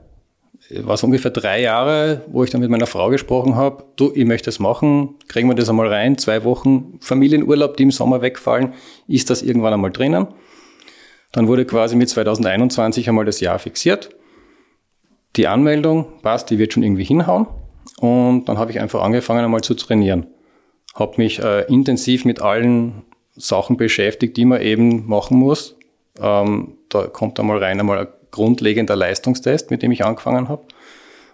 War 0.71 0.95
es 0.95 1.03
ungefähr 1.03 1.31
drei 1.31 1.61
Jahre, 1.61 2.23
wo 2.29 2.43
ich 2.43 2.51
dann 2.51 2.61
mit 2.61 2.71
meiner 2.71 2.87
Frau 2.87 3.11
gesprochen 3.11 3.55
habe, 3.55 3.85
du, 3.97 4.12
ich 4.14 4.25
möchte 4.25 4.47
das 4.47 4.61
machen, 4.61 5.17
kriegen 5.29 5.49
wir 5.49 5.55
das 5.55 5.69
einmal 5.69 5.88
rein, 5.88 6.17
zwei 6.17 6.43
Wochen 6.45 6.99
Familienurlaub, 7.01 7.77
die 7.77 7.83
im 7.83 7.90
Sommer 7.90 8.23
wegfallen, 8.23 8.73
ist 9.07 9.29
das 9.29 9.43
irgendwann 9.43 9.75
einmal 9.75 9.90
drinnen. 9.90 10.29
Dann 11.33 11.49
wurde 11.49 11.67
quasi 11.67 11.97
mit 11.97 12.09
2021 12.09 13.09
einmal 13.09 13.25
das 13.25 13.40
Jahr 13.40 13.59
fixiert. 13.59 14.11
Die 15.37 15.49
Anmeldung 15.49 16.07
passt, 16.23 16.49
die 16.51 16.59
wird 16.59 16.73
schon 16.73 16.85
irgendwie 16.85 17.05
hinhauen. 17.05 17.47
Und 17.99 18.47
dann 18.47 18.57
habe 18.57 18.71
ich 18.71 18.81
einfach 18.81 19.03
angefangen 19.03 19.45
einmal 19.45 19.61
zu 19.61 19.75
trainieren. 19.75 20.29
Habe 20.95 21.14
mich 21.19 21.40
äh, 21.40 21.62
intensiv 21.62 22.25
mit 22.25 22.40
allen 22.40 23.03
Sachen 23.37 23.77
beschäftigt, 23.77 24.37
die 24.37 24.45
man 24.45 24.62
eben 24.62 25.07
machen 25.09 25.37
muss, 25.37 25.77
ähm, 26.20 26.79
da 26.88 27.07
kommt 27.07 27.38
einmal 27.40 27.59
rein 27.59 27.81
einmal 27.81 27.98
ein 27.98 28.09
grundlegender 28.31 28.96
Leistungstest, 28.96 29.70
mit 29.70 29.83
dem 29.83 29.92
ich 29.92 30.05
angefangen 30.05 30.48
habe. 30.48 30.62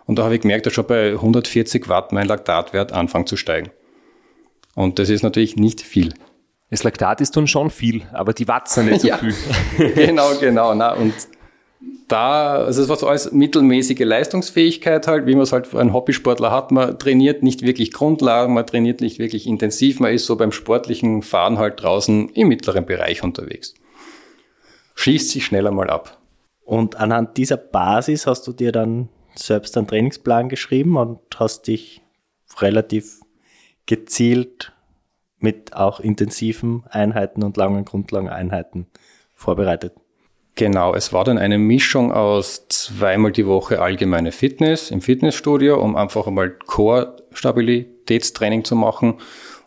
Und 0.06 0.18
da 0.18 0.24
habe 0.24 0.34
ich 0.34 0.40
gemerkt, 0.40 0.66
dass 0.66 0.72
schon 0.72 0.86
bei 0.86 1.12
140 1.12 1.88
Watt 1.88 2.12
mein 2.12 2.26
Laktatwert 2.26 2.92
anfängt 2.92 3.28
zu 3.28 3.36
steigen. 3.36 3.70
Und 4.74 4.98
das 4.98 5.08
ist 5.08 5.22
natürlich 5.22 5.56
nicht 5.56 5.80
viel. 5.80 6.14
Das 6.70 6.84
Laktat 6.84 7.20
ist 7.20 7.36
dann 7.36 7.46
schon 7.46 7.70
viel, 7.70 8.02
aber 8.12 8.32
die 8.32 8.46
Watt 8.48 8.68
sind 8.68 8.86
nicht 8.90 9.00
so 9.00 9.08
Ja. 9.08 9.18
viel. 9.18 9.34
genau, 9.94 10.34
genau. 10.38 10.74
Na, 10.74 10.92
und 10.94 11.14
da, 12.08 12.56
also 12.56 12.82
es 12.82 12.88
war 12.88 12.96
so 12.96 13.06
als 13.08 13.32
mittelmäßige 13.32 14.00
Leistungsfähigkeit 14.00 15.06
halt, 15.06 15.26
wie 15.26 15.34
man 15.34 15.42
es 15.42 15.52
halt 15.52 15.66
für 15.66 15.80
einen 15.80 15.92
Hobbysportler 15.92 16.50
hat. 16.50 16.70
Man 16.70 16.98
trainiert 16.98 17.42
nicht 17.42 17.62
wirklich 17.62 17.92
Grundlagen, 17.92 18.54
man 18.54 18.66
trainiert 18.66 19.00
nicht 19.00 19.18
wirklich 19.18 19.46
intensiv, 19.46 20.00
man 20.00 20.12
ist 20.12 20.26
so 20.26 20.36
beim 20.36 20.52
sportlichen 20.52 21.22
Fahren 21.22 21.58
halt 21.58 21.82
draußen 21.82 22.28
im 22.30 22.48
mittleren 22.48 22.84
Bereich 22.84 23.22
unterwegs. 23.22 23.74
Schießt 25.00 25.30
sich 25.30 25.46
schneller 25.46 25.70
mal 25.70 25.88
ab. 25.88 26.18
Und 26.62 26.96
anhand 26.96 27.38
dieser 27.38 27.56
Basis 27.56 28.26
hast 28.26 28.46
du 28.46 28.52
dir 28.52 28.70
dann 28.70 29.08
selbst 29.34 29.78
einen 29.78 29.86
Trainingsplan 29.86 30.50
geschrieben 30.50 30.98
und 30.98 31.20
hast 31.36 31.68
dich 31.68 32.02
relativ 32.58 33.20
gezielt 33.86 34.74
mit 35.38 35.74
auch 35.74 36.00
intensiven 36.00 36.84
Einheiten 36.90 37.42
und 37.42 37.56
langen 37.56 37.86
Grundlageneinheiten 37.86 38.88
vorbereitet. 39.32 39.94
Genau, 40.54 40.94
es 40.94 41.14
war 41.14 41.24
dann 41.24 41.38
eine 41.38 41.56
Mischung 41.56 42.12
aus 42.12 42.68
zweimal 42.68 43.32
die 43.32 43.46
Woche 43.46 43.80
allgemeine 43.80 44.32
Fitness 44.32 44.90
im 44.90 45.00
Fitnessstudio, 45.00 45.82
um 45.82 45.96
einfach 45.96 46.26
einmal 46.26 46.50
Core-Stabilitätstraining 46.50 48.64
zu 48.64 48.76
machen 48.76 49.14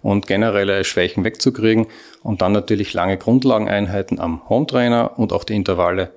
und 0.04 0.28
generelle 0.28 0.84
Schwächen 0.84 1.24
wegzukriegen 1.24 1.88
und 2.22 2.44
dann 2.44 2.52
natürlich 2.52 2.94
lange 2.94 3.18
Grundlageneinheiten 3.18 4.20
am 4.20 4.48
Hometrainer 4.48 5.18
und 5.18 5.34
auch 5.34 5.46
die 5.46 5.56
Intervalle. 5.56 6.12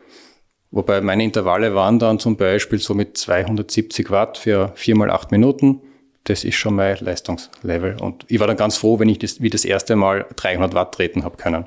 Wobei 0.71 1.01
meine 1.01 1.25
Intervalle 1.25 1.75
waren 1.75 1.99
dann 1.99 2.19
zum 2.19 2.37
Beispiel 2.37 2.81
so 2.81 2.93
mit 2.93 3.17
270 3.17 4.11
Watt 4.11 4.37
für 4.37 4.73
viermal 4.75 5.11
acht 5.11 5.31
Minuten. 5.31 5.81
Das 6.25 6.43
ist 6.43 6.57
schon 6.57 6.75
mein 6.75 6.99
Leistungslevel. 6.99 7.99
Und 8.01 8.27
ich 8.29 8.41
war 8.41 8.49
dann 8.49 8.57
ganz 8.57 8.77
froh, 8.77 8.99
wenn 8.99 9.09
ich 9.09 9.21
das, 9.21 9.41
wie 9.41 9.49
das 9.49 9.65
erste 9.65 9.95
Mal 9.95 10.27
300 10.35 10.75
Watt 10.75 10.93
treten 10.93 11.25
habe 11.25 11.37
können. 11.37 11.67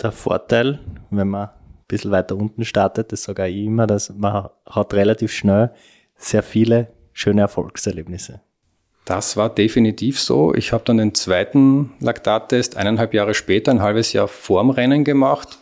Der 0.00 0.12
Vorteil, 0.12 0.78
wenn 1.10 1.28
man 1.28 1.48
ein 1.48 1.54
bisschen 1.88 2.12
weiter 2.12 2.36
unten 2.36 2.64
startet, 2.64 3.10
das 3.10 3.24
sage 3.24 3.48
ich 3.48 3.66
immer, 3.66 3.88
dass 3.88 4.14
man 4.14 4.48
hat 4.64 4.94
relativ 4.94 5.32
schnell 5.32 5.72
sehr 6.16 6.44
viele 6.44 6.92
schöne 7.12 7.40
Erfolgserlebnisse. 7.40 8.40
Das 9.08 9.38
war 9.38 9.48
definitiv 9.48 10.20
so. 10.20 10.54
Ich 10.54 10.74
habe 10.74 10.84
dann 10.84 10.98
den 10.98 11.14
zweiten 11.14 11.94
Laktattest 11.98 12.76
eineinhalb 12.76 13.14
Jahre 13.14 13.32
später, 13.32 13.70
ein 13.70 13.80
halbes 13.80 14.12
Jahr 14.12 14.28
vorm 14.28 14.68
Rennen 14.68 15.02
gemacht. 15.02 15.56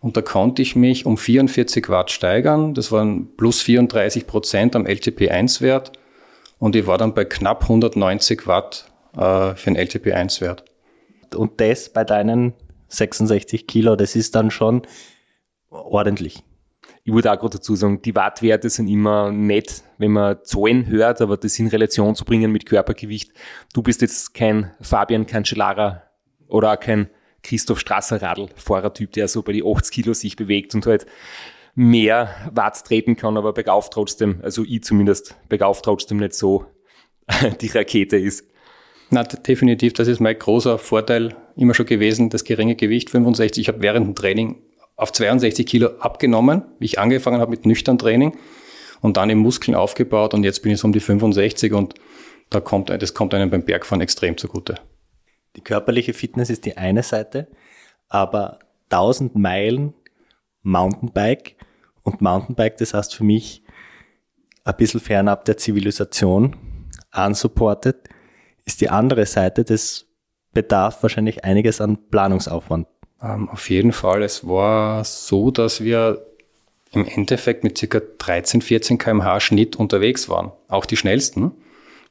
Und 0.00 0.16
da 0.16 0.22
konnte 0.22 0.62
ich 0.62 0.76
mich 0.76 1.04
um 1.04 1.18
44 1.18 1.90
Watt 1.90 2.10
steigern. 2.10 2.72
Das 2.72 2.90
waren 2.90 3.36
plus 3.36 3.60
34 3.60 4.26
Prozent 4.26 4.74
am 4.74 4.86
LTP1-Wert. 4.86 5.92
Und 6.58 6.74
ich 6.74 6.86
war 6.86 6.96
dann 6.96 7.12
bei 7.12 7.26
knapp 7.26 7.64
190 7.64 8.46
Watt 8.46 8.86
äh, 9.14 9.54
für 9.56 9.70
den 9.70 9.76
LTP1-Wert. 9.76 10.64
Und 11.34 11.60
das 11.60 11.90
bei 11.90 12.04
deinen 12.04 12.54
66 12.88 13.66
Kilo, 13.66 13.94
das 13.94 14.16
ist 14.16 14.34
dann 14.34 14.50
schon 14.50 14.86
ordentlich. 15.68 16.42
Ich 17.10 17.14
würde 17.14 17.32
auch 17.32 17.40
gerade 17.40 17.58
dazu 17.58 17.74
sagen, 17.74 18.00
die 18.02 18.14
Wattwerte 18.14 18.70
sind 18.70 18.86
immer 18.86 19.32
nett, 19.32 19.82
wenn 19.98 20.12
man 20.12 20.38
Zahlen 20.44 20.86
hört, 20.86 21.20
aber 21.20 21.36
das 21.36 21.58
in 21.58 21.66
Relation 21.66 22.14
zu 22.14 22.24
bringen 22.24 22.52
mit 22.52 22.66
Körpergewicht. 22.66 23.32
Du 23.74 23.82
bist 23.82 24.00
jetzt 24.00 24.32
kein 24.32 24.70
Fabian 24.80 25.26
Cancellara 25.26 26.04
oder 26.46 26.72
auch 26.72 26.78
kein 26.78 27.10
Christoph 27.42 27.80
Strasser 27.80 28.22
Radlfahrertyp, 28.22 29.10
der 29.10 29.26
so 29.26 29.42
bei 29.42 29.50
die 29.50 29.64
80 29.64 29.92
Kilo 29.92 30.14
sich 30.14 30.36
bewegt 30.36 30.72
und 30.76 30.86
halt 30.86 31.04
mehr 31.74 32.32
Watt 32.52 32.84
treten 32.84 33.16
kann, 33.16 33.36
aber 33.36 33.54
bergauf 33.54 33.90
trotzdem, 33.90 34.38
also 34.44 34.62
ich 34.62 34.84
zumindest, 34.84 35.34
bergauf 35.48 35.82
trotzdem 35.82 36.18
nicht 36.18 36.34
so 36.34 36.66
die 37.60 37.66
Rakete 37.66 38.18
ist. 38.18 38.46
Na, 39.10 39.24
definitiv, 39.24 39.94
das 39.94 40.06
ist 40.06 40.20
mein 40.20 40.38
großer 40.38 40.78
Vorteil 40.78 41.34
immer 41.56 41.74
schon 41.74 41.86
gewesen, 41.86 42.30
das 42.30 42.44
geringe 42.44 42.76
Gewicht 42.76 43.10
65. 43.10 43.62
Ich 43.62 43.66
habe 43.66 43.82
während 43.82 44.06
dem 44.06 44.14
Training 44.14 44.62
auf 45.00 45.12
62 45.12 45.66
Kilo 45.66 45.88
abgenommen, 45.98 46.62
wie 46.78 46.84
ich 46.84 46.98
angefangen 46.98 47.40
habe 47.40 47.50
mit 47.50 47.64
nüchtern 47.64 47.98
Training 47.98 48.36
und 49.00 49.16
dann 49.16 49.30
eben 49.30 49.40
Muskeln 49.40 49.74
aufgebaut 49.74 50.34
und 50.34 50.44
jetzt 50.44 50.62
bin 50.62 50.72
ich 50.72 50.78
so 50.78 50.86
um 50.86 50.92
die 50.92 51.00
65 51.00 51.72
und 51.72 51.94
da 52.50 52.60
kommt, 52.60 52.90
das 52.90 53.14
kommt 53.14 53.32
einem 53.32 53.48
beim 53.48 53.64
Bergfahren 53.64 54.02
extrem 54.02 54.36
zugute. 54.36 54.74
Die 55.56 55.62
körperliche 55.62 56.12
Fitness 56.12 56.50
ist 56.50 56.66
die 56.66 56.76
eine 56.76 57.02
Seite, 57.02 57.48
aber 58.08 58.58
1000 58.90 59.36
Meilen 59.36 59.94
Mountainbike 60.62 61.56
und 62.02 62.20
Mountainbike, 62.20 62.76
das 62.76 62.92
heißt 62.92 63.14
für 63.14 63.24
mich 63.24 63.62
ein 64.64 64.76
bisschen 64.76 65.00
fernab 65.00 65.46
der 65.46 65.56
Zivilisation, 65.56 66.56
unsupported, 67.16 67.96
ist 68.66 68.82
die 68.82 68.90
andere 68.90 69.24
Seite, 69.24 69.64
das 69.64 70.06
bedarf 70.52 71.02
wahrscheinlich 71.02 71.42
einiges 71.42 71.80
an 71.80 72.10
Planungsaufwand. 72.10 72.86
Ähm, 73.22 73.48
auf 73.48 73.70
jeden 73.70 73.92
Fall, 73.92 74.22
es 74.22 74.46
war 74.46 75.04
so, 75.04 75.50
dass 75.50 75.82
wir 75.82 76.24
im 76.92 77.06
Endeffekt 77.06 77.64
mit 77.64 77.78
circa 77.78 78.00
13, 78.18 78.62
14 78.62 78.98
kmh 78.98 79.40
Schnitt 79.40 79.76
unterwegs 79.76 80.28
waren. 80.28 80.52
Auch 80.68 80.86
die 80.86 80.96
schnellsten. 80.96 81.52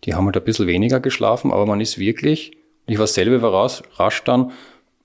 Die 0.05 0.13
haben 0.13 0.25
halt 0.25 0.37
ein 0.37 0.43
bisschen 0.43 0.67
weniger 0.67 0.99
geschlafen, 0.99 1.51
aber 1.51 1.65
man 1.65 1.81
ist 1.81 1.99
wirklich, 1.99 2.53
ich 2.85 2.97
war 2.97 3.07
selber 3.07 3.35
überrascht 3.35 4.27
dann, 4.27 4.51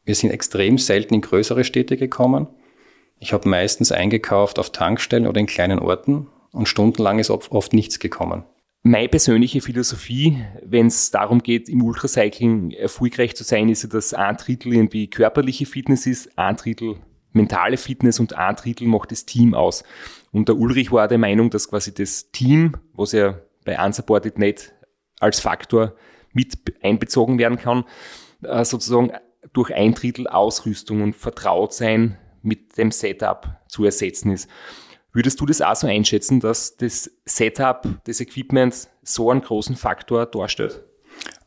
wir 0.05 0.15
sind 0.15 0.31
extrem 0.31 0.79
selten 0.79 1.15
in 1.15 1.21
größere 1.23 1.65
Städte 1.65 1.97
gekommen. 1.97 2.47
Ich 3.19 3.33
habe 3.33 3.49
meistens 3.49 3.91
eingekauft 3.91 4.59
auf 4.59 4.71
Tankstellen 4.71 5.27
oder 5.27 5.41
in 5.41 5.47
kleinen 5.47 5.79
Orten 5.79 6.29
und 6.53 6.69
stundenlang 6.69 7.19
ist 7.19 7.31
oft 7.31 7.51
oft 7.51 7.73
nichts 7.73 7.99
gekommen. 7.99 8.45
Meine 8.87 9.09
persönliche 9.09 9.63
Philosophie, 9.63 10.45
wenn 10.63 10.89
es 10.89 11.11
darum 11.11 11.43
geht, 11.43 11.71
im 11.71 11.83
Ultracycling 11.83 12.71
erfolgreich 12.73 13.35
zu 13.35 13.43
sein, 13.43 13.71
ist 13.71 13.83
ja, 13.83 13.89
dass 13.89 14.13
ein 14.13 14.37
Drittel 14.37 14.75
irgendwie 14.75 15.09
körperliche 15.09 15.65
Fitness 15.65 16.07
ist, 16.07 16.39
ein 16.39 16.57
Drittel 16.57 16.97
mentale 17.33 17.79
Fitness 17.79 18.21
und 18.21 18.35
ein 18.35 18.57
Drittel 18.57 18.87
macht 18.87 19.11
das 19.11 19.25
Team 19.25 19.55
aus. 19.55 19.85
Und 20.33 20.49
der 20.49 20.59
Ulrich 20.59 20.93
war 20.93 21.09
der 21.09 21.17
Meinung, 21.17 21.49
dass 21.49 21.71
quasi 21.71 21.95
das 21.95 22.31
Team, 22.31 22.77
was 22.93 23.13
ja 23.13 23.41
bei 23.65 23.83
Unsupported 23.83 24.39
nicht 24.39 24.75
als 25.19 25.41
Faktor 25.41 25.95
mit 26.35 26.55
einbezogen 26.83 27.39
werden 27.39 27.57
kann, 27.57 27.85
äh, 28.43 28.67
sozusagen 28.67 29.13
durch 29.55 29.73
ein 29.75 29.95
Drittel 29.95 30.27
Ausrüstung 30.27 31.01
und 31.01 31.17
Vertrautsein 31.17 32.19
mit 32.43 32.77
dem 32.77 32.91
Setup 32.91 33.61
zu 33.67 33.87
ersetzen 33.87 34.31
ist. 34.31 34.51
Würdest 35.15 35.41
du 35.41 35.47
das 35.47 35.63
auch 35.63 35.75
so 35.75 35.87
einschätzen, 35.87 36.41
dass 36.41 36.77
das 36.77 37.11
Setup, 37.25 37.89
das 38.05 38.21
Equipment 38.21 38.89
so 39.03 39.31
einen 39.31 39.41
großen 39.41 39.77
Faktor 39.77 40.27
darstellt? 40.27 40.83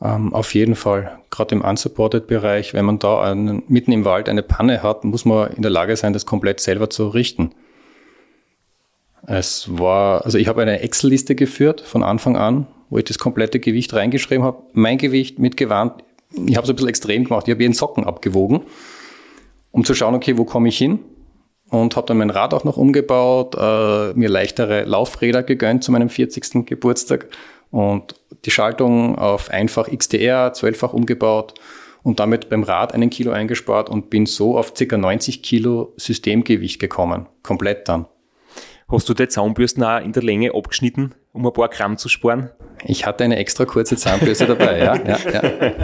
Ähm, 0.02 0.34
auf 0.34 0.56
jeden 0.56 0.74
Fall. 0.74 1.20
Gerade 1.30 1.54
im 1.54 1.62
Unsupported-Bereich, 1.62 2.74
wenn 2.74 2.86
man 2.86 2.98
da 2.98 3.22
einen, 3.22 3.62
mitten 3.68 3.92
im 3.92 4.06
Wald 4.06 4.30
eine 4.30 4.42
Panne 4.42 4.82
hat, 4.82 5.04
muss 5.04 5.26
man 5.26 5.52
in 5.52 5.62
der 5.62 5.72
Lage 5.72 5.96
sein, 5.96 6.14
das 6.14 6.26
komplett 6.26 6.60
selber 6.60 6.90
zu 6.90 7.10
richten. 7.10 7.52
Es 9.28 9.68
war, 9.78 10.26
also 10.26 10.40
ich 10.40 10.48
habe 10.48 10.64
eine 10.64 10.80
Excel-Liste 10.80 11.36
geführt 11.36 11.82
von 11.82 12.02
Anfang 12.02 12.38
an 12.38 12.66
wo 12.90 12.98
ich 12.98 13.04
das 13.04 13.20
komplette 13.20 13.60
Gewicht 13.60 13.94
reingeschrieben 13.94 14.44
habe. 14.44 14.64
Mein 14.74 14.98
Gewicht 14.98 15.40
mit 15.40 15.58
Gewand. 15.58 16.04
Ich 16.46 16.56
habe 16.56 16.66
es 16.66 16.70
ein 16.70 16.76
bisschen 16.76 16.90
extrem 16.90 17.24
gemacht. 17.24 17.48
Ich 17.48 17.52
habe 17.52 17.62
jeden 17.62 17.74
Socken 17.74 18.04
abgewogen, 18.04 18.62
um 19.72 19.84
zu 19.84 19.94
schauen, 19.94 20.16
okay, 20.16 20.38
wo 20.38 20.46
komme 20.46 20.70
ich 20.70 20.78
hin? 20.78 21.00
Und 21.70 21.96
habe 21.98 22.08
dann 22.08 22.18
mein 22.18 22.30
Rad 22.30 22.54
auch 22.54 22.64
noch 22.64 22.78
umgebaut, 22.78 23.56
äh, 23.56 24.14
mir 24.14 24.30
leichtere 24.30 24.86
Laufräder 24.86 25.44
gegönnt 25.44 25.84
zu 25.84 25.92
meinem 25.92 26.10
40. 26.10 26.66
Geburtstag 26.66 27.28
und 27.72 28.16
die 28.46 28.52
Schaltung 28.52 29.18
auf 29.18 29.50
einfach 29.50 29.90
XDR, 29.90 30.54
12-fach 30.54 30.94
umgebaut 30.94 31.56
und 32.04 32.22
damit 32.22 32.50
beim 32.50 32.64
Rad 32.64 32.94
einen 32.94 33.10
Kilo 33.10 33.32
eingespart 33.32 33.90
und 33.90 34.10
bin 34.10 34.26
so 34.26 34.58
auf 34.58 34.74
ca. 34.74 34.98
90 34.98 35.44
Kilo 35.44 35.94
Systemgewicht 35.98 36.80
gekommen. 36.80 37.28
Komplett 37.44 37.90
dann. 37.90 38.06
Hast 38.90 39.10
du 39.10 39.14
die 39.14 39.28
Zahnbürsten 39.28 39.84
auch 39.84 40.00
in 40.00 40.14
der 40.14 40.24
Länge 40.24 40.54
abgeschnitten, 40.54 41.14
um 41.34 41.46
ein 41.46 41.52
paar 41.52 41.68
Gramm 41.68 41.98
zu 41.98 42.08
sparen? 42.08 42.52
Ich 42.86 43.06
hatte 43.06 43.26
eine 43.26 43.36
extra 43.36 43.66
kurze 43.66 43.98
Zahnbürste 43.98 44.46
dabei, 44.46 44.80
ja. 44.80 44.96
ja, 44.96 45.18
ja. 45.30 45.42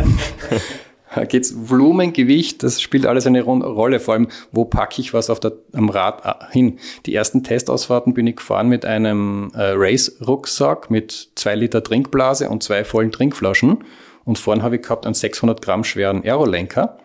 Da 1.15 1.23
geht's 1.25 1.53
Volumen, 1.69 2.13
Gewicht, 2.13 2.63
das 2.63 2.81
spielt 2.81 3.05
alles 3.05 3.27
eine 3.27 3.41
Rolle. 3.41 3.99
Vor 3.99 4.13
allem, 4.13 4.27
wo 4.51 4.65
packe 4.65 5.01
ich 5.01 5.13
was 5.13 5.29
auf 5.29 5.39
der, 5.39 5.53
am 5.73 5.89
Rad 5.89 6.25
äh, 6.25 6.51
hin? 6.51 6.79
Die 7.05 7.15
ersten 7.15 7.43
Testausfahrten 7.43 8.13
bin 8.13 8.27
ich 8.27 8.37
gefahren 8.37 8.69
mit 8.69 8.85
einem 8.85 9.51
äh, 9.55 9.73
Race-Rucksack 9.75 10.89
mit 10.89 11.29
zwei 11.35 11.55
Liter 11.55 11.83
Trinkblase 11.83 12.49
und 12.49 12.63
zwei 12.63 12.83
vollen 12.83 13.11
Trinkflaschen. 13.11 13.83
Und 14.25 14.37
vorne 14.37 14.63
habe 14.63 14.77
ich 14.77 14.81
gehabt 14.83 15.05
einen 15.05 15.15
600 15.15 15.61
Gramm 15.61 15.83
schweren 15.83 16.23
Aerolenker. 16.23 16.97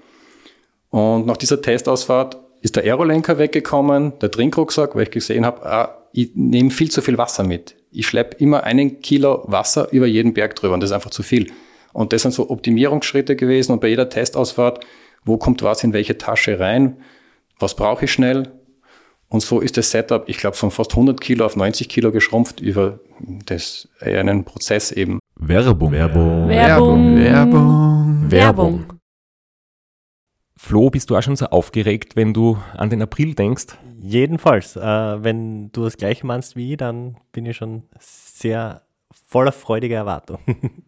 Und 0.91 1.27
nach 1.27 1.37
dieser 1.37 1.61
Testausfahrt 1.61 2.39
ist 2.61 2.77
der 2.77 2.85
Aerolenker 2.85 3.39
weggekommen, 3.39 4.19
der 4.21 4.31
Trinkrucksack, 4.31 4.95
weil 4.95 5.05
ich 5.05 5.11
gesehen 5.11 5.45
habe, 5.45 5.67
ah, 5.67 5.99
ich 6.13 6.31
nehme 6.35 6.71
viel 6.71 6.91
zu 6.91 7.03
viel 7.03 7.19
Wasser 7.19 7.45
mit. 7.45 7.77
Ich 7.91 8.07
schleppe 8.07 8.37
immer 8.39 8.65
einen 8.65 9.01
Kilo 9.01 9.45
Wasser 9.47 9.89
über 9.93 10.07
jeden 10.07 10.35
Berg 10.35 10.57
drüber 10.57 10.75
und 10.75 10.81
das 10.81 10.91
ist 10.91 10.95
einfach 10.95 11.11
zu 11.11 11.23
viel. 11.23 11.53
Und 11.99 12.13
das 12.13 12.23
sind 12.23 12.31
so 12.31 12.49
Optimierungsschritte 12.49 13.35
gewesen 13.35 13.73
und 13.73 13.81
bei 13.81 13.89
jeder 13.89 14.09
Testausfahrt, 14.09 14.87
wo 15.25 15.37
kommt 15.37 15.65
was 15.65 15.83
in 15.83 15.93
welche 15.93 16.17
Tasche 16.17 16.61
rein, 16.61 16.99
was 17.59 17.75
brauche 17.75 18.05
ich 18.05 18.13
schnell. 18.13 18.53
Und 19.27 19.41
so 19.41 19.59
ist 19.59 19.77
das 19.77 19.91
Setup, 19.91 20.29
ich 20.29 20.37
glaube, 20.37 20.57
von 20.57 20.71
fast 20.71 20.93
100 20.93 21.21
Kilo 21.21 21.45
auf 21.45 21.57
90 21.57 21.89
Kilo 21.89 22.13
geschrumpft 22.13 22.61
über 22.61 23.01
das, 23.47 23.89
einen 24.01 24.45
Prozess 24.45 24.93
eben. 24.93 25.19
Werbung. 25.35 25.91
Werbung. 25.91 26.49
Werbung. 26.49 27.17
Werbung. 27.19 28.31
Werbung. 28.31 28.93
Flo, 30.57 30.91
bist 30.91 31.11
du 31.11 31.17
auch 31.17 31.23
schon 31.23 31.35
so 31.35 31.47
aufgeregt, 31.47 32.15
wenn 32.15 32.33
du 32.33 32.59
an 32.77 32.91
den 32.91 33.03
April 33.03 33.35
denkst? 33.35 33.77
Jedenfalls, 34.01 34.77
äh, 34.77 34.81
wenn 34.81 35.73
du 35.73 35.83
das 35.83 35.97
gleiche 35.97 36.25
meinst 36.25 36.55
wie 36.55 36.75
ich, 36.75 36.77
dann 36.77 37.17
bin 37.33 37.45
ich 37.45 37.57
schon 37.57 37.83
sehr 37.99 38.83
voller 39.27 39.51
freudiger 39.51 39.97
Erwartung. 39.97 40.39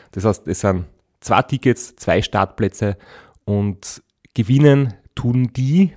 Das 0.11 0.25
heißt, 0.25 0.47
es 0.47 0.61
sind 0.61 0.85
zwei 1.19 1.41
Tickets, 1.43 1.95
zwei 1.95 2.21
Startplätze 2.21 2.97
und 3.45 4.03
gewinnen 4.33 4.93
tun 5.15 5.51
die, 5.53 5.93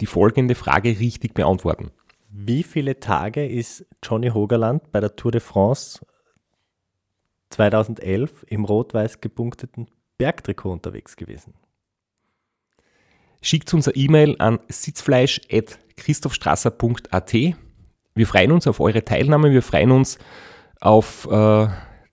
die 0.00 0.06
folgende 0.06 0.54
Frage 0.54 0.98
richtig 0.98 1.34
beantworten. 1.34 1.90
Wie 2.28 2.62
viele 2.62 2.98
Tage 2.98 3.46
ist 3.46 3.84
Johnny 4.02 4.30
Hogerland 4.30 4.90
bei 4.90 5.00
der 5.00 5.16
Tour 5.16 5.32
de 5.32 5.40
France 5.40 6.00
2011 7.50 8.46
im 8.48 8.64
rot-weiß 8.64 9.20
gepunkteten 9.20 9.88
Bergtrikot 10.16 10.72
unterwegs 10.72 11.16
gewesen? 11.16 11.52
Schickt 13.42 13.74
uns 13.74 13.86
eine 13.88 13.96
E-Mail 13.96 14.36
an 14.38 14.60
sitzfleisch.christophstrasser.at. 14.68 17.32
Wir 18.14 18.26
freuen 18.26 18.52
uns 18.52 18.66
auf 18.66 18.80
eure 18.80 19.04
Teilnahme, 19.04 19.50
wir 19.50 19.62
freuen 19.62 19.90
uns 19.90 20.18
auf 20.80 21.28
äh, 21.30 21.68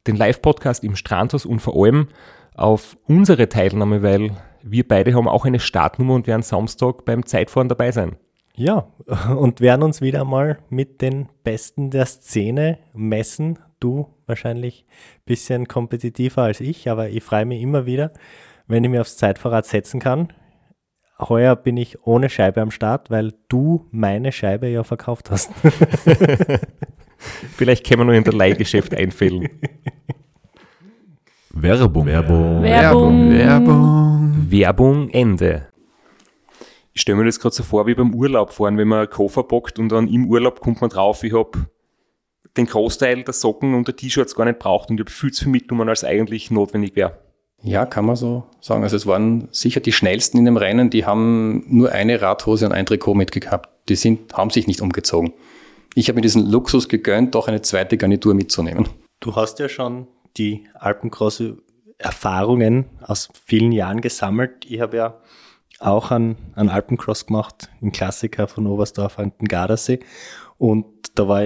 den 0.07 0.15
Live-Podcast 0.15 0.83
im 0.83 0.95
Strandhaus 0.95 1.45
und 1.45 1.59
vor 1.59 1.75
allem 1.75 2.07
auf 2.55 2.97
unsere 3.07 3.49
Teilnahme, 3.49 4.01
weil 4.03 4.31
wir 4.63 4.87
beide 4.87 5.13
haben 5.13 5.27
auch 5.27 5.45
eine 5.45 5.59
Startnummer 5.59 6.15
und 6.15 6.27
werden 6.27 6.41
Samstag 6.41 7.05
beim 7.05 7.25
Zeitfahren 7.25 7.69
dabei 7.69 7.91
sein. 7.91 8.17
Ja, 8.55 8.91
und 9.37 9.61
werden 9.61 9.83
uns 9.83 10.01
wieder 10.01 10.25
mal 10.25 10.59
mit 10.69 11.01
den 11.01 11.29
Besten 11.43 11.91
der 11.91 12.05
Szene 12.05 12.79
messen. 12.93 13.59
Du 13.79 14.07
wahrscheinlich 14.25 14.85
ein 14.89 15.21
bisschen 15.25 15.67
kompetitiver 15.67 16.43
als 16.43 16.59
ich, 16.59 16.89
aber 16.89 17.09
ich 17.09 17.23
freue 17.23 17.45
mich 17.45 17.61
immer 17.61 17.85
wieder, 17.85 18.11
wenn 18.67 18.83
ich 18.83 18.89
mir 18.89 19.01
aufs 19.01 19.17
Zeitfahrrad 19.17 19.65
setzen 19.65 20.01
kann. 20.01 20.33
Heuer 21.17 21.55
bin 21.55 21.77
ich 21.77 22.05
ohne 22.05 22.29
Scheibe 22.29 22.61
am 22.61 22.71
Start, 22.71 23.09
weil 23.09 23.33
du 23.47 23.87
meine 23.91 24.31
Scheibe 24.31 24.67
ja 24.67 24.83
verkauft 24.83 25.31
hast. 25.31 25.51
Vielleicht 27.55 27.85
können 27.85 28.01
wir 28.01 28.05
noch 28.05 28.13
in 28.13 28.23
der 28.23 28.33
Leihgeschäft 28.33 28.95
einfällen. 28.95 29.49
Werbung. 31.51 32.05
Werbung. 32.05 32.63
Werbung. 32.63 33.31
Werbung. 33.31 34.47
Werbung 34.49 35.09
Ende. 35.09 35.67
Ich 36.93 37.01
stelle 37.01 37.17
mir 37.17 37.25
das 37.25 37.39
gerade 37.39 37.55
so 37.55 37.63
vor 37.63 37.87
wie 37.87 37.95
beim 37.95 38.13
Urlaub 38.13 38.51
fahren, 38.51 38.77
wenn 38.77 38.87
man 38.87 38.99
einen 38.99 39.09
Koffer 39.09 39.43
packt 39.43 39.79
und 39.79 39.89
dann 39.89 40.07
im 40.07 40.27
Urlaub 40.29 40.59
kommt 40.59 40.81
man 40.81 40.89
drauf, 40.89 41.23
ich 41.23 41.33
habe 41.33 41.67
den 42.57 42.65
Großteil 42.65 43.23
der 43.23 43.33
Socken 43.33 43.73
und 43.73 43.87
der 43.87 43.95
T-Shirts 43.95 44.35
gar 44.35 44.45
nicht 44.45 44.59
braucht 44.59 44.89
und 44.89 44.97
ich 44.97 45.01
habe 45.01 45.11
viel 45.11 45.31
zu 45.31 45.45
viel 45.45 45.51
mitgenommen, 45.51 45.87
als 45.87 46.03
eigentlich 46.03 46.51
notwendig 46.51 46.95
wäre. 46.95 47.19
Ja, 47.61 47.85
kann 47.85 48.05
man 48.05 48.15
so 48.15 48.45
sagen. 48.61 48.83
Also 48.83 48.95
es 48.95 49.05
waren 49.05 49.49
sicher 49.51 49.81
die 49.81 49.91
schnellsten 49.91 50.37
in 50.37 50.45
dem 50.45 50.57
Rennen, 50.57 50.89
die 50.89 51.05
haben 51.05 51.63
nur 51.67 51.91
eine 51.91 52.21
Radhose 52.21 52.65
und 52.65 52.71
ein 52.71 52.85
Trikot 52.85 53.15
mitgehabt. 53.15 53.69
Die 53.89 53.95
sind, 53.95 54.33
haben 54.33 54.49
sich 54.49 54.67
nicht 54.67 54.81
umgezogen. 54.81 55.33
Ich 55.95 56.07
habe 56.07 56.15
mir 56.15 56.21
diesen 56.21 56.49
Luxus 56.49 56.87
gegönnt, 56.87 57.35
doch 57.35 57.47
eine 57.47 57.61
zweite 57.61 57.97
Garnitur 57.97 58.33
mitzunehmen. 58.33 58.87
Du 59.19 59.35
hast 59.35 59.59
ja 59.59 59.69
schon 59.69 60.07
die 60.37 60.65
Alpencross 60.73 61.43
Erfahrungen 61.97 62.85
aus 63.01 63.29
vielen 63.45 63.73
Jahren 63.73 63.99
gesammelt. 63.99 64.65
Ich 64.65 64.79
habe 64.79 64.97
ja 64.97 65.21
auch 65.79 66.11
einen, 66.11 66.37
einen 66.55 66.69
Alpencross 66.69 67.25
gemacht, 67.25 67.69
einen 67.81 67.91
Klassiker 67.91 68.47
von 68.47 68.67
Oberstdorf 68.67 69.19
an 69.19 69.33
den 69.39 69.47
Gardasee. 69.47 69.99
Und 70.57 70.85
da 71.15 71.27
war 71.27 71.43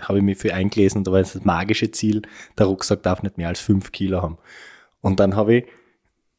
habe 0.00 0.18
ich 0.18 0.24
mich 0.24 0.38
für 0.38 0.52
eingelesen, 0.52 1.04
da 1.04 1.12
war 1.12 1.20
das 1.20 1.44
magische 1.44 1.90
Ziel, 1.90 2.22
der 2.58 2.66
Rucksack 2.66 3.02
darf 3.02 3.22
nicht 3.22 3.38
mehr 3.38 3.48
als 3.48 3.60
fünf 3.60 3.92
Kilo 3.92 4.22
haben. 4.22 4.38
Und 5.00 5.20
dann 5.20 5.36
habe 5.36 5.56
ich 5.56 5.66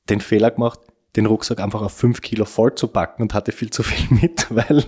den 0.09 0.21
Fehler 0.21 0.51
gemacht, 0.51 0.79
den 1.15 1.25
Rucksack 1.25 1.59
einfach 1.59 1.81
auf 1.81 1.93
fünf 1.93 2.21
Kilo 2.21 2.45
voll 2.45 2.75
zu 2.75 2.87
packen 2.87 3.21
und 3.21 3.33
hatte 3.33 3.51
viel 3.51 3.69
zu 3.69 3.83
viel 3.83 4.17
mit, 4.21 4.47
weil 4.49 4.79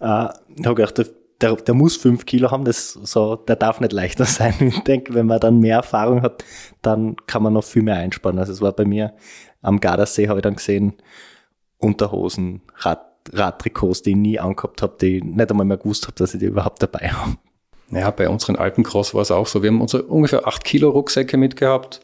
äh, 0.00 0.28
ich 0.58 0.66
habe 0.66 0.74
gedacht, 0.74 1.10
der, 1.40 1.56
der, 1.56 1.74
muss 1.74 1.96
fünf 1.96 2.26
Kilo 2.26 2.50
haben, 2.50 2.64
das 2.64 2.92
so, 2.92 3.36
der 3.36 3.56
darf 3.56 3.80
nicht 3.80 3.92
leichter 3.92 4.24
sein. 4.26 4.54
Ich 4.60 4.80
denke, 4.80 5.14
wenn 5.14 5.26
man 5.26 5.40
dann 5.40 5.60
mehr 5.60 5.76
Erfahrung 5.76 6.22
hat, 6.22 6.44
dann 6.82 7.16
kann 7.26 7.42
man 7.42 7.52
noch 7.52 7.64
viel 7.64 7.82
mehr 7.82 7.96
einsparen. 7.96 8.38
Also 8.38 8.52
es 8.52 8.60
war 8.60 8.72
bei 8.72 8.84
mir 8.84 9.14
am 9.62 9.80
Gardasee, 9.80 10.28
habe 10.28 10.40
ich 10.40 10.44
dann 10.44 10.56
gesehen, 10.56 10.94
Unterhosen, 11.78 12.62
Rad, 12.76 13.04
Radtrikots, 13.32 14.02
die 14.02 14.10
ich 14.10 14.16
nie 14.16 14.38
angehabt 14.38 14.82
habe, 14.82 14.96
die 15.00 15.18
ich 15.18 15.24
nicht 15.24 15.50
einmal 15.50 15.66
mehr 15.66 15.76
gewusst 15.76 16.06
habe, 16.06 16.16
dass 16.16 16.34
ich 16.34 16.40
die 16.40 16.46
überhaupt 16.46 16.82
dabei 16.82 17.08
habe. 17.08 17.36
Ja, 17.90 18.10
bei 18.10 18.28
unseren 18.28 18.56
Alpencross 18.56 19.14
war 19.14 19.22
es 19.22 19.30
auch 19.30 19.46
so. 19.46 19.62
Wir 19.62 19.70
haben 19.70 19.80
unsere 19.80 20.04
ungefähr 20.04 20.46
acht 20.46 20.64
Kilo 20.64 20.90
Rucksäcke 20.90 21.36
mitgehabt 21.36 22.00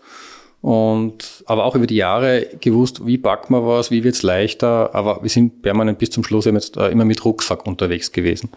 und 0.60 1.42
aber 1.46 1.64
auch 1.64 1.74
über 1.74 1.88
die 1.88 1.96
Jahre 1.96 2.46
gewusst, 2.60 3.04
wie 3.04 3.18
backen 3.18 3.52
wir 3.54 3.66
was, 3.66 3.90
wie 3.90 4.04
wird's 4.04 4.22
leichter. 4.22 4.94
Aber 4.94 5.22
wir 5.22 5.30
sind 5.30 5.62
permanent 5.62 5.98
bis 5.98 6.10
zum 6.10 6.22
Schluss 6.22 6.44
jetzt 6.44 6.76
äh, 6.76 6.88
immer 6.90 7.04
mit 7.04 7.24
Rucksack 7.24 7.66
unterwegs 7.66 8.12
gewesen. 8.12 8.50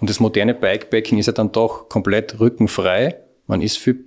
Und 0.00 0.10
das 0.10 0.20
moderne 0.20 0.54
Bikepacking 0.54 1.18
ist 1.18 1.26
ja 1.26 1.32
dann 1.32 1.52
doch 1.52 1.88
komplett 1.88 2.40
rückenfrei. 2.40 3.16
Man 3.46 3.62
ist 3.62 3.78
viel 3.78 4.04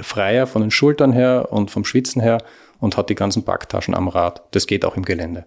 freier 0.00 0.46
von 0.46 0.62
den 0.62 0.70
Schultern 0.70 1.12
her 1.12 1.48
und 1.50 1.70
vom 1.70 1.84
Schwitzen 1.84 2.20
her 2.20 2.38
und 2.78 2.96
hat 2.96 3.10
die 3.10 3.14
ganzen 3.14 3.44
Packtaschen 3.44 3.94
am 3.94 4.08
Rad. 4.08 4.42
Das 4.52 4.66
geht 4.66 4.84
auch 4.84 4.96
im 4.96 5.04
Gelände. 5.04 5.46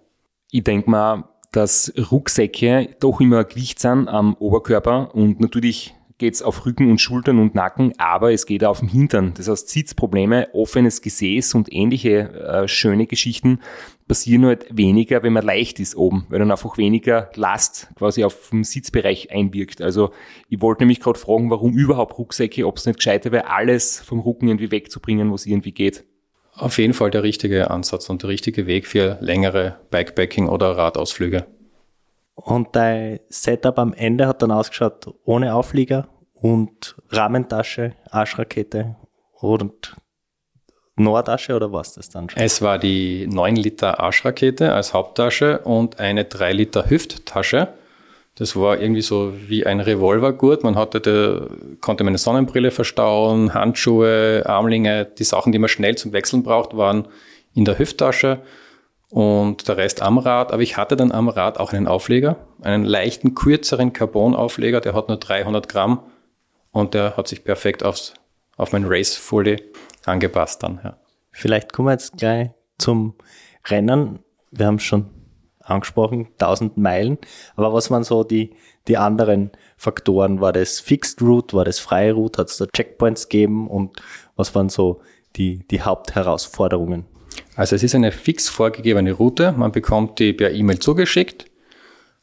Ich 0.52 0.64
denke 0.64 0.90
mal, 0.90 1.26
dass 1.52 1.94
Rucksäcke 2.12 2.90
doch 3.00 3.22
immer 3.22 3.44
Gewicht 3.44 3.80
sind 3.80 4.08
am 4.08 4.36
Oberkörper 4.36 5.14
und 5.14 5.40
natürlich 5.40 5.96
geht's 6.20 6.44
auf 6.44 6.66
Rücken 6.66 6.92
und 6.92 7.02
Schultern 7.02 7.40
und 7.40 7.56
Nacken, 7.56 7.94
aber 7.98 8.32
es 8.32 8.46
geht 8.46 8.64
auf 8.64 8.80
den 8.80 8.90
Hintern. 8.90 9.34
Das 9.36 9.48
heißt, 9.48 9.70
Sitzprobleme, 9.70 10.50
offenes 10.54 11.02
Gesäß 11.02 11.56
und 11.56 11.74
ähnliche 11.74 12.30
äh, 12.34 12.68
schöne 12.68 13.08
Geschichten 13.08 13.60
passieren 14.08 14.46
halt 14.46 14.66
weniger, 14.70 15.24
wenn 15.24 15.34
man 15.34 15.46
leicht 15.46 15.80
ist 15.80 15.96
oben, 15.96 16.26
weil 16.30 16.40
dann 16.40 16.52
einfach 16.52 16.78
weniger 16.78 17.32
Last 17.36 17.90
quasi 17.96 18.24
auf 18.24 18.50
den 18.50 18.64
Sitzbereich 18.64 19.32
einwirkt. 19.32 19.82
Also 19.82 20.12
ich 20.50 20.62
wollte 20.62 20.84
nämlich 20.84 21.00
gerade 21.00 21.18
fragen, 21.18 21.50
warum 21.50 21.74
überhaupt 21.74 22.18
Rucksäcke, 22.18 22.68
ob 22.68 22.78
es 22.78 22.86
nicht 22.86 22.98
gescheiter 22.98 23.32
wäre, 23.32 23.50
alles 23.50 24.00
vom 24.00 24.20
Rücken 24.20 24.48
irgendwie 24.48 24.72
wegzubringen, 24.72 25.32
was 25.32 25.46
irgendwie 25.46 25.72
geht. 25.72 26.04
Auf 26.54 26.78
jeden 26.78 26.94
Fall 26.94 27.10
der 27.10 27.24
richtige 27.24 27.72
Ansatz 27.72 28.10
und 28.10 28.22
der 28.22 28.30
richtige 28.30 28.68
Weg 28.68 28.86
für 28.86 29.18
längere 29.22 29.80
Bikepacking 29.92 30.50
oder 30.50 30.76
Radausflüge. 30.76 31.46
Und 32.50 32.76
dein 32.76 33.20
Setup 33.30 33.78
am 33.78 33.94
Ende 33.94 34.26
hat 34.26 34.42
dann 34.42 34.52
ausgeschaut 34.52 35.14
ohne 35.24 35.54
Auflieger 35.54 36.08
und 36.34 36.96
Rahmentasche, 37.10 37.94
Arschrakete 38.10 38.96
und 39.40 39.96
Nordasche 40.96 41.56
oder 41.56 41.72
was 41.72 41.94
das 41.94 42.10
dann 42.10 42.28
schon? 42.28 42.42
Es 42.42 42.64
war 42.64 42.80
die 42.80 43.28
9 43.28 43.56
Liter 43.56 44.00
Arschrakete 44.00 44.74
als 44.74 44.96
Haupttasche 44.96 45.60
und 45.60 46.00
eine 46.00 46.26
3 46.26 46.54
Liter 46.54 46.90
Hüfttasche. 46.90 47.68
Das 48.34 48.56
war 48.56 48.80
irgendwie 48.80 49.02
so 49.02 49.32
wie 49.48 49.68
ein 49.68 49.80
Revolvergurt. 49.80 50.64
Man 50.64 50.76
hatte, 50.76 51.02
de, 51.02 51.42
konnte 51.82 52.04
meine 52.04 52.18
Sonnenbrille 52.18 52.72
verstauen, 52.72 53.54
Handschuhe, 53.54 54.42
Armlinge, 54.48 55.06
die 55.06 55.24
Sachen, 55.24 55.52
die 55.52 55.60
man 55.60 55.70
schnell 55.70 55.98
zum 55.98 56.14
Wechseln 56.14 56.42
braucht, 56.42 56.76
waren 56.76 57.08
in 57.54 57.66
der 57.66 57.78
Hüfttasche 57.78 58.40
und 59.12 59.68
der 59.68 59.78
Rest 59.78 60.02
am 60.02 60.18
Rad. 60.18 60.52
Aber 60.52 60.62
ich 60.62 60.78
hatte 60.78 60.96
dann 60.96 61.12
am 61.12 61.30
Rad 61.30 61.60
auch 61.60 61.74
einen 61.74 61.88
Aufleger, 61.88 62.38
einen 62.62 62.86
leichten, 62.86 63.36
kürzeren 63.36 63.94
Carbon-Aufleger, 63.94 64.82
der 64.82 64.94
hat 64.94 65.08
nur 65.08 65.18
300 65.18 65.68
Gramm 65.68 66.04
und 66.72 66.94
der 66.94 67.18
hat 67.18 67.28
sich 67.28 67.44
perfekt 67.44 67.84
aufs, 67.84 68.14
auf 68.58 68.72
mein 68.72 68.86
Race-Fully 68.86 69.64
angepasst 70.06 70.64
dann. 70.64 70.80
Ja. 70.84 70.98
Vielleicht 71.32 71.74
kommen 71.74 71.88
wir 71.88 71.94
jetzt 71.94 72.18
gleich 72.18 72.52
zum 72.78 73.16
Rennen. 73.66 74.20
Wir 74.52 74.66
haben 74.66 74.80
schon 74.80 75.10
angesprochen, 75.62 76.28
1000 76.40 76.78
Meilen. 76.78 77.18
Aber 77.56 77.74
was 77.74 77.92
waren 77.92 78.04
so 78.04 78.24
die, 78.24 78.56
die 78.88 78.98
anderen 78.98 79.52
Faktoren? 79.78 80.42
War 80.42 80.52
das 80.52 80.80
Fixed 80.80 81.22
Route? 81.22 81.56
War 81.56 81.66
das 81.66 81.80
freie 81.80 82.14
Route? 82.14 82.42
Hat 82.42 82.50
es 82.50 82.58
da 82.58 82.66
Checkpoints 82.66 83.30
gegeben? 83.30 83.68
Und 83.68 84.02
was 84.36 84.56
waren 84.56 84.70
so 84.70 85.02
die, 85.36 85.68
die 85.68 85.82
Hauptherausforderungen? 85.82 87.06
Also 87.56 87.76
es 87.76 87.84
ist 87.84 87.96
eine 87.96 88.12
fix 88.12 88.50
vorgegebene 88.50 89.14
Route. 89.14 89.52
Man 89.52 89.72
bekommt 89.72 90.20
die 90.20 90.34
per 90.34 90.52
E-Mail 90.52 90.80
zugeschickt. 90.80 91.46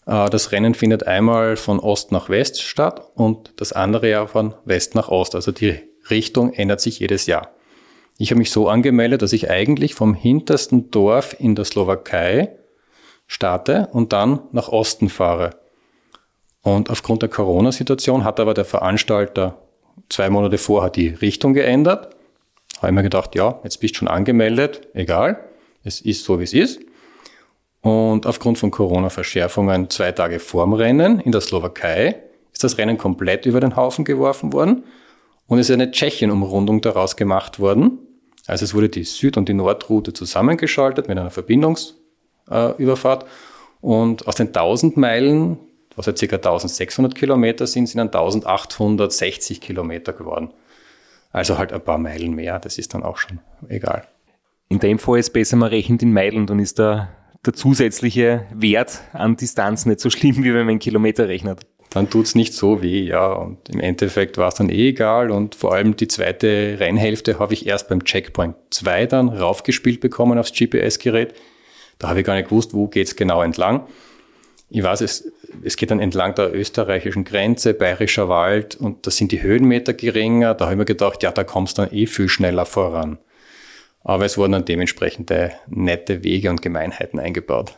Äh, 0.07 0.31
das 0.31 0.53
Rennen 0.53 0.75
findet 0.75 1.07
einmal 1.07 1.57
von 1.57 1.79
Ost 1.79 2.13
nach 2.13 2.29
West 2.29 2.63
statt 2.63 3.11
und 3.15 3.53
das 3.57 3.73
andere 3.73 4.09
ja 4.09 4.27
von 4.27 4.55
West 4.65 4.95
nach 4.95 5.09
Ost. 5.09 5.35
Also 5.35 5.53
die 5.53 5.79
Richtung 6.11 6.53
ändert 6.53 6.81
sich 6.81 6.99
jedes 6.99 7.27
Jahr. 7.27 7.51
Ich 8.19 8.31
habe 8.31 8.39
mich 8.39 8.51
so 8.51 8.69
angemeldet, 8.69 9.23
dass 9.23 9.33
ich 9.33 9.51
eigentlich 9.51 9.95
vom 9.95 10.15
hintersten 10.15 10.91
Dorf 10.91 11.37
in 11.39 11.55
der 11.55 11.67
Slowakei 11.67 12.57
starte 13.27 13.89
und 13.93 14.13
dann 14.13 14.41
nach 14.53 14.69
Osten 14.69 15.09
fahre. 15.09 15.51
Und 16.63 16.91
aufgrund 16.91 17.23
der 17.23 17.29
Corona-Situation 17.29 18.25
hat 18.25 18.41
aber 18.41 18.55
der 18.55 18.65
Veranstalter 18.65 19.59
zwei 20.09 20.31
Monate 20.31 20.59
vorher 20.59 20.91
die 20.91 21.09
Richtung 21.09 21.53
geändert 21.53 22.16
habe 22.79 22.89
ich 22.89 22.95
mir 22.95 23.03
gedacht, 23.03 23.35
ja, 23.35 23.61
jetzt 23.65 23.79
bist 23.81 23.95
du 23.95 23.99
schon 23.99 24.09
angemeldet, 24.09 24.89
egal, 24.95 25.39
es 25.85 26.01
ist 26.01 26.25
so, 26.25 26.39
wie 26.41 26.45
es 26.45 26.53
ist. 26.53 26.81
Und 27.81 28.27
aufgrund 28.27 28.59
von 28.59 28.71
Corona-Verschärfungen 28.71 29.91
zwei 29.91 30.13
Tage 30.13 30.41
vorm 30.41 30.73
Rennen 30.73 31.21
in 31.21 31.33
der 31.33 31.41
Slowakei 31.41 32.17
ist 32.53 32.65
das 32.65 32.79
Rennen 32.79 32.99
komplett 32.99 33.47
über 33.47 33.61
den 33.61 33.77
Haufen 33.77 34.05
geworfen 34.05 34.53
worden 34.53 34.85
und 35.47 35.59
ist 35.59 35.71
eine 35.71 35.91
Tschechien-Umrundung 35.91 36.81
daraus 36.81 37.17
gemacht 37.17 37.61
worden. 37.61 37.99
Also 38.47 38.65
es 38.65 38.75
wurde 38.75 38.89
die 38.89 39.05
Süd- 39.05 39.37
und 39.37 39.49
die 39.49 39.55
Nordroute 39.55 40.13
zusammengeschaltet 40.13 41.07
mit 41.09 41.19
einer 41.19 41.31
Verbindungsüberfahrt 41.31 43.27
und 43.81 44.27
aus 44.27 44.35
den 44.35 44.49
1000 44.49 44.97
Meilen, 44.97 45.59
was 45.95 46.07
ja 46.07 46.13
ca. 46.13 46.37
1600 46.37 47.15
Kilometer 47.15 47.67
sind, 47.67 47.87
sind 47.87 47.99
dann 47.99 48.09
1860 48.09 49.61
Kilometer 49.61 50.13
geworden. 50.13 50.51
Also 51.37 51.59
halt 51.59 51.71
ein 51.71 51.83
paar 51.83 51.99
Meilen 51.99 52.35
mehr, 52.35 52.59
das 52.59 52.79
ist 52.79 52.95
dann 52.95 53.03
auch 53.03 53.19
schon 53.19 53.41
egal. 53.69 54.09
In 54.71 54.79
dem 54.79 54.99
Fall 54.99 55.19
ist 55.19 55.35
besser, 55.35 55.57
man 55.57 55.69
rechnet 55.69 56.03
in 56.03 56.15
Meilen, 56.15 56.47
dann 56.47 56.59
ist 56.59 56.79
der, 56.79 57.11
der 57.45 57.53
zusätzliche 57.53 58.47
Wert 58.55 59.03
an 59.13 59.37
Distanz 59.37 59.85
nicht 59.85 60.01
so 60.01 60.09
schlimm, 60.09 60.43
wie 60.45 60.55
wenn 60.55 60.65
man 60.65 60.71
in 60.71 60.79
Kilometer 60.79 61.29
rechnet. 61.29 61.67
Dann 61.91 62.09
tut 62.09 62.25
es 62.25 62.37
nicht 62.37 62.55
so 62.55 62.81
weh, 62.81 63.03
ja. 63.03 63.35
Und 63.35 63.69
im 63.69 63.81
Endeffekt 63.81 64.39
war 64.39 64.49
es 64.49 64.55
dann 64.55 64.71
eh 64.71 64.89
egal. 64.89 65.31
Und 65.31 65.55
vor 65.55 65.75
allem 65.75 65.95
die 65.95 66.09
zweite 66.09 66.79
Rennhälfte 66.81 67.39
habe 67.39 67.53
ich 67.53 67.67
erst 67.67 67.91
beim 67.91 68.03
Checkpoint 68.03 68.57
2 68.71 69.05
dann 69.05 69.29
raufgespielt 69.29 70.01
bekommen 70.01 70.39
aufs 70.39 70.55
GPS-Gerät. 70.55 71.35
Da 71.99 72.09
habe 72.09 72.21
ich 72.21 72.27
gar 72.27 72.37
nicht 72.37 72.49
gewusst, 72.49 72.73
wo 72.73 72.89
geht 72.89 73.09
es 73.09 73.15
genau 73.15 73.43
entlang. 73.43 73.87
Ich 74.69 74.83
weiß, 74.83 75.01
es, 75.01 75.33
es 75.63 75.77
geht 75.77 75.91
dann 75.91 76.01
entlang 76.01 76.35
der 76.35 76.55
österreichischen 76.55 77.25
Grenze, 77.25 77.73
Bayerischer 77.73 78.29
Wald 78.29 78.75
und 78.75 79.07
da 79.07 79.11
sind 79.11 79.31
die 79.33 79.43
Höhenmeter 79.43 79.95
geringer. 79.95 80.55
Da 80.55 80.67
habe 80.67 80.75
ich 80.75 80.79
mir 80.79 80.85
gedacht, 80.85 81.23
ja, 81.23 81.31
da 81.31 81.45
kommst 81.45 81.79
du 81.79 81.83
dann 81.83 81.93
eh 81.93 82.07
viel 82.07 82.29
schneller 82.29 82.67
voran. 82.67 83.19
Aber 84.03 84.25
es 84.25 84.39
wurden 84.39 84.53
dann 84.53 84.65
dementsprechende 84.65 85.53
nette 85.69 86.25
Wege 86.25 86.51
und 86.51 86.63
Gemeinheiten 86.63 87.19
eingebaut. 87.19 87.77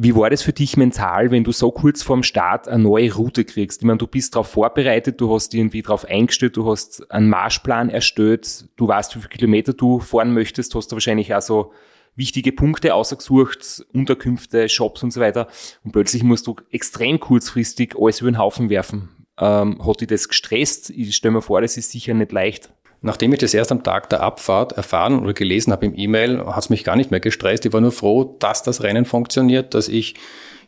Wie 0.00 0.14
war 0.14 0.30
das 0.30 0.42
für 0.42 0.52
dich 0.52 0.76
mental, 0.76 1.32
wenn 1.32 1.42
du 1.42 1.50
so 1.50 1.72
kurz 1.72 2.04
vorm 2.04 2.22
Start 2.22 2.68
eine 2.68 2.84
neue 2.84 3.12
Route 3.12 3.44
kriegst? 3.44 3.82
Ich 3.82 3.86
meine, 3.86 3.98
du 3.98 4.06
bist 4.06 4.34
darauf 4.34 4.46
vorbereitet, 4.46 5.20
du 5.20 5.34
hast 5.34 5.52
irgendwie 5.54 5.82
darauf 5.82 6.04
eingestellt, 6.04 6.56
du 6.56 6.70
hast 6.70 7.10
einen 7.10 7.28
Marschplan 7.28 7.90
erstellt, 7.90 8.68
du 8.76 8.86
weißt, 8.86 9.16
wie 9.16 9.20
viele 9.20 9.30
Kilometer 9.30 9.72
du 9.72 9.98
fahren 9.98 10.32
möchtest, 10.32 10.74
hast 10.76 10.92
du 10.92 10.96
wahrscheinlich 10.96 11.34
auch 11.34 11.42
so 11.42 11.72
wichtige 12.18 12.52
Punkte 12.52 12.94
ausgesucht, 12.94 13.86
Unterkünfte, 13.92 14.68
Shops 14.68 15.02
und 15.02 15.12
so 15.12 15.20
weiter. 15.20 15.46
Und 15.84 15.92
plötzlich 15.92 16.22
musst 16.22 16.46
du 16.46 16.56
extrem 16.70 17.20
kurzfristig 17.20 17.94
alles 17.98 18.20
über 18.20 18.30
den 18.30 18.38
Haufen 18.38 18.68
werfen. 18.68 19.08
Ähm, 19.38 19.86
hat 19.86 20.00
dich 20.00 20.08
das 20.08 20.28
gestresst? 20.28 20.90
Ich 20.90 21.14
stelle 21.14 21.32
mir 21.32 21.42
vor, 21.42 21.60
das 21.60 21.76
ist 21.76 21.92
sicher 21.92 22.12
nicht 22.12 22.32
leicht. 22.32 22.70
Nachdem 23.00 23.32
ich 23.32 23.38
das 23.38 23.54
erst 23.54 23.70
am 23.70 23.84
Tag 23.84 24.10
der 24.10 24.20
Abfahrt 24.20 24.72
erfahren 24.72 25.20
oder 25.20 25.32
gelesen 25.32 25.72
habe 25.72 25.86
im 25.86 25.96
E-Mail, 25.96 26.44
hat 26.46 26.64
es 26.64 26.70
mich 26.70 26.82
gar 26.82 26.96
nicht 26.96 27.12
mehr 27.12 27.20
gestresst. 27.20 27.64
Ich 27.64 27.72
war 27.72 27.80
nur 27.80 27.92
froh, 27.92 28.36
dass 28.40 28.64
das 28.64 28.82
Rennen 28.82 29.04
funktioniert, 29.04 29.74
dass 29.74 29.88
ich 29.88 30.16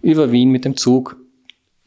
über 0.00 0.30
Wien 0.30 0.50
mit 0.50 0.64
dem 0.64 0.76
Zug 0.76 1.16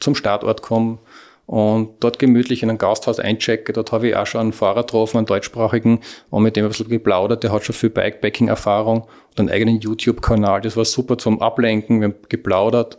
zum 0.01 0.15
Startort 0.15 0.61
komme, 0.61 0.99
und 1.45 1.91
dort 1.99 2.19
gemütlich 2.19 2.63
in 2.63 2.69
ein 2.69 2.77
Gasthaus 2.77 3.19
einchecke. 3.19 3.73
Dort 3.73 3.91
habe 3.91 4.07
ich 4.07 4.15
auch 4.15 4.25
schon 4.25 4.41
einen 4.41 4.53
Fahrer 4.53 4.81
getroffen, 4.81 5.17
einen 5.17 5.25
deutschsprachigen, 5.25 5.99
und 6.29 6.43
mit 6.43 6.55
dem 6.55 6.65
ein 6.65 6.69
bisschen 6.69 6.87
geplaudert. 6.87 7.43
Der 7.43 7.51
hat 7.51 7.63
schon 7.63 7.75
viel 7.75 7.89
Bikepacking-Erfahrung 7.89 9.01
und 9.01 9.39
einen 9.39 9.49
eigenen 9.49 9.79
YouTube-Kanal. 9.79 10.61
Das 10.61 10.77
war 10.77 10.85
super 10.85 11.17
zum 11.17 11.41
Ablenken. 11.41 11.99
Wir 11.99 12.09
haben 12.09 12.15
geplaudert 12.29 12.97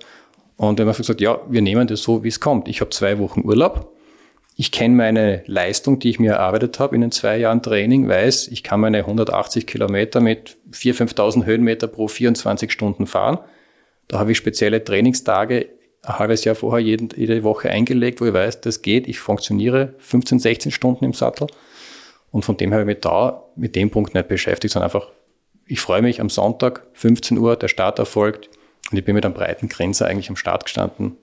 und 0.56 0.78
wir 0.78 0.86
haben 0.86 0.96
gesagt, 0.96 1.20
ja, 1.20 1.40
wir 1.48 1.62
nehmen 1.62 1.86
das 1.86 2.02
so, 2.02 2.22
wie 2.22 2.28
es 2.28 2.40
kommt. 2.40 2.68
Ich 2.68 2.80
habe 2.80 2.90
zwei 2.90 3.18
Wochen 3.18 3.40
Urlaub. 3.44 3.90
Ich 4.56 4.70
kenne 4.70 4.94
meine 4.94 5.42
Leistung, 5.46 5.98
die 5.98 6.10
ich 6.10 6.20
mir 6.20 6.34
erarbeitet 6.34 6.78
habe 6.78 6.94
in 6.94 7.00
den 7.00 7.10
zwei 7.10 7.38
Jahren 7.38 7.60
Training, 7.60 8.08
weiß, 8.08 8.48
ich 8.48 8.62
kann 8.62 8.78
meine 8.78 8.98
180 8.98 9.66
Kilometer 9.66 10.20
mit 10.20 10.56
4.000, 10.70 11.14
5.000 11.14 11.44
Höhenmeter 11.44 11.88
pro 11.88 12.06
24 12.06 12.70
Stunden 12.70 13.08
fahren. 13.08 13.38
Da 14.06 14.20
habe 14.20 14.30
ich 14.30 14.38
spezielle 14.38 14.84
Trainingstage 14.84 15.70
ein 16.04 16.18
halbes 16.18 16.44
Jahr 16.44 16.54
vorher 16.54 16.84
jeden, 16.84 17.08
jede 17.16 17.42
Woche 17.42 17.70
eingelegt, 17.70 18.20
wo 18.20 18.26
ich 18.26 18.34
weiß, 18.34 18.60
das 18.60 18.82
geht, 18.82 19.08
ich 19.08 19.18
funktioniere 19.18 19.94
15, 19.98 20.38
16 20.38 20.72
Stunden 20.72 21.04
im 21.04 21.12
Sattel. 21.12 21.46
Und 22.30 22.44
von 22.44 22.56
dem 22.56 22.72
habe 22.72 22.82
ich 22.82 22.86
mich 22.86 23.00
da 23.00 23.44
mit 23.56 23.76
dem 23.76 23.90
Punkt 23.90 24.14
nicht 24.14 24.28
beschäftigt, 24.28 24.72
sondern 24.72 24.90
einfach, 24.90 25.08
ich 25.66 25.80
freue 25.80 26.02
mich 26.02 26.20
am 26.20 26.28
Sonntag, 26.28 26.86
15 26.94 27.38
Uhr, 27.38 27.56
der 27.56 27.68
Start 27.68 27.98
erfolgt 27.98 28.50
und 28.90 28.98
ich 28.98 29.04
bin 29.04 29.14
mit 29.14 29.24
einem 29.24 29.34
breiten 29.34 29.68
Grenzer 29.68 30.06
eigentlich 30.06 30.28
am 30.28 30.36
Start 30.36 30.64
gestanden. 30.64 31.16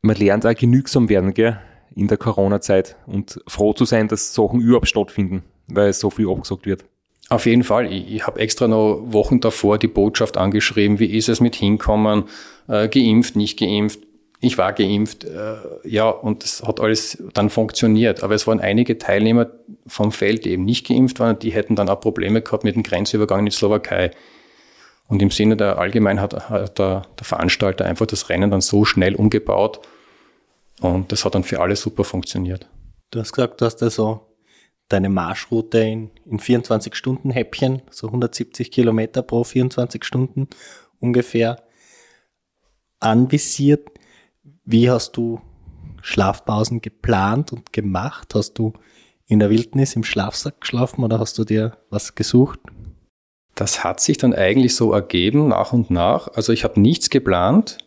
Man 0.00 0.16
lernt 0.16 0.44
auch 0.46 0.54
genügsam 0.54 1.08
werden, 1.08 1.32
gell, 1.34 1.60
in 1.94 2.08
der 2.08 2.16
Corona-Zeit 2.16 2.96
und 3.06 3.40
froh 3.46 3.72
zu 3.74 3.84
sein, 3.84 4.08
dass 4.08 4.34
Sachen 4.34 4.60
überhaupt 4.60 4.88
stattfinden, 4.88 5.44
weil 5.68 5.92
so 5.92 6.10
viel 6.10 6.28
abgesagt 6.28 6.66
wird. 6.66 6.84
Auf 7.32 7.46
jeden 7.46 7.64
Fall. 7.64 7.90
Ich, 7.90 8.14
ich 8.14 8.26
habe 8.26 8.40
extra 8.40 8.68
noch 8.68 9.00
Wochen 9.06 9.40
davor 9.40 9.78
die 9.78 9.88
Botschaft 9.88 10.36
angeschrieben, 10.36 10.98
wie 10.98 11.16
ist 11.16 11.30
es 11.30 11.40
mit 11.40 11.56
hinkommen, 11.56 12.24
äh, 12.68 12.88
geimpft, 12.88 13.36
nicht 13.36 13.58
geimpft. 13.58 14.00
Ich 14.40 14.58
war 14.58 14.74
geimpft, 14.74 15.24
äh, 15.24 15.54
ja, 15.84 16.10
und 16.10 16.44
es 16.44 16.62
hat 16.62 16.78
alles 16.80 17.22
dann 17.32 17.48
funktioniert. 17.48 18.22
Aber 18.22 18.34
es 18.34 18.46
waren 18.46 18.60
einige 18.60 18.98
Teilnehmer 18.98 19.46
vom 19.86 20.12
Feld, 20.12 20.44
die 20.44 20.50
eben 20.50 20.66
nicht 20.66 20.86
geimpft 20.86 21.20
waren, 21.20 21.38
die 21.38 21.52
hätten 21.52 21.74
dann 21.74 21.88
auch 21.88 22.00
Probleme 22.00 22.42
gehabt 22.42 22.64
mit 22.64 22.74
dem 22.74 22.82
Grenzübergang 22.82 23.38
in 23.38 23.46
die 23.46 23.52
Slowakei. 23.52 24.10
Und 25.08 25.22
im 25.22 25.30
Sinne 25.30 25.56
der 25.56 25.78
Allgemeinheit 25.78 26.50
hat 26.50 26.78
der, 26.78 27.02
der 27.18 27.24
Veranstalter 27.24 27.86
einfach 27.86 28.06
das 28.06 28.28
Rennen 28.28 28.50
dann 28.50 28.60
so 28.60 28.84
schnell 28.84 29.14
umgebaut 29.14 29.80
und 30.80 31.12
das 31.12 31.24
hat 31.24 31.34
dann 31.34 31.44
für 31.44 31.60
alle 31.60 31.76
super 31.76 32.04
funktioniert. 32.04 32.68
Du 33.10 33.20
hast 33.20 33.32
gesagt, 33.32 33.60
du 33.60 33.64
hast 33.64 33.82
also 33.82 34.31
deine 34.88 35.08
Marschroute 35.08 35.78
in, 35.78 36.10
in 36.26 36.38
24 36.38 36.94
Stunden 36.94 37.30
Häppchen, 37.30 37.82
so 37.90 38.08
170 38.08 38.70
Kilometer 38.70 39.22
pro 39.22 39.44
24 39.44 40.04
Stunden 40.04 40.48
ungefähr 41.00 41.62
anvisiert. 43.00 43.88
Wie 44.64 44.90
hast 44.90 45.16
du 45.16 45.40
Schlafpausen 46.02 46.80
geplant 46.80 47.52
und 47.52 47.72
gemacht? 47.72 48.34
Hast 48.34 48.54
du 48.54 48.72
in 49.26 49.38
der 49.38 49.50
Wildnis 49.50 49.96
im 49.96 50.04
Schlafsack 50.04 50.60
geschlafen 50.60 51.04
oder 51.04 51.18
hast 51.18 51.38
du 51.38 51.44
dir 51.44 51.78
was 51.90 52.14
gesucht? 52.14 52.60
Das 53.54 53.84
hat 53.84 54.00
sich 54.00 54.18
dann 54.18 54.34
eigentlich 54.34 54.74
so 54.74 54.92
ergeben, 54.92 55.48
nach 55.48 55.72
und 55.72 55.90
nach. 55.90 56.28
Also 56.28 56.52
ich 56.52 56.64
habe 56.64 56.80
nichts 56.80 57.10
geplant. 57.10 57.78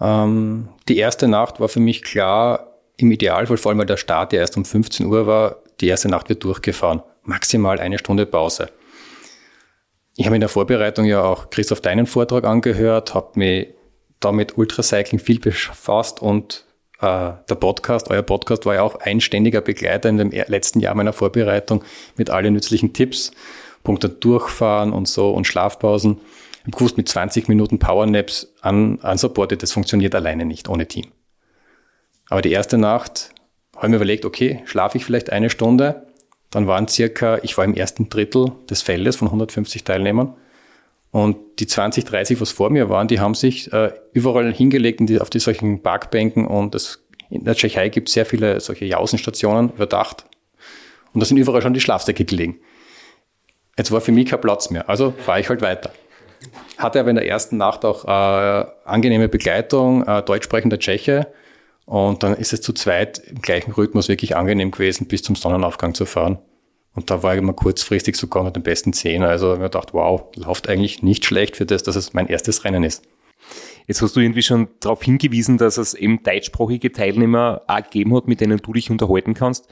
Ähm, 0.00 0.68
die 0.88 0.96
erste 0.96 1.28
Nacht 1.28 1.60
war 1.60 1.68
für 1.68 1.80
mich 1.80 2.02
klar, 2.02 2.68
im 2.96 3.10
Idealfall, 3.10 3.56
vor 3.56 3.70
allem 3.70 3.78
weil 3.78 3.86
der 3.86 3.96
Start 3.96 4.32
ja 4.32 4.40
erst 4.40 4.56
um 4.56 4.64
15 4.64 5.06
Uhr 5.06 5.26
war, 5.26 5.56
die 5.80 5.88
erste 5.88 6.08
Nacht 6.08 6.28
wird 6.28 6.44
durchgefahren. 6.44 7.02
Maximal 7.22 7.78
eine 7.78 7.98
Stunde 7.98 8.26
Pause. 8.26 8.70
Ich 10.16 10.26
habe 10.26 10.36
in 10.36 10.40
der 10.40 10.48
Vorbereitung 10.48 11.06
ja 11.06 11.22
auch 11.22 11.50
Christoph 11.50 11.80
deinen 11.80 12.06
Vortrag 12.06 12.44
angehört, 12.44 13.14
habe 13.14 13.38
mich 13.38 13.68
da 14.20 14.30
mit 14.30 14.58
Ultracycling 14.58 15.18
viel 15.18 15.40
befasst 15.40 16.20
und 16.20 16.66
äh, 17.00 17.32
der 17.48 17.54
Podcast, 17.54 18.10
euer 18.10 18.22
Podcast 18.22 18.66
war 18.66 18.74
ja 18.74 18.82
auch 18.82 18.96
ein 18.96 19.20
ständiger 19.20 19.60
Begleiter 19.60 20.08
in 20.08 20.18
dem 20.18 20.30
letzten 20.30 20.80
Jahr 20.80 20.94
meiner 20.94 21.12
Vorbereitung 21.12 21.82
mit 22.16 22.30
allen 22.30 22.54
nützlichen 22.54 22.92
Tipps, 22.92 23.32
Punkte 23.82 24.08
Durchfahren 24.08 24.92
und 24.92 25.08
so 25.08 25.30
und 25.30 25.46
Schlafpausen. 25.46 26.20
Habe 26.60 26.70
gewusst, 26.70 26.96
mit 26.96 27.08
20 27.08 27.48
Minuten 27.48 27.80
Powernaps 27.80 28.54
an, 28.60 28.96
unsupported, 28.96 29.62
das 29.62 29.72
funktioniert 29.72 30.14
alleine 30.14 30.44
nicht 30.44 30.68
ohne 30.68 30.86
Team. 30.86 31.06
Aber 32.28 32.40
die 32.40 32.52
erste 32.52 32.78
Nacht 32.78 33.30
habe 33.76 33.88
mir 33.88 33.96
überlegt, 33.96 34.24
okay, 34.24 34.62
schlafe 34.64 34.98
ich 34.98 35.04
vielleicht 35.04 35.30
eine 35.30 35.50
Stunde. 35.50 36.06
Dann 36.50 36.66
waren 36.66 36.88
circa, 36.88 37.38
ich 37.42 37.56
war 37.56 37.64
im 37.64 37.74
ersten 37.74 38.08
Drittel 38.08 38.52
des 38.68 38.82
Feldes 38.82 39.16
von 39.16 39.28
150 39.28 39.84
Teilnehmern. 39.84 40.34
Und 41.10 41.36
die 41.58 41.66
20, 41.66 42.06
30, 42.06 42.40
was 42.40 42.52
vor 42.52 42.70
mir 42.70 42.88
waren, 42.88 43.06
die 43.06 43.20
haben 43.20 43.34
sich 43.34 43.70
äh, 43.72 43.92
überall 44.14 44.52
hingelegt 44.52 45.00
die, 45.02 45.20
auf 45.20 45.28
die 45.28 45.40
solchen 45.40 45.82
Parkbänken 45.82 46.46
und 46.46 46.74
das, 46.74 47.02
in 47.28 47.44
der 47.44 47.54
Tschechei 47.54 47.90
gibt 47.90 48.08
es 48.08 48.14
sehr 48.14 48.24
viele 48.24 48.60
solche 48.60 48.86
Jausenstationen 48.86 49.70
überdacht. 49.70 50.24
Und 51.12 51.20
da 51.20 51.26
sind 51.26 51.36
überall 51.36 51.60
schon 51.60 51.74
die 51.74 51.80
Schlafsäcke 51.80 52.24
gelegen. 52.24 52.60
Jetzt 53.76 53.92
war 53.92 54.00
für 54.00 54.12
mich 54.12 54.30
kein 54.30 54.40
Platz 54.40 54.70
mehr, 54.70 54.88
also 54.88 55.12
fahre 55.18 55.40
ich 55.40 55.50
halt 55.50 55.60
weiter. 55.60 55.92
Hatte 56.78 56.98
aber 56.98 57.10
in 57.10 57.16
der 57.16 57.28
ersten 57.28 57.58
Nacht 57.58 57.84
auch 57.84 58.06
äh, 58.06 58.66
angenehme 58.86 59.28
Begleitung, 59.28 60.06
äh, 60.06 60.22
deutsch 60.22 60.44
sprechender 60.44 60.78
Tscheche, 60.78 61.26
und 61.84 62.22
dann 62.22 62.34
ist 62.34 62.52
es 62.52 62.60
zu 62.60 62.72
zweit 62.72 63.18
im 63.18 63.42
gleichen 63.42 63.72
Rhythmus 63.72 64.08
wirklich 64.08 64.36
angenehm 64.36 64.70
gewesen, 64.70 65.06
bis 65.06 65.22
zum 65.22 65.36
Sonnenaufgang 65.36 65.94
zu 65.94 66.06
fahren. 66.06 66.38
Und 66.94 67.10
da 67.10 67.22
war 67.22 67.34
ich 67.34 67.38
immer 67.38 67.54
kurzfristig 67.54 68.16
sogar 68.16 68.44
mit 68.44 68.54
den 68.54 68.62
besten 68.62 68.92
Zehn. 68.92 69.22
Also 69.22 69.54
ich 69.54 69.58
mir 69.58 69.64
gedacht, 69.64 69.94
wow, 69.94 70.24
läuft 70.36 70.68
eigentlich 70.68 71.02
nicht 71.02 71.24
schlecht 71.24 71.56
für 71.56 71.66
das, 71.66 71.82
dass 71.82 71.96
es 71.96 72.12
mein 72.12 72.28
erstes 72.28 72.64
Rennen 72.64 72.84
ist. 72.84 73.02
Jetzt 73.86 74.02
hast 74.02 74.14
du 74.14 74.20
irgendwie 74.20 74.42
schon 74.42 74.68
darauf 74.80 75.02
hingewiesen, 75.02 75.58
dass 75.58 75.78
es 75.78 75.94
eben 75.94 76.22
deutschsprachige 76.22 76.92
Teilnehmer 76.92 77.62
auch 77.66 77.82
gegeben 77.82 78.14
hat, 78.14 78.28
mit 78.28 78.40
denen 78.40 78.58
du 78.58 78.72
dich 78.72 78.90
unterhalten 78.90 79.34
kannst. 79.34 79.68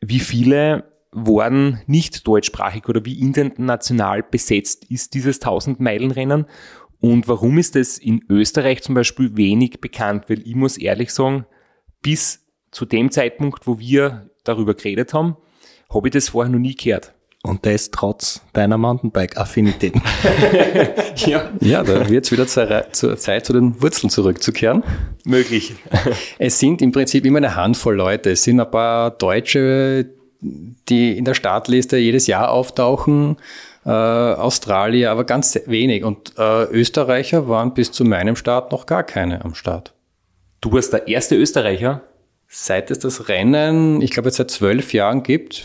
Wie 0.00 0.20
viele 0.20 0.84
waren 1.12 1.80
nicht 1.86 2.26
deutschsprachig 2.26 2.88
oder 2.88 3.04
wie 3.04 3.20
international 3.20 4.22
besetzt 4.22 4.84
ist 4.90 5.14
dieses 5.14 5.42
1000-Meilen-Rennen? 5.42 6.46
Und 7.00 7.28
warum 7.28 7.58
ist 7.58 7.76
das 7.76 7.98
in 7.98 8.22
Österreich 8.28 8.82
zum 8.82 8.94
Beispiel 8.94 9.36
wenig 9.36 9.80
bekannt? 9.80 10.24
Weil 10.28 10.46
ich 10.46 10.54
muss 10.54 10.76
ehrlich 10.76 11.12
sagen, 11.12 11.46
bis 12.02 12.46
zu 12.70 12.84
dem 12.84 13.10
Zeitpunkt, 13.10 13.66
wo 13.66 13.78
wir 13.78 14.30
darüber 14.44 14.74
geredet 14.74 15.14
haben, 15.14 15.36
habe 15.92 16.08
ich 16.08 16.12
das 16.12 16.28
vorher 16.30 16.52
noch 16.52 16.58
nie 16.58 16.74
gehört. 16.74 17.14
Und 17.42 17.64
das 17.64 17.90
trotz 17.90 18.42
deiner 18.52 18.76
Mountainbike-Affinität. 18.76 19.94
ja. 21.16 21.50
ja, 21.60 21.82
da 21.82 22.06
wird 22.10 22.26
es 22.26 22.32
wieder 22.32 22.46
zur, 22.46 22.92
zur, 22.92 23.16
Zeit, 23.16 23.46
zu 23.46 23.54
den 23.54 23.80
Wurzeln 23.80 24.10
zurückzukehren. 24.10 24.84
Möglich. 25.24 25.74
es 26.38 26.58
sind 26.58 26.82
im 26.82 26.92
Prinzip 26.92 27.24
immer 27.24 27.38
eine 27.38 27.56
Handvoll 27.56 27.96
Leute. 27.96 28.32
Es 28.32 28.42
sind 28.42 28.60
ein 28.60 28.70
paar 28.70 29.12
Deutsche, 29.12 30.10
die 30.42 31.16
in 31.16 31.24
der 31.24 31.32
Startliste 31.32 31.96
jedes 31.96 32.26
Jahr 32.26 32.50
auftauchen 32.50 33.38
äh, 33.90 34.40
Australier, 34.40 35.10
aber 35.10 35.24
ganz 35.24 35.58
wenig. 35.66 36.04
Und 36.04 36.34
äh, 36.38 36.64
Österreicher 36.64 37.48
waren 37.48 37.74
bis 37.74 37.90
zu 37.90 38.04
meinem 38.04 38.36
Start 38.36 38.72
noch 38.72 38.86
gar 38.86 39.02
keine 39.02 39.44
am 39.44 39.54
Start. 39.54 39.94
Du 40.60 40.72
warst 40.72 40.92
der 40.92 41.08
erste 41.08 41.36
Österreicher? 41.36 42.02
Seit 42.46 42.90
es 42.90 42.98
das 42.98 43.28
Rennen, 43.28 44.02
ich 44.02 44.10
glaube 44.10 44.28
jetzt 44.28 44.36
seit 44.36 44.50
zwölf 44.50 44.92
Jahren 44.92 45.22
gibt, 45.22 45.64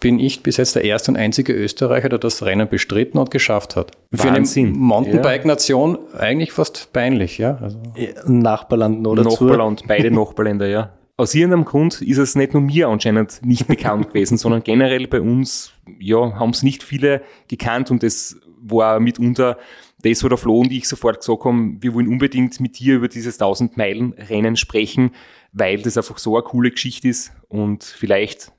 bin 0.00 0.18
ich 0.18 0.42
bis 0.42 0.56
jetzt 0.58 0.74
der 0.74 0.84
erste 0.84 1.10
und 1.10 1.16
einzige 1.16 1.52
Österreicher, 1.52 2.08
der 2.08 2.18
das 2.18 2.42
Rennen 2.42 2.68
bestritten 2.68 3.18
und 3.18 3.30
geschafft 3.30 3.76
hat. 3.76 3.92
Wahnsinn. 4.10 4.66
Für 4.66 4.72
eine 4.72 4.78
Mountainbike-Nation 4.78 5.98
eigentlich 6.18 6.52
fast 6.52 6.92
peinlich, 6.92 7.38
ja. 7.38 7.58
Also. 7.62 7.78
Nachbarland 8.26 9.06
oder 9.06 9.24
Nachbarland, 9.24 9.84
beide 9.86 10.10
Nachbarländer, 10.10 10.66
ja 10.66 10.92
aus 11.16 11.34
irgendeinem 11.34 11.64
Grund 11.64 12.02
ist 12.02 12.18
es 12.18 12.34
nicht 12.34 12.52
nur 12.52 12.62
mir 12.62 12.88
anscheinend 12.88 13.44
nicht 13.44 13.66
bekannt 13.68 14.08
gewesen, 14.08 14.36
sondern 14.36 14.62
generell 14.62 15.06
bei 15.06 15.20
uns, 15.20 15.72
ja, 15.98 16.34
haben 16.38 16.50
es 16.50 16.62
nicht 16.62 16.82
viele 16.82 17.22
gekannt 17.48 17.90
und 17.90 18.02
das 18.02 18.38
war 18.60 19.00
mitunter 19.00 19.58
das, 20.02 20.22
wo 20.22 20.28
der 20.28 20.38
Flo 20.38 20.60
und 20.60 20.72
ich 20.72 20.88
sofort 20.88 21.20
gesagt 21.20 21.44
haben, 21.44 21.78
wir 21.80 21.94
wollen 21.94 22.08
unbedingt 22.08 22.60
mit 22.60 22.78
dir 22.78 22.96
über 22.96 23.08
dieses 23.08 23.36
1000 23.36 23.76
Meilen 23.76 24.12
Rennen 24.12 24.56
sprechen, 24.56 25.12
weil 25.52 25.80
das 25.80 25.96
einfach 25.96 26.18
so 26.18 26.36
eine 26.36 26.44
coole 26.44 26.70
Geschichte 26.70 27.08
ist 27.08 27.32
und 27.48 27.82
vielleicht 27.82 28.52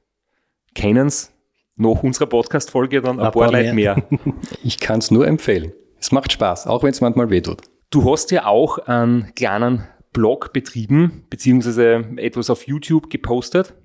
kennen 0.74 1.08
es 1.08 1.34
nach 1.76 2.01
unserer 2.01 2.26
Podcast-Folge 2.26 3.01
dann 3.01 3.20
ein, 3.20 3.26
ein 3.28 3.32
paar, 3.32 3.43
paar 3.43 3.51
Leute 3.51 3.74
mehr. 3.74 4.03
Ich 4.64 4.80
kann 4.80 4.99
es 4.99 5.12
nur 5.12 5.28
empfehlen. 5.28 5.74
Es 5.99 6.12
macht 6.12 6.32
Spaß, 6.32 6.66
auch 6.68 6.84
wenn 6.84 6.89
es 6.89 7.01
manchmal 7.01 7.30
wehtut. 7.30 7.62
Du 7.91 8.12
hast 8.12 8.32
ja 8.32 8.45
auch 8.45 8.80
einen 8.80 9.34
kleinen 9.36 9.88
Blog 10.18 10.51
betrieben, 10.51 11.26
beziehungsweise 11.30 12.03
etwas 12.15 12.49
auf 12.49 12.65
YouTube 12.65 13.11
gepostet. 13.11 13.76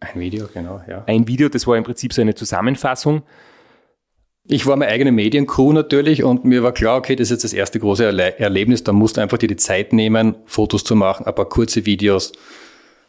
Ein 0.00 0.18
Video, 0.18 0.48
genau, 0.52 0.80
ja. 0.88 1.04
Ein 1.06 1.28
Video, 1.28 1.48
das 1.48 1.64
war 1.68 1.76
im 1.76 1.84
Prinzip 1.84 2.12
so 2.12 2.20
eine 2.20 2.34
Zusammenfassung. 2.34 3.22
Ich 4.48 4.66
war 4.66 4.74
meine 4.74 4.90
eigene 4.90 5.12
Mediencrew 5.12 5.72
natürlich 5.72 6.24
und 6.24 6.44
mir 6.44 6.64
war 6.64 6.72
klar, 6.72 6.98
okay, 6.98 7.14
das 7.14 7.26
ist 7.26 7.30
jetzt 7.30 7.44
das 7.44 7.52
erste 7.52 7.78
große 7.78 8.04
Erle 8.04 8.36
Erlebnis, 8.40 8.82
da 8.82 8.92
musst 8.92 9.16
du 9.16 9.20
einfach 9.20 9.38
dir 9.38 9.46
die 9.46 9.54
Zeit 9.54 9.92
nehmen, 9.92 10.34
Fotos 10.44 10.82
zu 10.82 10.96
machen, 10.96 11.24
ein 11.24 11.34
paar 11.36 11.48
kurze 11.48 11.86
Videos 11.86 12.32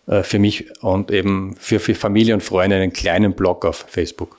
äh, 0.06 0.22
für 0.22 0.38
mich 0.38 0.70
und 0.84 1.10
eben 1.10 1.56
für, 1.56 1.80
für 1.80 1.96
Familie 1.96 2.36
und 2.36 2.44
Freunde 2.44 2.76
einen 2.76 2.94
kleinen 2.94 3.34
Blog 3.34 3.66
auf 3.66 3.86
Facebook. 3.88 4.38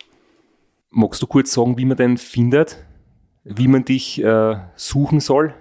Magst 0.91 1.21
du 1.21 1.27
kurz 1.27 1.53
sagen, 1.53 1.77
wie 1.77 1.87
man 1.87 1.97
den 1.97 2.19
findet? 2.19 2.77
Wie 3.43 3.67
man 3.67 3.85
dich 3.85 4.23
äh, 4.23 4.55
suchen 4.77 5.19
soll? 5.19 5.55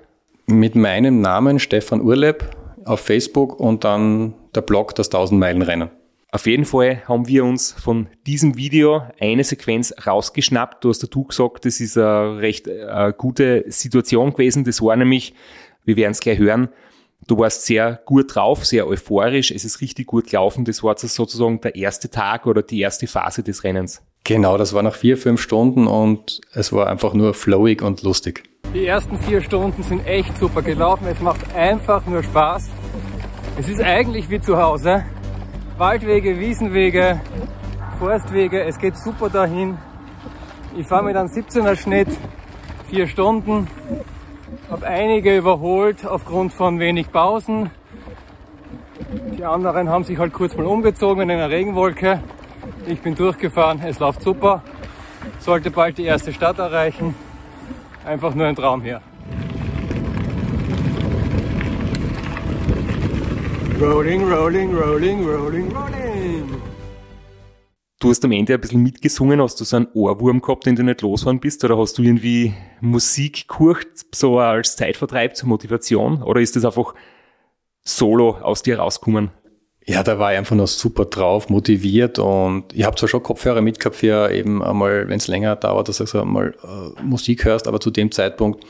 Mit 0.46 0.76
meinem 0.76 1.22
Namen 1.22 1.60
Stefan 1.60 2.02
Urleb 2.02 2.50
auf 2.86 3.00
Facebook 3.00 3.60
und 3.60 3.84
dann 3.84 4.34
der 4.56 4.62
Blog 4.62 4.96
das 4.96 5.08
1000 5.08 5.40
Meilen 5.40 5.62
Rennen. 5.62 5.90
Auf 6.34 6.46
jeden 6.48 6.64
Fall 6.64 7.06
haben 7.08 7.28
wir 7.28 7.44
uns 7.44 7.74
von 7.74 8.08
diesem 8.26 8.56
Video 8.56 9.04
eine 9.20 9.44
Sequenz 9.44 9.94
rausgeschnappt. 10.08 10.84
Du 10.84 10.90
hast 10.90 11.04
dazu 11.04 11.26
gesagt, 11.26 11.66
das 11.66 11.82
ist 11.82 11.98
eine 11.98 12.38
recht 12.38 12.70
eine 12.70 13.10
äh, 13.10 13.14
gute 13.16 13.66
Situation 13.68 14.32
gewesen. 14.32 14.64
Das 14.64 14.82
war 14.82 14.96
nämlich, 14.96 15.34
wir 15.84 15.98
werden 15.98 16.12
es 16.12 16.22
gleich 16.22 16.40
hören, 16.40 16.70
du 17.28 17.38
warst 17.38 17.66
sehr 17.66 18.02
gut 18.06 18.34
drauf, 18.34 18.66
sehr 18.66 18.88
euphorisch. 18.88 19.52
Es 19.52 19.66
ist 19.66 19.82
richtig 19.82 20.08
gut 20.08 20.28
gelaufen. 20.28 20.64
Das 20.64 20.82
war 20.84 20.98
sozusagen 20.98 21.60
der 21.60 21.76
erste 21.76 22.10
Tag 22.10 22.48
oder 22.48 22.62
die 22.62 22.80
erste 22.80 23.08
Phase 23.08 23.44
des 23.44 23.66
Rennens. 23.66 24.02
Genau, 24.24 24.58
das 24.58 24.74
war 24.74 24.84
nach 24.84 24.96
vier, 24.96 25.18
fünf 25.18 25.42
Stunden 25.42 25.88
und 25.88 26.40
es 26.54 26.72
war 26.72 26.88
einfach 26.88 27.14
nur 27.14 27.34
flowig 27.34 27.82
und 27.82 28.04
lustig. 28.04 28.44
Die 28.74 28.88
ersten 28.88 29.20
vier 29.20 29.42
Stunden 29.42 29.84
sind 29.84 30.08
echt 30.08 30.38
super 30.38 30.62
gelaufen. 30.62 31.06
Es 31.06 31.20
macht 31.20 31.54
einfach 31.54 32.06
nur 32.06 32.24
Spaß. 32.24 32.70
Es 33.60 33.68
ist 33.68 33.82
eigentlich 33.82 34.30
wie 34.30 34.40
zu 34.40 34.58
Hause. 34.58 35.04
Waldwege, 35.78 36.40
Wiesenwege, 36.40 37.20
Forstwege, 38.00 38.64
es 38.64 38.80
geht 38.80 38.96
super 38.98 39.30
dahin. 39.30 39.78
Ich 40.78 40.88
fahre 40.88 41.04
mit 41.04 41.18
einem 41.18 41.28
17er 41.28 41.76
Schnitt, 41.76 42.08
vier 42.90 43.08
Stunden, 43.08 43.68
habe 44.70 44.88
einige 44.88 45.38
überholt 45.38 46.06
aufgrund 46.06 46.54
von 46.54 46.80
wenig 46.80 47.12
Pausen. 47.12 47.72
Die 49.38 49.44
anderen 49.44 49.90
haben 49.90 50.06
sich 50.06 50.18
halt 50.18 50.32
kurz 50.32 50.56
mal 50.56 50.66
umgezogen 50.66 51.24
in 51.24 51.32
einer 51.32 51.50
Regenwolke. 51.50 52.24
Ich 52.88 53.02
bin 53.02 53.16
durchgefahren, 53.16 53.82
es 53.86 54.00
läuft 54.00 54.22
super. 54.22 54.64
Sollte 55.40 55.72
bald 55.72 55.98
die 55.98 56.06
erste 56.06 56.32
Stadt 56.32 56.58
erreichen. 56.58 57.16
Einfach 58.06 58.34
nur 58.34 58.48
ein 58.48 58.56
Traum 58.56 58.82
hier. 58.82 59.02
Rolling, 63.80 64.24
rolling, 64.24 64.76
rolling, 64.76 65.24
rolling, 65.24 65.72
rolling. 65.72 66.62
Du 68.00 68.10
hast 68.10 68.26
am 68.26 68.32
Ende 68.32 68.56
ein 68.56 68.62
bisschen 68.62 68.82
mitgesungen, 68.82 69.40
hast 69.40 69.60
du 69.60 69.64
so 69.64 69.76
einen 69.76 69.88
Ohrwurm 69.94 70.42
gehabt, 70.42 70.66
den 70.66 70.76
du 70.76 70.84
nicht 70.84 71.02
losfahren 71.04 71.40
bist, 71.40 71.64
oder 71.64 71.78
hast 71.78 72.00
du 72.00 72.02
irgendwie 72.02 72.54
Musik 72.80 73.48
gehört, 73.48 73.88
so 74.14 74.40
als 74.40 74.76
Zeitvertreib 74.76 75.36
zur 75.36 75.50
Motivation, 75.50 76.24
oder 76.24 76.42
ist 76.42 76.56
das 76.56 76.66
einfach 76.66 76.96
solo 77.84 78.38
aus 78.38 78.64
dir 78.64 78.80
rausgekommen? 78.80 79.30
Ja, 79.86 80.04
da 80.04 80.20
war 80.20 80.32
ich 80.32 80.38
einfach 80.38 80.56
noch 80.56 80.68
super 80.68 81.06
drauf, 81.06 81.50
motiviert 81.50 82.20
und 82.20 82.72
ich 82.74 82.84
habe 82.84 82.96
zwar 82.96 83.10
schon 83.10 83.24
Kopfhörer 83.24 83.62
mitgehabt 83.62 83.96
für 83.96 84.32
eben 84.32 84.64
einmal, 84.64 85.08
wenn 85.08 85.18
es 85.18 85.28
länger 85.28 85.56
dauert, 85.56 85.90
dass 85.90 85.98
du 85.98 86.22
einmal 86.22 86.54
äh, 86.64 87.02
Musik 87.02 87.46
hörst, 87.46 87.68
aber 87.68 87.80
zu 87.80 87.90
dem 87.90 88.12
Zeitpunkt 88.12 88.64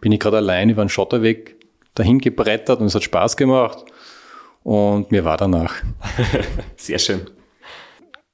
bin 0.00 0.12
ich 0.12 0.20
gerade 0.20 0.36
allein 0.38 0.68
über 0.68 0.82
einen 0.82 0.90
Schotterweg 0.90 1.56
dahin 1.94 2.18
gebrettert 2.18 2.80
und 2.80 2.86
es 2.86 2.94
hat 2.94 3.02
Spaß 3.02 3.36
gemacht 3.38 3.84
und 4.62 5.10
mir 5.10 5.24
war 5.24 5.38
danach. 5.38 5.74
Sehr 6.76 6.98
schön. 6.98 7.22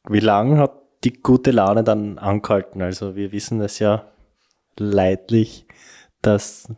Wie 0.08 0.20
lange 0.20 0.58
hat 0.58 0.72
die 1.04 1.12
gute 1.12 1.52
Laune 1.52 1.84
dann 1.84 2.18
angehalten? 2.18 2.82
Also 2.82 3.14
wir 3.14 3.30
wissen 3.30 3.60
es 3.60 3.78
ja 3.78 4.10
leidlich, 4.76 5.66
dass 6.20 6.68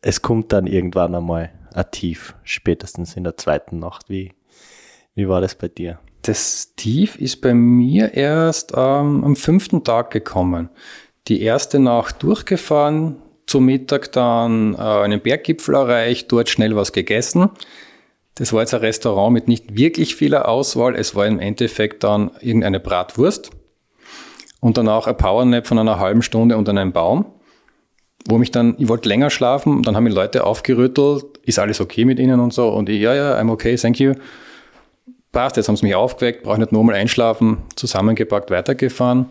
es 0.00 0.22
kommt 0.22 0.52
dann 0.52 0.66
irgendwann 0.66 1.14
einmal 1.14 1.50
ein 1.74 1.90
Tief, 1.90 2.34
spätestens 2.44 3.16
in 3.16 3.24
der 3.24 3.36
zweiten 3.36 3.78
Nacht. 3.78 4.08
Wie, 4.08 4.32
wie 5.18 5.28
war 5.28 5.40
das 5.40 5.56
bei 5.56 5.66
dir? 5.68 5.98
Das 6.22 6.74
Tief 6.76 7.16
ist 7.16 7.40
bei 7.40 7.52
mir 7.52 8.14
erst 8.14 8.72
ähm, 8.72 9.24
am 9.24 9.36
fünften 9.36 9.82
Tag 9.82 10.10
gekommen. 10.12 10.68
Die 11.26 11.42
erste 11.42 11.80
Nacht 11.80 12.22
durchgefahren, 12.22 13.16
zum 13.46 13.64
Mittag 13.64 14.12
dann 14.12 14.74
äh, 14.74 14.78
einen 14.78 15.20
Berggipfel 15.20 15.74
erreicht, 15.74 16.30
dort 16.30 16.48
schnell 16.48 16.76
was 16.76 16.92
gegessen. 16.92 17.50
Das 18.36 18.52
war 18.52 18.60
jetzt 18.60 18.74
ein 18.74 18.80
Restaurant 18.80 19.32
mit 19.32 19.48
nicht 19.48 19.76
wirklich 19.76 20.14
vieler 20.14 20.48
Auswahl. 20.48 20.94
Es 20.94 21.16
war 21.16 21.26
im 21.26 21.40
Endeffekt 21.40 22.04
dann 22.04 22.30
irgendeine 22.40 22.78
Bratwurst 22.78 23.50
und 24.60 24.78
danach 24.78 25.08
ein 25.08 25.16
Powernap 25.16 25.66
von 25.66 25.80
einer 25.80 25.98
halben 25.98 26.22
Stunde 26.22 26.56
unter 26.56 26.70
einem 26.70 26.92
Baum, 26.92 27.26
wo 28.28 28.38
mich 28.38 28.52
dann, 28.52 28.76
ich 28.78 28.88
wollte 28.88 29.08
länger 29.08 29.30
schlafen 29.30 29.82
dann 29.82 29.96
haben 29.96 30.04
mich 30.04 30.14
Leute 30.14 30.44
aufgerüttelt, 30.44 31.24
ist 31.42 31.58
alles 31.58 31.80
okay 31.80 32.04
mit 32.04 32.20
ihnen 32.20 32.38
und 32.38 32.52
so 32.52 32.68
und 32.68 32.88
ich, 32.88 33.00
ja, 33.00 33.14
ja, 33.14 33.36
I'm 33.36 33.50
okay, 33.50 33.74
thank 33.74 33.98
you. 33.98 34.14
Passt, 35.32 35.56
jetzt 35.56 35.68
haben 35.68 35.76
sie 35.76 35.86
mich 35.86 35.94
aufgeweckt, 35.94 36.42
brauche 36.42 36.58
nicht 36.58 36.72
nochmal 36.72 36.94
einschlafen, 36.94 37.58
zusammengepackt, 37.76 38.50
weitergefahren. 38.50 39.26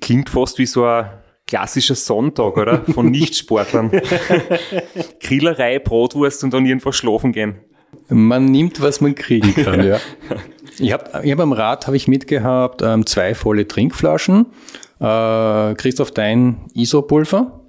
Klingt 0.00 0.30
fast 0.30 0.58
wie 0.58 0.66
so 0.66 0.84
ein 0.84 1.10
klassischer 1.46 1.94
Sonntag, 1.94 2.56
oder? 2.56 2.82
Von 2.84 3.10
Nichtsportlern. 3.10 3.90
Grillerei, 5.20 5.78
Brotwurst 5.78 6.44
und 6.44 6.54
dann 6.54 6.64
irgendwo 6.66 6.92
schlafen 6.92 7.32
gehen. 7.32 7.56
Man 8.08 8.46
nimmt, 8.46 8.80
was 8.80 9.00
man 9.00 9.14
kriegen 9.14 9.54
kann, 9.54 9.86
ja. 9.86 9.98
Ich 10.80 10.92
habe 10.92 11.22
ich 11.22 11.30
hab 11.30 11.38
am 11.38 11.52
Rad 11.52 11.86
habe 11.86 11.96
ich 11.96 12.08
mitgehabt 12.08 12.82
ähm, 12.82 13.06
zwei 13.06 13.36
volle 13.36 13.68
Trinkflaschen, 13.68 14.46
äh, 14.98 15.74
Christoph 15.74 16.10
Dein 16.10 16.66
Isopulver 16.74 17.60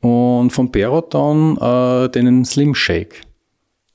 und 0.00 0.50
von 0.50 0.70
Peroton 0.70 1.58
äh, 1.60 2.08
den 2.10 2.44
Slim 2.44 2.76
Shake. 2.76 3.22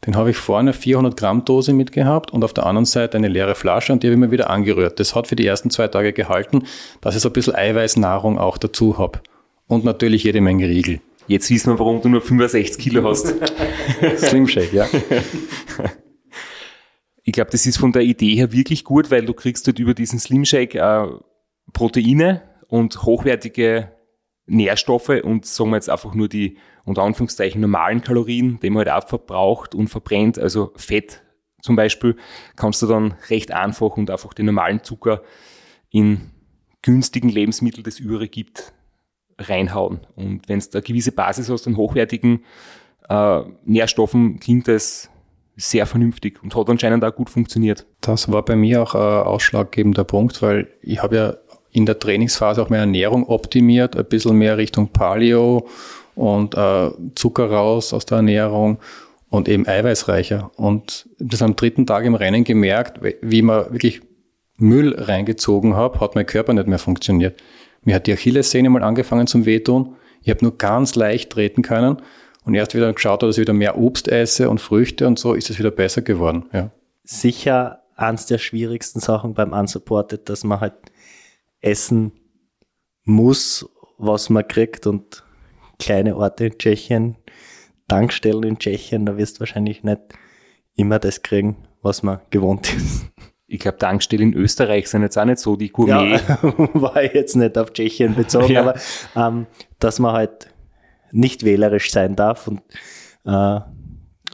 Den 0.06 0.16
habe 0.16 0.30
ich 0.30 0.38
vorne 0.38 0.74
400 0.74 1.18
Gramm 1.18 1.44
Dose 1.44 1.74
mitgehabt 1.74 2.32
und 2.32 2.44
auf 2.44 2.54
der 2.54 2.66
anderen 2.66 2.86
Seite 2.86 3.18
eine 3.18 3.28
leere 3.28 3.56
Flasche 3.56 3.92
und 3.92 4.04
die 4.04 4.08
habe 4.08 4.14
ich 4.14 4.20
mir 4.20 4.32
wieder 4.32 4.50
angerührt. 4.50 5.00
Das 5.00 5.16
hat 5.16 5.28
für 5.28 5.36
die 5.36 5.46
ersten 5.46 5.72
zwei 5.72 5.88
Tage 5.88 6.14
gehalten, 6.14 6.64
dass 7.02 7.16
ich 7.16 7.22
so 7.22 7.30
ein 7.30 7.34
bisschen 7.34 7.56
Eiweißnahrung 7.56 8.38
auch 8.38 8.58
dazu 8.58 8.98
habe. 8.98 9.20
Und 9.68 9.84
natürlich 9.84 10.24
jede 10.24 10.40
Menge 10.40 10.68
Riegel. 10.68 11.02
Jetzt 11.28 11.50
wissen 11.50 11.74
wir, 11.74 11.80
warum 11.80 12.02
du 12.02 12.10
nur 12.10 12.22
65 12.22 12.82
Kilo 12.82 13.04
hast. 13.04 13.36
Slim 14.18 14.48
Shake, 14.48 14.72
ja. 14.72 14.88
Ich 17.24 17.34
glaube, 17.34 17.52
das 17.52 17.66
ist 17.66 17.78
von 17.78 17.92
der 17.92 18.04
Idee 18.04 18.36
her 18.36 18.54
wirklich 18.54 18.86
gut, 18.86 19.12
weil 19.12 19.26
du 19.26 19.34
kriegst 19.34 19.68
dort 19.68 19.80
über 19.80 19.94
diesen 19.94 20.20
Slim 20.20 20.46
Shake 20.46 20.76
äh, 20.76 21.08
Proteine 21.74 22.44
und 22.70 23.04
hochwertige 23.04 23.92
Nährstoffe 24.48 25.22
und 25.24 25.46
sagen 25.46 25.72
wir 25.72 25.78
jetzt 25.78 25.90
einfach 25.90 26.14
nur 26.14 26.28
die 26.30 26.58
unter 26.86 27.04
Anführungszeichen 27.04 27.60
normalen 27.62 28.02
Kalorien, 28.02 28.60
die 28.62 28.70
man 28.70 28.88
halt 28.88 29.04
auch 29.04 29.08
verbraucht 29.08 29.76
und 29.76 29.90
verbrennt, 29.90 30.40
also 30.40 30.72
Fett 30.76 31.22
zum 31.62 31.76
Beispiel, 31.76 32.16
kannst 32.56 32.82
du 32.82 32.88
dann 32.88 33.16
recht 33.30 33.52
einfach 33.52 33.98
und 33.98 34.10
einfach 34.10 34.34
den 34.34 34.46
normalen 34.46 34.84
Zucker 34.84 35.22
in 35.90 36.32
günstigen 36.82 37.30
Lebensmitteln, 37.30 37.84
das 37.84 38.00
überall 38.00 38.28
gibt, 38.28 38.74
reinhauen. 39.38 40.08
Und 40.16 40.48
wenn 40.48 40.60
du 40.60 40.66
eine 40.72 40.82
gewisse 40.82 41.12
Basis 41.12 41.50
hast 41.50 41.68
an 41.68 41.76
hochwertigen 41.76 42.46
äh, 43.10 43.42
Nährstoffen, 43.66 44.40
klingt 44.40 44.68
das 44.68 45.10
sehr 45.58 45.88
vernünftig 45.88 46.42
und 46.44 46.56
hat 46.56 46.70
anscheinend 46.70 47.04
auch 47.04 47.16
gut 47.16 47.30
funktioniert. 47.30 47.88
Das 48.00 48.32
war 48.32 48.46
bei 48.46 48.56
mir 48.56 48.84
auch 48.84 48.94
ein 48.94 49.26
ausschlaggebender 49.28 50.04
Punkt, 50.04 50.42
weil 50.42 50.70
ich 50.82 51.02
habe 51.02 51.16
ja 51.16 51.38
in 51.78 51.86
der 51.86 52.00
Trainingsphase 52.00 52.60
auch 52.60 52.70
meine 52.70 52.82
Ernährung 52.82 53.28
optimiert, 53.28 53.96
ein 53.96 54.06
bisschen 54.06 54.36
mehr 54.36 54.58
Richtung 54.58 54.88
Paleo 54.88 55.68
und 56.16 56.56
äh, 56.56 56.90
Zucker 57.14 57.52
raus 57.52 57.94
aus 57.94 58.08
der 58.08 58.18
Ernährung 58.18 58.80
und 59.30 59.48
eben 59.48 59.68
eiweißreicher. 59.68 60.50
Und 60.56 61.08
das 61.20 61.44
am 61.44 61.56
dritten 61.56 61.86
Tag 61.86 62.04
im 62.06 62.16
Rennen 62.16 62.44
gemerkt, 62.44 63.00
wie 63.22 63.44
man 63.44 63.72
wirklich 63.72 64.02
Müll 64.58 64.96
reingezogen 64.98 65.76
habe, 65.76 66.00
hat 66.00 66.16
mein 66.16 66.26
Körper 66.26 66.52
nicht 66.54 66.66
mehr 66.66 66.80
funktioniert. 66.80 67.40
Mir 67.84 67.94
hat 67.94 68.08
die 68.08 68.14
Achillessehne 68.14 68.72
mal 68.72 68.82
angefangen 68.82 69.28
zum 69.28 69.46
Wehtun. 69.46 69.98
Ich 70.24 70.32
habe 70.32 70.44
nur 70.44 70.58
ganz 70.58 70.96
leicht 70.96 71.30
treten 71.30 71.62
können 71.62 71.98
und 72.44 72.56
erst 72.56 72.74
wieder 72.74 72.92
geschaut, 72.92 73.22
dass 73.22 73.38
ich 73.38 73.42
wieder 73.42 73.54
mehr 73.54 73.78
Obst 73.78 74.08
esse 74.08 74.50
und 74.50 74.60
Früchte 74.60 75.06
und 75.06 75.20
so, 75.20 75.36
ist 75.36 75.52
es 75.52 75.60
wieder 75.60 75.70
besser 75.70 76.02
geworden. 76.02 76.48
Ja. 76.54 76.72
Sicher 77.04 77.84
eins 77.96 78.26
der 78.26 78.40
schwierigsten 78.40 79.00
Sachen 79.00 79.36
beim 79.36 79.54
Unsupported, 79.54 80.28
dass 80.28 80.44
man 80.44 80.60
halt 80.60 80.74
essen 81.62 82.12
muss, 83.04 83.68
was 83.98 84.30
man 84.30 84.48
kriegt 84.48 84.88
und 84.88 85.24
kleine 85.80 86.16
Orte 86.16 86.48
in 86.48 86.58
Tschechien, 86.58 87.18
Tankstellen 87.88 88.44
in 88.44 88.60
Tschechien, 88.60 89.06
da 89.06 89.18
wirst 89.18 89.38
du 89.38 89.40
wahrscheinlich 89.42 89.84
nicht 89.84 90.02
immer 90.76 91.00
das 91.00 91.22
kriegen, 91.22 91.68
was 91.82 92.04
man 92.04 92.20
gewohnt 92.30 92.74
ist. 92.74 93.06
Ich 93.48 93.60
glaube, 93.60 93.78
Tankstellen 93.78 94.34
in 94.34 94.38
Österreich 94.38 94.90
sind 94.90 95.04
jetzt 95.04 95.18
auch 95.18 95.24
nicht 95.24 95.40
so 95.40 95.56
die 95.56 95.70
Gourmet. 95.70 96.20
Ja, 96.28 96.40
war 96.74 97.02
jetzt 97.02 97.36
nicht 97.36 97.58
auf 97.58 97.72
Tschechien 97.72 98.14
bezogen, 98.14 98.52
ja. 98.52 98.62
aber 98.62 98.76
ähm, 99.16 99.48
dass 99.80 100.00
man 100.00 100.14
halt 100.14 100.54
nicht 101.12 101.44
wählerisch 101.44 101.92
sein 101.92 102.18
darf. 102.18 102.48
Und 102.48 102.62
äh, 103.26 103.62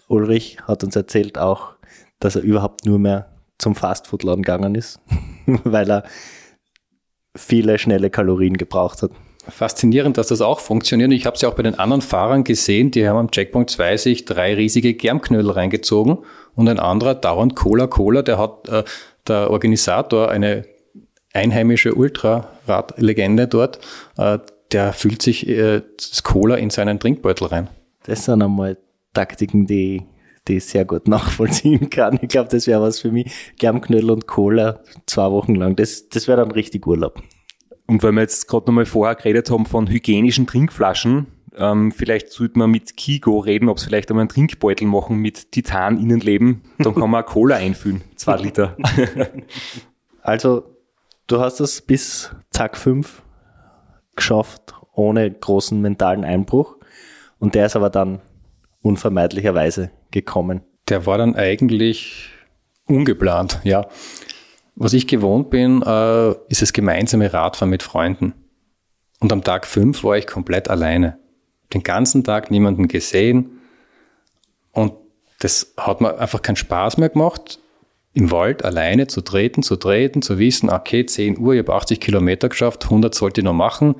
Ulrich 0.08 0.58
hat 0.64 0.84
uns 0.84 0.96
erzählt 0.96 1.38
auch, 1.38 1.76
dass 2.20 2.36
er 2.36 2.42
überhaupt 2.42 2.86
nur 2.86 2.98
mehr 2.98 3.32
zum 3.60 3.76
Fastfood-Laden 3.76 4.42
gegangen 4.42 4.74
ist, 4.74 5.00
weil 5.46 5.92
er 5.92 6.04
viele 7.36 7.78
schnelle 7.78 8.10
Kalorien 8.10 8.58
gebraucht 8.58 9.02
hat. 9.02 9.12
Faszinierend, 9.48 10.18
dass 10.18 10.28
das 10.28 10.42
auch 10.42 10.62
funktioniert. 10.62 11.12
Ich 11.12 11.26
habe 11.26 11.36
es 11.36 11.42
ja 11.42 11.50
auch 11.50 11.56
bei 11.56 11.64
den 11.64 11.78
anderen 11.78 12.02
Fahrern 12.02 12.46
gesehen, 12.46 12.92
die 12.92 13.08
haben 13.08 13.18
am 13.18 13.32
Checkpoint 13.32 13.70
2 13.70 13.98
sich 13.98 14.26
drei 14.26 14.54
riesige 14.54 14.94
Germknödel 14.94 15.52
reingezogen 15.52 16.20
und 16.56 16.70
ein 16.70 16.80
anderer 16.80 17.16
dauernd 17.16 17.56
Cola 17.56 17.88
Cola, 17.88 18.22
der 18.22 18.38
hat 18.38 18.70
äh, 18.70 18.84
der 19.28 19.50
Organisator, 19.50 20.30
eine 20.30 20.66
einheimische 21.34 21.96
Ultraradlegende 21.96 23.48
dort, 23.48 23.80
äh, 24.18 24.40
der 24.72 24.94
füllt 24.94 25.22
sich 25.22 25.48
äh, 25.48 25.82
das 25.98 26.24
Cola 26.24 26.56
in 26.56 26.70
seinen 26.70 27.00
Trinkbeutel 27.00 27.48
rein. 27.48 27.70
Das 28.06 28.26
sind 28.26 28.42
einmal 28.42 28.78
Taktiken, 29.14 29.68
die, 29.68 30.04
die 30.48 30.58
ich 30.58 30.66
sehr 30.66 30.86
gut 30.86 31.08
nachvollziehen 31.08 31.90
kann. 31.90 32.20
Ich 32.22 32.30
glaube, 32.30 32.50
das 32.50 32.68
wäre 32.68 32.82
was 32.82 33.00
für 33.00 33.12
mich. 33.12 33.32
Germknödel 33.58 34.12
und 34.12 34.28
Cola 34.28 34.80
zwei 35.06 35.32
Wochen 35.32 35.56
lang. 35.56 35.76
Das, 35.76 36.10
das 36.10 36.28
wäre 36.28 36.38
dann 36.38 36.52
richtig 36.52 36.86
Urlaub. 36.86 37.22
Und 37.86 38.02
weil 38.02 38.14
wir 38.14 38.22
jetzt 38.22 38.48
gerade 38.48 38.66
nochmal 38.68 38.86
vorher 38.86 39.16
geredet 39.16 39.50
haben 39.50 39.66
von 39.66 39.90
hygienischen 39.90 40.48
Trinkflaschen, 40.48 41.28
ähm, 41.56 41.92
vielleicht 41.92 42.32
sollte 42.32 42.58
man 42.58 42.72
mit 42.72 42.98
Kigo 42.98 43.40
reden, 43.40 43.70
ob 43.70 43.80
sie 43.80 43.88
vielleicht 43.88 44.10
einmal 44.10 44.24
einen 44.24 44.30
Trinkbeutel 44.30 44.88
machen 44.88 45.18
mit 45.18 45.52
Titan-Innenleben. 45.52 46.62
Dann 46.80 46.96
kann 46.96 47.10
man 47.10 47.26
Cola 47.26 47.58
einfüllen, 47.58 48.02
zwei 48.16 48.38
Liter. 48.38 48.76
also, 50.22 50.64
du 51.28 51.40
hast 51.40 51.60
es 51.60 51.82
bis 51.82 52.32
Zack 52.50 52.78
5 52.78 53.22
geschafft 54.16 54.74
ohne 54.94 55.30
großen 55.30 55.80
mentalen 55.82 56.24
Einbruch. 56.24 56.78
Und 57.40 57.56
der 57.56 57.66
ist 57.66 57.76
aber 57.76 57.90
dann 57.90 58.22
unvermeidlicherweise 58.82 59.92
gekommen. 60.14 60.62
Der 60.88 61.06
war 61.06 61.18
dann 61.18 61.36
eigentlich 61.36 62.30
ungeplant, 62.88 63.60
ja. 63.64 63.88
Was 64.76 64.94
ich 64.94 65.08
gewohnt 65.08 65.50
bin, 65.50 65.82
äh, 65.82 66.32
ist 66.48 66.62
das 66.62 66.74
gemeinsame 66.74 67.32
Radfahren 67.34 67.70
mit 67.70 67.84
Freunden. 67.84 68.34
Und 69.20 69.32
am 69.32 69.44
Tag 69.44 69.68
fünf 69.68 70.04
war 70.04 70.18
ich 70.18 70.26
komplett 70.26 70.70
alleine. 70.70 71.18
Den 71.74 71.84
ganzen 71.84 72.24
Tag 72.24 72.50
niemanden 72.50 72.88
gesehen. 72.88 73.60
Und 74.72 74.94
das 75.40 75.74
hat 75.78 76.02
mir 76.02 76.18
einfach 76.18 76.42
keinen 76.42 76.56
Spaß 76.56 76.98
mehr 76.98 77.10
gemacht, 77.10 77.60
im 78.14 78.32
Wald 78.32 78.64
alleine 78.64 79.08
zu 79.08 79.22
treten, 79.22 79.64
zu 79.64 79.76
treten, 79.76 80.22
zu 80.22 80.40
wissen, 80.40 80.70
okay, 80.70 81.06
10 81.06 81.38
Uhr, 81.38 81.54
ich 81.54 81.60
habe 81.60 81.74
80 81.74 82.00
Kilometer 82.00 82.50
geschafft, 82.50 82.86
100 82.86 83.14
sollte 83.14 83.42
ich 83.42 83.46
noch 83.46 83.54
machen. 83.54 83.96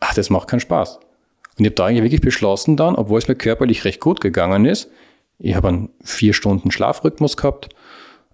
Ach, 0.00 0.14
das 0.14 0.30
macht 0.30 0.48
keinen 0.48 0.60
Spaß. 0.60 0.96
Und 0.96 1.64
ich 1.64 1.66
habe 1.66 1.74
da 1.74 1.86
eigentlich 1.86 2.02
wirklich 2.02 2.20
beschlossen 2.20 2.76
dann, 2.76 2.96
obwohl 2.96 3.18
es 3.18 3.28
mir 3.28 3.36
körperlich 3.36 3.84
recht 3.84 4.00
gut 4.00 4.20
gegangen 4.20 4.64
ist, 4.64 4.90
ich 5.38 5.54
habe 5.54 5.68
einen 5.68 5.90
vier 6.02 6.32
Stunden 6.32 6.70
Schlafrhythmus 6.70 7.36
gehabt, 7.36 7.68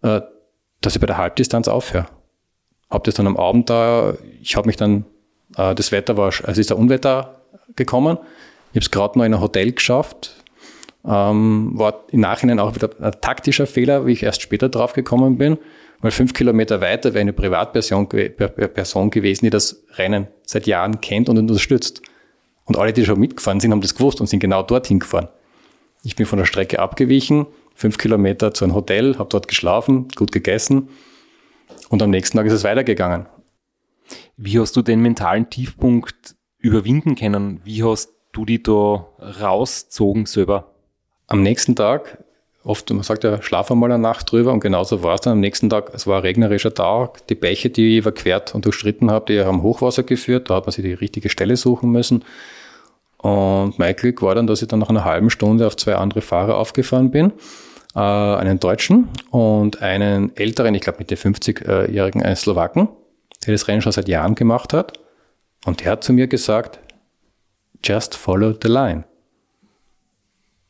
äh, 0.02 0.20
dass 0.80 0.94
ich 0.94 1.00
bei 1.00 1.06
der 1.06 1.18
Halbdistanz 1.18 1.68
aufhöre. 1.68 2.06
Habe 2.90 3.04
das 3.04 3.14
dann 3.14 3.26
am 3.26 3.36
Abend 3.36 3.70
da, 3.70 4.14
ich 4.40 4.56
habe 4.56 4.66
mich 4.66 4.76
dann, 4.76 5.04
äh, 5.56 5.74
das 5.74 5.92
Wetter 5.92 6.16
war, 6.16 6.32
also 6.44 6.60
ist 6.60 6.70
der 6.70 6.78
Unwetter 6.78 7.42
gekommen, 7.76 8.18
ich 8.72 8.76
habe 8.76 8.80
es 8.80 8.90
gerade 8.90 9.18
noch 9.18 9.24
in 9.24 9.34
ein 9.34 9.40
Hotel 9.40 9.72
geschafft, 9.72 10.36
ähm, 11.04 11.72
war 11.74 12.04
im 12.10 12.20
Nachhinein 12.20 12.58
auch 12.58 12.74
wieder 12.74 12.90
ein 13.00 13.20
taktischer 13.20 13.66
Fehler, 13.66 14.06
wie 14.06 14.12
ich 14.12 14.22
erst 14.22 14.42
später 14.42 14.68
drauf 14.68 14.92
gekommen 14.92 15.38
bin, 15.38 15.58
weil 16.00 16.10
fünf 16.10 16.34
Kilometer 16.34 16.80
weiter 16.80 17.14
wäre 17.14 17.20
eine 17.20 17.32
Privatperson 17.32 18.08
Person 18.08 19.10
gewesen, 19.10 19.46
die 19.46 19.50
das 19.50 19.82
Rennen 19.96 20.28
seit 20.46 20.66
Jahren 20.66 21.00
kennt 21.00 21.28
und 21.28 21.38
unterstützt. 21.38 22.02
Und 22.64 22.78
alle, 22.78 22.92
die 22.92 23.04
schon 23.04 23.18
mitgefahren 23.18 23.60
sind, 23.60 23.72
haben 23.72 23.80
das 23.80 23.94
gewusst 23.94 24.20
und 24.20 24.28
sind 24.28 24.40
genau 24.40 24.62
dorthin 24.62 25.00
gefahren. 25.00 25.28
Ich 26.02 26.16
bin 26.16 26.26
von 26.26 26.38
der 26.38 26.46
Strecke 26.46 26.78
abgewichen, 26.78 27.46
fünf 27.74 27.98
Kilometer 27.98 28.54
zu 28.54 28.64
einem 28.64 28.74
Hotel, 28.74 29.18
habe 29.18 29.28
dort 29.28 29.48
geschlafen, 29.48 30.08
gut 30.16 30.32
gegessen 30.32 30.88
und 31.88 32.02
am 32.02 32.10
nächsten 32.10 32.36
Tag 32.36 32.46
ist 32.46 32.52
es 32.52 32.64
weitergegangen. 32.64 33.26
Wie 34.36 34.58
hast 34.58 34.76
du 34.76 34.82
den 34.82 35.00
mentalen 35.00 35.50
Tiefpunkt 35.50 36.34
überwinden 36.58 37.16
können? 37.16 37.60
Wie 37.64 37.82
hast 37.84 38.14
du 38.32 38.44
die 38.44 38.62
da 38.62 39.06
rauszogen 39.40 40.26
selber? 40.26 40.74
Am 41.26 41.42
nächsten 41.42 41.76
Tag, 41.76 42.24
oft, 42.64 42.90
man 42.90 43.02
sagt 43.02 43.24
ja, 43.24 43.40
schlaf 43.42 43.70
einmal 43.70 43.92
eine 43.92 44.02
Nacht 44.02 44.32
drüber 44.32 44.52
und 44.52 44.60
genauso 44.60 45.02
war 45.02 45.14
es 45.14 45.20
dann 45.20 45.34
am 45.34 45.40
nächsten 45.40 45.68
Tag. 45.68 45.92
Es 45.94 46.06
war 46.06 46.18
ein 46.18 46.22
regnerischer 46.22 46.74
Tag, 46.74 47.26
die 47.28 47.34
Bäche, 47.34 47.70
die 47.70 47.92
ich 47.92 47.98
überquert 47.98 48.54
und 48.54 48.64
durchstritten 48.64 49.10
habe, 49.10 49.32
die 49.32 49.40
haben 49.44 49.62
Hochwasser 49.62 50.02
geführt, 50.02 50.50
da 50.50 50.56
hat 50.56 50.66
man 50.66 50.72
sich 50.72 50.84
die 50.84 50.94
richtige 50.94 51.28
Stelle 51.28 51.56
suchen 51.56 51.90
müssen. 51.90 52.24
Und 53.22 53.78
mein 53.78 53.94
Glück 53.96 54.22
war 54.22 54.34
dann, 54.34 54.46
dass 54.46 54.62
ich 54.62 54.68
dann 54.68 54.78
nach 54.78 54.88
einer 54.88 55.04
halben 55.04 55.30
Stunde 55.30 55.66
auf 55.66 55.76
zwei 55.76 55.94
andere 55.94 56.22
Fahrer 56.22 56.56
aufgefahren 56.56 57.10
bin. 57.10 57.32
Äh, 57.94 57.98
einen 57.98 58.60
Deutschen 58.60 59.08
und 59.30 59.82
einen 59.82 60.34
älteren, 60.36 60.74
ich 60.74 60.80
glaube 60.80 61.00
mit 61.00 61.10
der 61.10 61.18
50-jährigen, 61.18 62.22
einen 62.22 62.36
Slowaken, 62.36 62.88
der 63.46 63.52
das 63.52 63.68
Rennen 63.68 63.82
schon 63.82 63.92
seit 63.92 64.08
Jahren 64.08 64.34
gemacht 64.34 64.72
hat. 64.72 64.98
Und 65.66 65.84
der 65.84 65.92
hat 65.92 66.04
zu 66.04 66.12
mir 66.12 66.28
gesagt, 66.28 66.80
just 67.84 68.14
follow 68.14 68.54
the 68.62 68.68
line. 68.68 69.04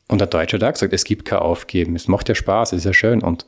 Und 0.09 0.19
der 0.19 0.27
Deutsche 0.27 0.57
hat 0.57 0.63
auch 0.63 0.73
gesagt, 0.73 0.91
es 0.91 1.05
gibt 1.05 1.23
kein 1.23 1.39
Aufgeben, 1.39 1.95
es 1.95 2.09
macht 2.09 2.27
ja 2.27 2.35
Spaß, 2.35 2.73
es 2.73 2.79
ist 2.79 2.85
ja 2.85 2.93
schön. 2.93 3.23
Und 3.23 3.45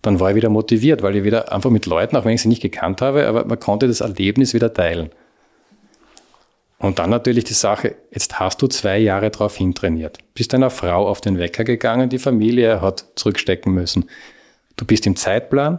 dann 0.00 0.18
war 0.18 0.30
ich 0.30 0.36
wieder 0.36 0.48
motiviert, 0.48 1.02
weil 1.02 1.14
ich 1.14 1.22
wieder 1.22 1.52
einfach 1.52 1.70
mit 1.70 1.86
Leuten, 1.86 2.16
auch 2.16 2.24
wenn 2.24 2.34
ich 2.34 2.42
sie 2.42 2.48
nicht 2.48 2.62
gekannt 2.62 3.00
habe, 3.00 3.28
aber 3.28 3.44
man 3.44 3.60
konnte 3.60 3.86
das 3.86 4.00
Erlebnis 4.00 4.52
wieder 4.52 4.74
teilen. 4.74 5.10
Und 6.82 6.98
dann 6.98 7.10
natürlich 7.10 7.44
die 7.44 7.54
Sache, 7.54 7.94
jetzt 8.10 8.40
hast 8.40 8.60
du 8.60 8.66
zwei 8.66 8.98
Jahre 8.98 9.30
darauf 9.30 9.56
hintrainiert. 9.56 10.18
Bist 10.34 10.52
deiner 10.52 10.68
Frau 10.68 11.08
auf 11.08 11.20
den 11.20 11.38
Wecker 11.38 11.62
gegangen, 11.62 12.08
die 12.08 12.18
Familie 12.18 12.80
hat 12.80 13.06
zurückstecken 13.14 13.72
müssen. 13.72 14.10
Du 14.76 14.84
bist 14.84 15.06
im 15.06 15.14
Zeitplan. 15.14 15.78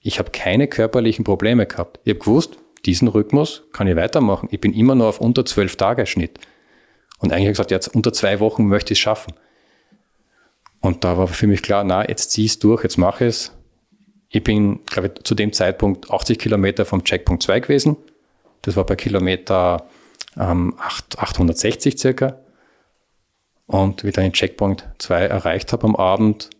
Ich 0.00 0.18
habe 0.18 0.32
keine 0.32 0.66
körperlichen 0.66 1.24
Probleme 1.24 1.66
gehabt. 1.66 2.00
Ich 2.02 2.10
habe 2.10 2.18
gewusst, 2.18 2.58
diesen 2.84 3.06
Rhythmus 3.06 3.62
kann 3.72 3.86
ich 3.86 3.94
weitermachen. 3.94 4.48
Ich 4.50 4.60
bin 4.60 4.72
immer 4.72 4.96
nur 4.96 5.06
auf 5.06 5.20
unter 5.20 5.46
zwölf 5.46 5.76
Tage 5.76 6.04
Schnitt. 6.04 6.40
Und 7.18 7.30
eigentlich 7.30 7.44
habe 7.44 7.52
ich 7.52 7.56
gesagt, 7.58 7.70
jetzt 7.70 7.94
unter 7.94 8.12
zwei 8.12 8.40
Wochen 8.40 8.66
möchte 8.66 8.92
ich 8.92 8.98
es 8.98 9.02
schaffen. 9.02 9.34
Und 10.80 11.04
da 11.04 11.16
war 11.16 11.28
für 11.28 11.46
mich 11.46 11.62
klar, 11.62 11.84
na, 11.84 12.08
jetzt 12.08 12.32
zieh 12.32 12.46
es 12.46 12.58
durch, 12.58 12.82
jetzt 12.82 12.98
mache 12.98 13.24
es. 13.24 13.52
Ich 14.28 14.42
bin, 14.42 14.84
glaube 14.86 15.12
ich, 15.14 15.22
zu 15.22 15.36
dem 15.36 15.52
Zeitpunkt 15.52 16.10
80 16.10 16.40
Kilometer 16.40 16.84
vom 16.84 17.04
Checkpunkt 17.04 17.44
2 17.44 17.60
gewesen. 17.60 17.96
Das 18.62 18.74
war 18.74 18.84
bei 18.84 18.96
Kilometer 18.96 19.86
ähm, 20.38 20.74
860 20.78 21.98
circa. 21.98 22.38
Und 23.66 24.02
wie 24.02 24.08
ich 24.08 24.14
dann 24.14 24.24
den 24.24 24.32
Checkpoint 24.32 24.88
2 24.98 25.26
erreicht 25.26 25.72
habe 25.72 25.84
am 25.84 25.96
Abend, 25.96 26.50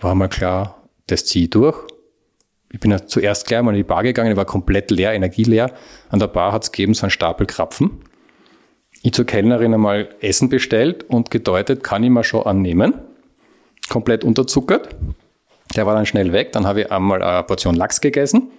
war 0.00 0.14
mal 0.14 0.28
klar, 0.28 0.82
das 1.06 1.24
ziehe 1.24 1.44
ich 1.44 1.50
durch. 1.50 1.76
Ich 2.70 2.80
bin 2.80 2.90
ja 2.90 3.06
zuerst 3.06 3.46
gleich 3.46 3.62
mal 3.62 3.70
in 3.70 3.78
die 3.78 3.82
Bar 3.82 4.02
gegangen, 4.02 4.30
ich 4.30 4.36
war 4.36 4.44
komplett 4.44 4.90
leer, 4.90 5.14
energieleer. 5.14 5.72
An 6.10 6.18
der 6.18 6.26
Bar 6.26 6.52
hat 6.52 6.64
es 6.64 6.72
gegeben 6.72 6.92
so 6.92 7.02
einen 7.02 7.10
Stapel 7.10 7.46
Krapfen. 7.46 8.02
Ich 9.02 9.12
zur 9.12 9.24
Kellnerin 9.24 9.72
einmal 9.72 10.14
Essen 10.20 10.48
bestellt 10.48 11.04
und 11.04 11.30
gedeutet, 11.30 11.82
kann 11.82 12.02
ich 12.02 12.10
mal 12.10 12.24
schon 12.24 12.44
annehmen. 12.44 12.94
Komplett 13.88 14.24
unterzuckert. 14.24 14.94
Der 15.76 15.86
war 15.86 15.94
dann 15.94 16.06
schnell 16.06 16.32
weg. 16.32 16.52
Dann 16.52 16.66
habe 16.66 16.82
ich 16.82 16.92
einmal 16.92 17.22
eine 17.22 17.42
Portion 17.42 17.74
Lachs 17.74 18.00
gegessen. 18.00 18.50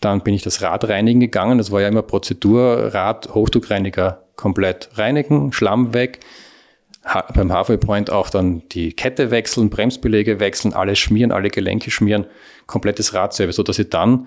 Dann 0.00 0.22
bin 0.22 0.34
ich 0.34 0.42
das 0.42 0.62
Rad 0.62 0.88
reinigen 0.88 1.20
gegangen. 1.20 1.58
Das 1.58 1.70
war 1.70 1.80
ja 1.80 1.88
immer 1.88 2.02
Prozedur, 2.02 2.94
Rad, 2.94 3.34
Hochdruckreiniger 3.34 4.22
komplett 4.36 4.90
reinigen, 4.94 5.52
Schlamm 5.52 5.94
weg. 5.94 6.20
Ha 7.04 7.24
beim 7.34 7.52
Halfway 7.52 7.78
Point 7.78 8.10
auch 8.10 8.30
dann 8.30 8.68
die 8.70 8.92
Kette 8.92 9.30
wechseln, 9.30 9.70
Bremsbeläge 9.70 10.40
wechseln, 10.40 10.74
alles 10.74 10.98
schmieren, 10.98 11.32
alle 11.32 11.50
Gelenke 11.50 11.90
schmieren, 11.90 12.26
komplettes 12.66 13.14
Radservice, 13.14 13.56
so 13.56 13.62
dass 13.62 13.78
ich 13.78 13.90
dann, 13.90 14.26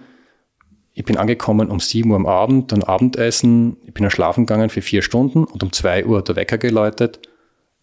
ich 0.93 1.03
bin 1.03 1.17
angekommen 1.17 1.69
um 1.69 1.79
7 1.79 2.09
Uhr 2.09 2.15
am 2.15 2.25
Abend, 2.25 2.71
dann 2.71 2.83
Abendessen, 2.83 3.77
ich 3.85 3.93
bin 3.93 4.03
dann 4.03 4.11
schlafen 4.11 4.45
gegangen 4.45 4.69
für 4.69 4.81
vier 4.81 5.01
Stunden 5.01 5.43
und 5.43 5.61
um 5.61 5.73
2 5.73 6.05
Uhr 6.05 6.19
hat 6.19 6.29
der 6.29 6.37
Wecker 6.37 6.57
geläutet, 6.57 7.19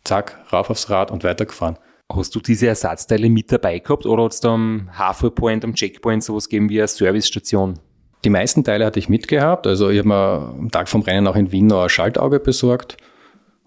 zack, 0.04 0.38
rauf 0.50 0.70
aufs 0.70 0.88
Rad 0.88 1.10
und 1.10 1.24
weitergefahren. 1.24 1.78
Hast 2.12 2.34
du 2.34 2.40
diese 2.40 2.68
Ersatzteile 2.68 3.28
mit 3.28 3.50
dabei 3.50 3.78
gehabt 3.80 4.06
oder 4.06 4.24
hat 4.24 4.32
es 4.32 4.40
da 4.40 4.54
am 4.54 4.88
Halfway 4.92 5.30
Point, 5.30 5.64
am 5.64 5.74
Checkpoint 5.74 6.22
sowas 6.22 6.48
gegeben 6.48 6.68
wie 6.68 6.80
eine 6.80 6.88
Servicestation? 6.88 7.78
Die 8.24 8.30
meisten 8.30 8.64
Teile 8.64 8.86
hatte 8.86 8.98
ich 8.98 9.08
mitgehabt. 9.08 9.66
Also 9.66 9.90
ich 9.90 9.98
habe 9.98 10.08
mir 10.08 10.54
am 10.58 10.70
Tag 10.70 10.88
vom 10.88 11.02
Rennen 11.02 11.26
auch 11.26 11.36
in 11.36 11.52
Wien 11.52 11.66
noch 11.66 11.82
ein 11.82 11.88
Schaltauge 11.88 12.40
besorgt 12.40 12.96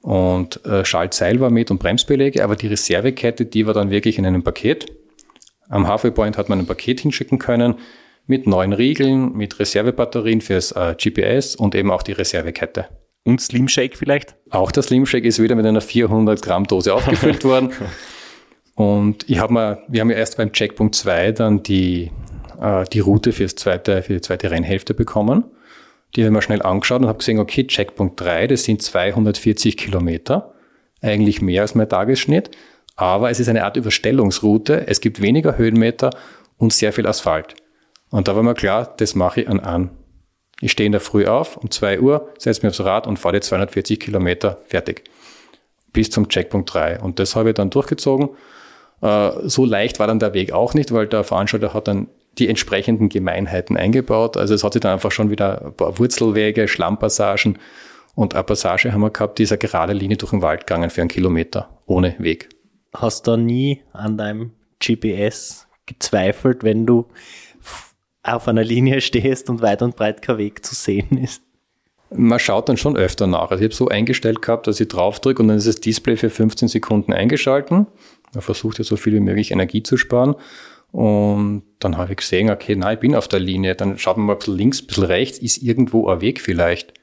und 0.02 0.66
äh, 0.66 0.86
Schaltseil 0.86 1.40
war 1.40 1.50
mit 1.50 1.72
und 1.72 1.80
Bremsbeläge, 1.80 2.44
aber 2.44 2.56
die 2.56 2.68
Reservekette, 2.68 3.46
die 3.46 3.68
war 3.68 3.74
dann 3.74 3.90
wirklich 3.90 4.18
in 4.18 4.26
einem 4.26 4.44
Paket. 4.44 4.86
Am 5.68 5.88
Halfway 5.88 6.12
Point 6.12 6.38
hat 6.38 6.50
man 6.50 6.60
ein 6.60 6.66
Paket 6.66 7.02
hinschicken 7.02 7.40
können 7.40 7.76
mit 8.26 8.48
neuen 8.48 8.74
Riegeln, 8.74 9.34
mit 9.34 9.60
Reservebatterien 9.60 10.42
fürs 10.42 10.72
äh, 10.72 10.96
GPS 10.96 11.56
und 11.56 11.76
eben 11.76 11.92
auch 11.92 12.04
die 12.04 12.14
Reservekette. 12.14 12.88
Und 13.24 13.42
Slim 13.42 13.68
Shake 13.68 13.98
vielleicht? 13.98 14.36
Auch 14.50 14.72
der 14.72 14.84
Slim 14.84 15.06
Shake 15.06 15.26
ist 15.26 15.42
wieder 15.42 15.56
mit 15.56 15.66
einer 15.66 15.82
400 15.82 16.42
Gramm 16.42 16.66
Dose 16.66 16.94
aufgefüllt 16.94 17.44
worden. 17.44 17.72
Und 18.80 19.30
ich 19.30 19.40
habe 19.40 19.52
mir, 19.52 19.84
wir 19.90 20.00
haben 20.00 20.10
ja 20.10 20.16
erst 20.16 20.38
beim 20.38 20.54
Checkpunkt 20.54 20.96
2 20.96 21.34
dann 21.34 21.62
die, 21.64 22.12
äh, 22.62 22.86
die 22.86 23.02
Route 23.02 23.34
fürs 23.34 23.56
zweite, 23.56 24.02
für 24.04 24.14
die 24.14 24.22
zweite 24.22 24.52
Rennhälfte 24.52 24.94
bekommen. 24.94 25.44
Die 26.16 26.22
habe 26.22 26.30
ich 26.30 26.34
mir 26.34 26.42
schnell 26.42 26.62
angeschaut 26.62 27.02
und 27.02 27.10
habe 27.10 27.18
gesehen, 27.18 27.40
okay, 27.40 27.68
Checkpunkt 27.68 28.22
3, 28.22 28.48
das 28.48 28.64
sind 28.64 28.82
240 28.82 29.76
Kilometer. 29.76 30.54
Eigentlich 31.02 31.42
mehr 31.42 31.64
als 31.64 31.76
mein 31.76 31.90
Tagesschnitt. 31.90 32.52
Aber 32.96 33.30
es 33.30 33.42
ist 33.42 33.50
eine 33.50 33.66
Art 33.66 33.76
Überstellungsroute. 33.76 34.88
Es 34.88 35.02
gibt 35.02 35.22
weniger 35.22 35.58
Höhenmeter 35.58 36.12
und 36.58 36.72
sehr 36.72 36.94
viel 36.94 37.06
Asphalt. 37.06 37.56
Und 38.12 38.30
da 38.30 38.36
war 38.38 38.44
mir 38.44 38.54
klar, 38.54 38.94
das 38.96 39.14
mache 39.14 39.42
ich 39.42 39.50
an 39.50 39.60
an. 39.60 39.90
Ich 40.62 40.72
stehe 40.72 40.86
in 40.86 40.94
der 40.94 41.02
Früh 41.02 41.26
auf, 41.26 41.58
um 41.58 41.70
2 41.70 42.00
Uhr, 42.00 42.30
setze 42.38 42.66
mich 42.66 42.70
aufs 42.70 42.86
Rad 42.86 43.08
und 43.08 43.20
fahre 43.20 43.42
die 43.42 43.42
240 43.42 44.00
Kilometer 44.00 44.60
fertig. 44.68 45.04
Bis 45.92 46.10
zum 46.10 46.30
Checkpunkt 46.30 46.74
3. 46.74 47.02
Und 47.02 47.20
das 47.20 47.36
habe 47.36 47.50
ich 47.50 47.56
dann 47.56 47.72
durchgezogen 47.72 48.30
so 49.02 49.66
leicht 49.66 50.00
war 50.00 50.08
dann 50.08 50.20
der 50.20 50.34
Weg 50.34 50.52
auch 50.52 50.74
nicht, 50.74 50.92
weil 50.92 51.08
der 51.08 51.24
Veranstalter 51.24 51.74
hat 51.74 51.88
dann 51.88 52.08
die 52.38 52.48
entsprechenden 52.48 53.10
Gemeinheiten 53.10 53.78
eingebaut. 53.78 54.38
Also 54.38 54.54
es 54.54 54.64
hat 54.64 54.74
sich 54.74 54.82
dann 54.82 54.94
einfach 54.94 55.12
schon 55.12 55.30
wieder 55.30 55.66
ein 55.66 55.74
paar 55.74 55.98
Wurzelwege, 55.98 56.68
Schlammpassagen 56.68 57.58
und 58.16 58.36
eine 58.36 58.44
Passage 58.44 58.92
haben 58.92 59.02
wir 59.02 59.12
gehabt, 59.12 59.40
die 59.40 59.44
ist 59.44 59.52
eine 59.54 59.60
gerade 59.60 59.94
Linie 59.94 60.18
durch 60.18 60.32
den 60.32 60.42
Wald 60.42 60.68
gegangen 60.68 60.90
für 60.90 61.02
einen 61.02 61.10
Kilometer, 61.10 61.70
ohne 61.86 62.16
Weg. 62.20 62.50
Hast 62.94 63.28
du 63.28 63.38
nie 63.38 63.82
an 63.94 64.18
deinem 64.18 64.52
GPS 64.84 65.68
gezweifelt, 65.86 66.64
wenn 66.64 66.86
du 66.86 67.06
auf 68.24 68.48
einer 68.48 68.64
Linie 68.64 69.02
stehst 69.02 69.50
und 69.50 69.62
weit 69.62 69.82
und 69.82 69.96
breit 69.96 70.22
kein 70.22 70.38
Weg 70.38 70.66
zu 70.66 70.76
sehen 70.76 71.18
ist? 71.18 71.42
Man 72.12 72.40
schaut 72.40 72.68
dann 72.68 72.76
schon 72.76 72.98
öfter 72.98 73.28
nach. 73.28 73.52
Also 73.52 73.64
ich 73.64 73.68
habe 73.68 73.76
so 73.76 73.88
eingestellt 73.88 74.42
gehabt, 74.42 74.66
dass 74.66 74.80
ich 74.80 74.88
draufdrücke 74.88 75.42
und 75.42 75.48
dann 75.48 75.58
ist 75.58 75.68
das 75.68 75.80
Display 75.80 76.18
für 76.18 76.30
15 76.32 76.68
Sekunden 76.68 77.14
eingeschalten. 77.14 77.86
Man 78.34 78.42
versucht 78.42 78.78
ja 78.78 78.84
so 78.84 78.96
viel 78.96 79.14
wie 79.14 79.20
möglich 79.20 79.52
Energie 79.52 79.84
zu 79.84 79.98
sparen. 79.98 80.36
Und 80.92 81.64
dann 81.80 81.98
habe 81.98 82.14
ich 82.14 82.18
gesehen, 82.18 82.50
okay, 82.50 82.76
nein, 82.76 82.96
ich 82.96 83.00
bin 83.00 83.16
auf 83.16 83.28
der 83.28 83.40
Linie. 83.40 83.76
Dann 83.76 83.98
schaut 83.98 84.18
man 84.18 84.26
mal 84.26 84.34
ein 84.34 84.40
bisschen 84.40 84.58
links, 84.58 84.82
ein 84.82 84.88
bisschen 84.88 85.04
rechts, 85.04 85.38
ist 85.38 85.58
irgendwo 85.62 86.08
ein 86.08 86.22
Weg 86.22 86.42
vielleicht. 86.42 86.94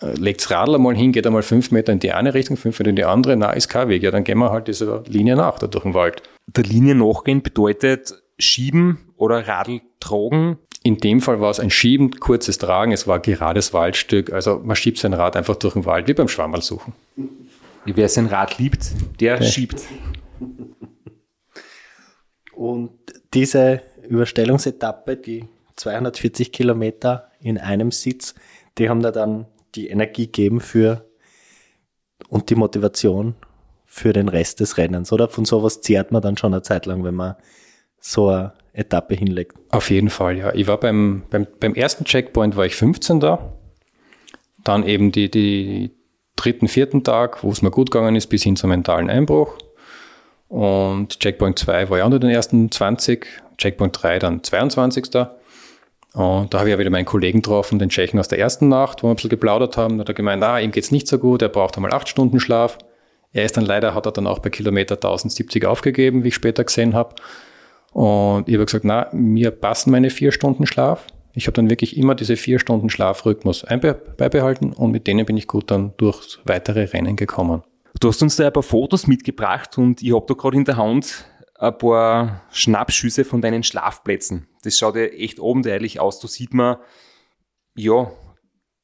äh, 0.00 0.14
legt 0.14 0.40
das 0.40 0.50
Radl 0.50 0.74
einmal 0.74 0.96
hin, 0.96 1.12
geht 1.12 1.26
einmal 1.26 1.42
fünf 1.42 1.70
Meter 1.70 1.92
in 1.92 1.98
die 1.98 2.12
eine 2.12 2.34
Richtung, 2.34 2.56
fünf 2.56 2.78
Meter 2.78 2.90
in 2.90 2.96
die 2.96 3.04
andere, 3.04 3.36
na, 3.36 3.52
ist 3.52 3.68
kein 3.68 3.88
Weg. 3.88 4.02
Ja, 4.02 4.10
dann 4.10 4.24
gehen 4.24 4.38
wir 4.38 4.50
halt 4.50 4.68
dieser 4.68 5.02
Linie 5.06 5.36
nach, 5.36 5.58
da 5.58 5.66
durch 5.66 5.84
den 5.84 5.94
Wald. 5.94 6.22
Der 6.46 6.64
Linie 6.64 6.94
nachgehen 6.94 7.42
bedeutet 7.42 8.14
schieben 8.38 8.98
oder 9.16 9.46
Radl 9.46 9.80
tragen. 10.00 10.58
In 10.82 10.98
dem 10.98 11.20
Fall 11.20 11.40
war 11.40 11.50
es 11.50 11.60
ein 11.60 11.70
Schieben, 11.70 12.10
kurzes 12.20 12.58
Tragen, 12.58 12.92
es 12.92 13.06
war 13.06 13.16
ein 13.16 13.22
gerades 13.22 13.72
Waldstück, 13.72 14.32
also 14.32 14.60
man 14.62 14.76
schiebt 14.76 14.98
sein 14.98 15.14
Rad 15.14 15.34
einfach 15.34 15.56
durch 15.56 15.72
den 15.72 15.86
Wald, 15.86 16.08
wie 16.08 16.14
beim 16.14 16.28
Schwammerl 16.28 16.60
suchen. 16.60 16.92
Wer 17.86 18.08
sein 18.08 18.26
Rad 18.26 18.58
liebt, 18.58 18.92
der 19.20 19.34
Okay. 19.34 19.44
schiebt. 19.44 19.82
Und 22.54 22.92
diese 23.34 23.82
Überstellungsetappe, 24.08 25.16
die 25.16 25.44
240 25.76 26.52
Kilometer 26.52 27.30
in 27.40 27.58
einem 27.58 27.90
Sitz, 27.90 28.34
die 28.78 28.88
haben 28.88 29.02
da 29.02 29.10
dann 29.10 29.46
die 29.74 29.88
Energie 29.88 30.26
gegeben 30.26 30.60
für 30.60 31.04
und 32.28 32.48
die 32.50 32.54
Motivation 32.54 33.34
für 33.84 34.12
den 34.12 34.28
Rest 34.28 34.60
des 34.60 34.78
Rennens, 34.78 35.12
oder? 35.12 35.28
Von 35.28 35.44
sowas 35.44 35.80
zehrt 35.80 36.10
man 36.10 36.22
dann 36.22 36.36
schon 36.36 36.52
eine 36.54 36.62
Zeit 36.62 36.86
lang, 36.86 37.04
wenn 37.04 37.14
man 37.14 37.34
so 38.00 38.28
eine 38.28 38.52
Etappe 38.72 39.14
hinlegt. 39.14 39.56
Auf 39.70 39.90
jeden 39.90 40.10
Fall, 40.10 40.36
ja. 40.38 40.54
Ich 40.54 40.66
war 40.66 40.78
beim, 40.78 41.24
beim, 41.30 41.46
beim 41.60 41.74
ersten 41.74 42.04
Checkpoint 42.04 42.56
war 42.56 42.66
ich 42.66 42.74
15 42.76 43.20
da. 43.20 43.52
Dann 44.62 44.84
eben 44.86 45.12
die, 45.12 45.30
die 45.30 45.90
dritten, 46.44 46.68
vierten 46.68 47.04
Tag, 47.04 47.42
wo 47.42 47.50
es 47.50 47.62
mir 47.62 47.70
gut 47.70 47.90
gegangen 47.90 48.16
ist, 48.16 48.26
bis 48.26 48.42
hin 48.42 48.56
zum 48.56 48.70
mentalen 48.70 49.08
Einbruch. 49.08 49.54
Und 50.48 51.18
Checkpoint 51.20 51.58
2 51.58 51.90
war 51.90 51.98
ja 51.98 52.04
unter 52.04 52.18
den 52.18 52.30
ersten 52.30 52.70
20, 52.70 53.26
Checkpoint 53.58 54.02
3 54.02 54.18
dann 54.18 54.42
22. 54.42 55.06
Und 56.14 56.54
da 56.54 56.58
habe 56.58 56.68
ich 56.68 56.72
ja 56.72 56.78
wieder 56.78 56.90
meinen 56.90 57.06
Kollegen 57.06 57.42
getroffen, 57.42 57.78
den 57.78 57.88
Tschechen 57.88 58.20
aus 58.20 58.28
der 58.28 58.38
ersten 58.38 58.68
Nacht, 58.68 59.02
wo 59.02 59.08
wir 59.08 59.12
ein 59.12 59.16
bisschen 59.16 59.30
geplaudert 59.30 59.76
haben. 59.76 59.98
Da 59.98 60.02
hat 60.02 60.08
er 60.08 60.14
gemeint, 60.14 60.44
ah, 60.44 60.60
ihm 60.60 60.70
geht's 60.70 60.92
nicht 60.92 61.08
so 61.08 61.18
gut, 61.18 61.42
er 61.42 61.48
braucht 61.48 61.76
einmal 61.76 61.92
acht 61.92 62.08
Stunden 62.08 62.38
Schlaf. 62.38 62.78
Er 63.32 63.44
ist 63.44 63.56
dann 63.56 63.64
leider, 63.64 63.94
hat 63.94 64.06
er 64.06 64.12
dann 64.12 64.28
auch 64.28 64.38
bei 64.38 64.50
Kilometer 64.50 64.94
1070 64.94 65.66
aufgegeben, 65.66 66.22
wie 66.22 66.28
ich 66.28 66.34
später 66.36 66.62
gesehen 66.62 66.94
habe. 66.94 67.16
Und 67.92 68.48
ich 68.48 68.54
habe 68.54 68.64
gesagt, 68.64 68.84
na, 68.84 69.08
mir 69.12 69.50
passen 69.50 69.90
meine 69.90 70.10
vier 70.10 70.30
Stunden 70.30 70.66
Schlaf. 70.66 71.04
Ich 71.34 71.46
habe 71.46 71.54
dann 71.54 71.68
wirklich 71.68 71.96
immer 71.96 72.14
diese 72.14 72.36
vier 72.36 72.58
Stunden 72.60 72.88
Schlafrhythmus 72.88 73.66
beibehalten 74.16 74.72
und 74.72 74.92
mit 74.92 75.06
denen 75.06 75.26
bin 75.26 75.36
ich 75.36 75.48
gut 75.48 75.70
dann 75.70 75.92
durchs 75.96 76.38
weitere 76.44 76.84
Rennen 76.84 77.16
gekommen. 77.16 77.62
Du 78.00 78.08
hast 78.08 78.22
uns 78.22 78.36
da 78.36 78.46
ein 78.46 78.52
paar 78.52 78.62
Fotos 78.62 79.06
mitgebracht 79.06 79.76
und 79.78 80.02
ich 80.02 80.14
habe 80.14 80.26
da 80.28 80.34
gerade 80.34 80.56
in 80.56 80.64
der 80.64 80.76
Hand 80.76 81.26
ein 81.56 81.76
paar 81.76 82.42
Schnappschüsse 82.50 83.24
von 83.24 83.40
deinen 83.40 83.62
Schlafplätzen. 83.62 84.48
Das 84.62 84.78
schaut 84.78 84.96
ja 84.96 85.04
echt 85.04 85.40
abenteuerlich 85.40 86.00
aus. 86.00 86.20
Da 86.20 86.28
sieht 86.28 86.54
man, 86.54 86.76
ja, 87.76 88.10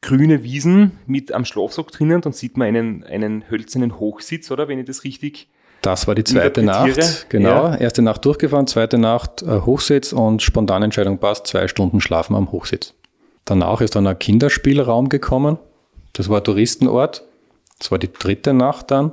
grüne 0.00 0.42
Wiesen 0.42 0.98
mit 1.06 1.32
am 1.32 1.44
Schlafsack 1.44 1.90
drinnen. 1.92 2.20
Dann 2.20 2.32
sieht 2.32 2.56
man 2.56 2.68
einen, 2.68 3.04
einen 3.04 3.50
hölzernen 3.50 3.98
Hochsitz, 3.98 4.50
oder? 4.50 4.68
Wenn 4.68 4.78
ich 4.78 4.86
das 4.86 5.04
richtig 5.04 5.48
Das 5.82 6.06
war 6.06 6.14
die 6.14 6.24
zweite 6.24 6.62
Nacht. 6.62 7.26
Genau. 7.30 7.48
ja. 7.48 7.76
Erste 7.76 8.02
Nacht 8.02 8.24
durchgefahren, 8.24 8.66
zweite 8.66 8.98
Nacht 8.98 9.42
äh, 9.42 9.60
Hochsitz 9.60 10.12
und 10.12 10.42
spontane 10.42 10.84
Entscheidung 10.84 11.18
passt, 11.18 11.46
zwei 11.46 11.68
Stunden 11.68 12.00
schlafen 12.00 12.36
am 12.36 12.52
Hochsitz. 12.52 12.94
Danach 13.46 13.80
ist 13.80 13.96
dann 13.96 14.06
ein 14.06 14.18
Kinderspielraum 14.18 15.08
gekommen. 15.08 15.58
Das 16.12 16.28
war 16.28 16.38
ein 16.38 16.44
Touristenort. 16.44 17.24
Das 17.78 17.90
war 17.90 17.98
die 17.98 18.12
dritte 18.12 18.52
Nacht 18.52 18.90
dann. 18.90 19.12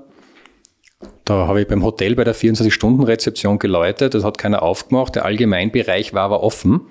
Da 1.24 1.48
habe 1.48 1.62
ich 1.62 1.68
beim 1.68 1.84
Hotel 1.84 2.16
bei 2.16 2.24
der 2.24 2.36
24-Stunden-Rezeption 2.36 3.60
geläutet. 3.60 4.14
Das 4.14 4.24
hat 4.24 4.38
keiner 4.38 4.62
aufgemacht. 4.62 5.16
Der 5.16 5.26
Allgemeinbereich 5.26 6.14
war 6.14 6.24
aber 6.24 6.44
offen. 6.44 6.82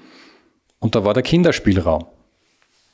Und 0.79 0.95
da 0.95 1.05
war 1.05 1.13
der 1.13 1.23
Kinderspielraum. 1.23 2.07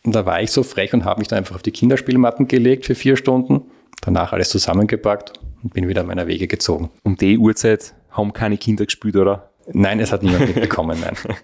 Und 0.05 0.15
da 0.15 0.27
war 0.27 0.43
ich 0.43 0.51
so 0.51 0.65
frech 0.65 0.93
und 0.95 1.05
habe 1.05 1.21
mich 1.21 1.29
dann 1.29 1.39
einfach 1.39 1.55
auf 1.55 1.63
die 1.63 1.71
Kinderspielmatten 1.71 2.49
gelegt 2.49 2.87
für 2.87 2.97
vier 2.97 3.17
Stunden. 3.17 3.71
Danach 4.01 4.33
alles 4.33 4.49
zusammengepackt 4.49 5.35
und 5.63 5.75
bin 5.75 5.89
wieder 5.89 6.05
meiner 6.05 6.27
Wege 6.27 6.47
gezogen. 6.47 6.91
um 7.03 7.17
die 7.17 7.39
Uhrzeit 7.39 7.95
haben 8.11 8.33
keine 8.33 8.59
Kinder 8.59 8.85
gespielt, 8.85 9.17
oder? 9.17 9.51
Nein, 9.73 10.01
es 10.01 10.13
hat 10.13 10.23
niemand 10.23 10.47
mitbekommen, 10.47 10.99
nein. 11.01 11.17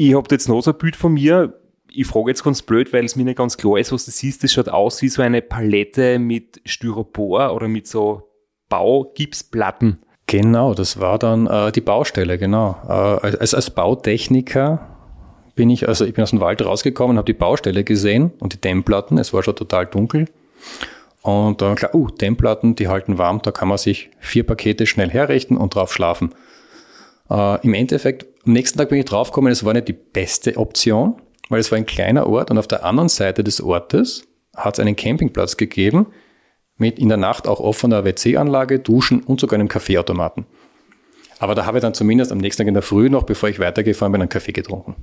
Ich 0.00 0.14
habe 0.14 0.28
jetzt 0.30 0.48
noch 0.48 0.60
so 0.60 0.70
ein 0.70 0.78
Bild 0.78 0.94
von 0.94 1.14
mir. 1.14 1.58
Ich 1.90 2.06
frage 2.06 2.30
jetzt 2.30 2.44
ganz 2.44 2.62
blöd, 2.62 2.92
weil 2.92 3.04
es 3.04 3.16
mir 3.16 3.24
nicht 3.24 3.36
ganz 3.36 3.56
klar 3.56 3.78
ist, 3.78 3.90
was 3.90 4.04
das 4.04 4.22
ist. 4.22 4.44
Das 4.44 4.52
schaut 4.52 4.68
aus 4.68 5.02
wie 5.02 5.08
so 5.08 5.22
eine 5.22 5.42
Palette 5.42 6.20
mit 6.20 6.60
Styropor 6.64 7.52
oder 7.52 7.66
mit 7.66 7.88
so 7.88 8.30
Baugipsplatten. 8.68 9.98
Genau, 10.28 10.74
das 10.74 11.00
war 11.00 11.18
dann 11.18 11.48
äh, 11.48 11.72
die 11.72 11.80
Baustelle, 11.80 12.38
genau. 12.38 12.76
Äh, 12.86 12.92
als, 12.92 13.54
als 13.54 13.70
Bautechniker 13.70 14.86
bin 15.56 15.68
ich, 15.68 15.88
also 15.88 16.04
ich 16.04 16.14
bin 16.14 16.22
aus 16.22 16.30
dem 16.30 16.40
Wald 16.40 16.64
rausgekommen, 16.64 17.16
habe 17.16 17.26
die 17.26 17.36
Baustelle 17.36 17.82
gesehen 17.82 18.30
und 18.38 18.52
die 18.52 18.60
Dämmplatten, 18.60 19.18
es 19.18 19.32
war 19.32 19.42
schon 19.42 19.56
total 19.56 19.86
dunkel. 19.86 20.26
Und 21.22 21.60
dann 21.60 21.74
klar, 21.74 21.94
uh, 21.94 22.08
Dämmplatten, 22.08 22.74
die 22.74 22.88
halten 22.88 23.18
warm, 23.18 23.42
da 23.42 23.50
kann 23.50 23.68
man 23.68 23.78
sich 23.78 24.10
vier 24.18 24.44
Pakete 24.44 24.86
schnell 24.86 25.10
herrichten 25.10 25.56
und 25.56 25.74
drauf 25.74 25.92
schlafen. 25.92 26.34
Äh, 27.28 27.60
Im 27.64 27.74
Endeffekt, 27.74 28.26
am 28.46 28.52
nächsten 28.52 28.78
Tag 28.78 28.88
bin 28.88 28.98
ich 28.98 29.04
draufgekommen, 29.04 29.52
es 29.52 29.64
war 29.64 29.74
nicht 29.74 29.88
die 29.88 29.92
beste 29.92 30.56
Option, 30.56 31.20
weil 31.48 31.60
es 31.60 31.70
war 31.70 31.78
ein 31.78 31.86
kleiner 31.86 32.26
Ort 32.26 32.50
und 32.50 32.58
auf 32.58 32.68
der 32.68 32.84
anderen 32.84 33.08
Seite 33.08 33.44
des 33.44 33.60
Ortes 33.60 34.26
hat 34.56 34.74
es 34.74 34.80
einen 34.80 34.96
Campingplatz 34.96 35.56
gegeben 35.56 36.06
mit 36.76 36.98
in 36.98 37.08
der 37.08 37.18
Nacht 37.18 37.48
auch 37.48 37.60
offener 37.60 38.04
WC-Anlage, 38.04 38.78
Duschen 38.78 39.22
und 39.22 39.40
sogar 39.40 39.58
einem 39.58 39.68
Kaffeeautomaten. 39.68 40.46
Aber 41.40 41.54
da 41.54 41.66
habe 41.66 41.78
ich 41.78 41.82
dann 41.82 41.94
zumindest 41.94 42.32
am 42.32 42.38
nächsten 42.38 42.62
Tag 42.62 42.68
in 42.68 42.74
der 42.74 42.82
Früh 42.82 43.10
noch, 43.10 43.24
bevor 43.24 43.48
ich 43.48 43.58
weitergefahren 43.58 44.12
bin, 44.12 44.22
einen 44.22 44.28
Kaffee 44.28 44.52
getrunken. 44.52 44.96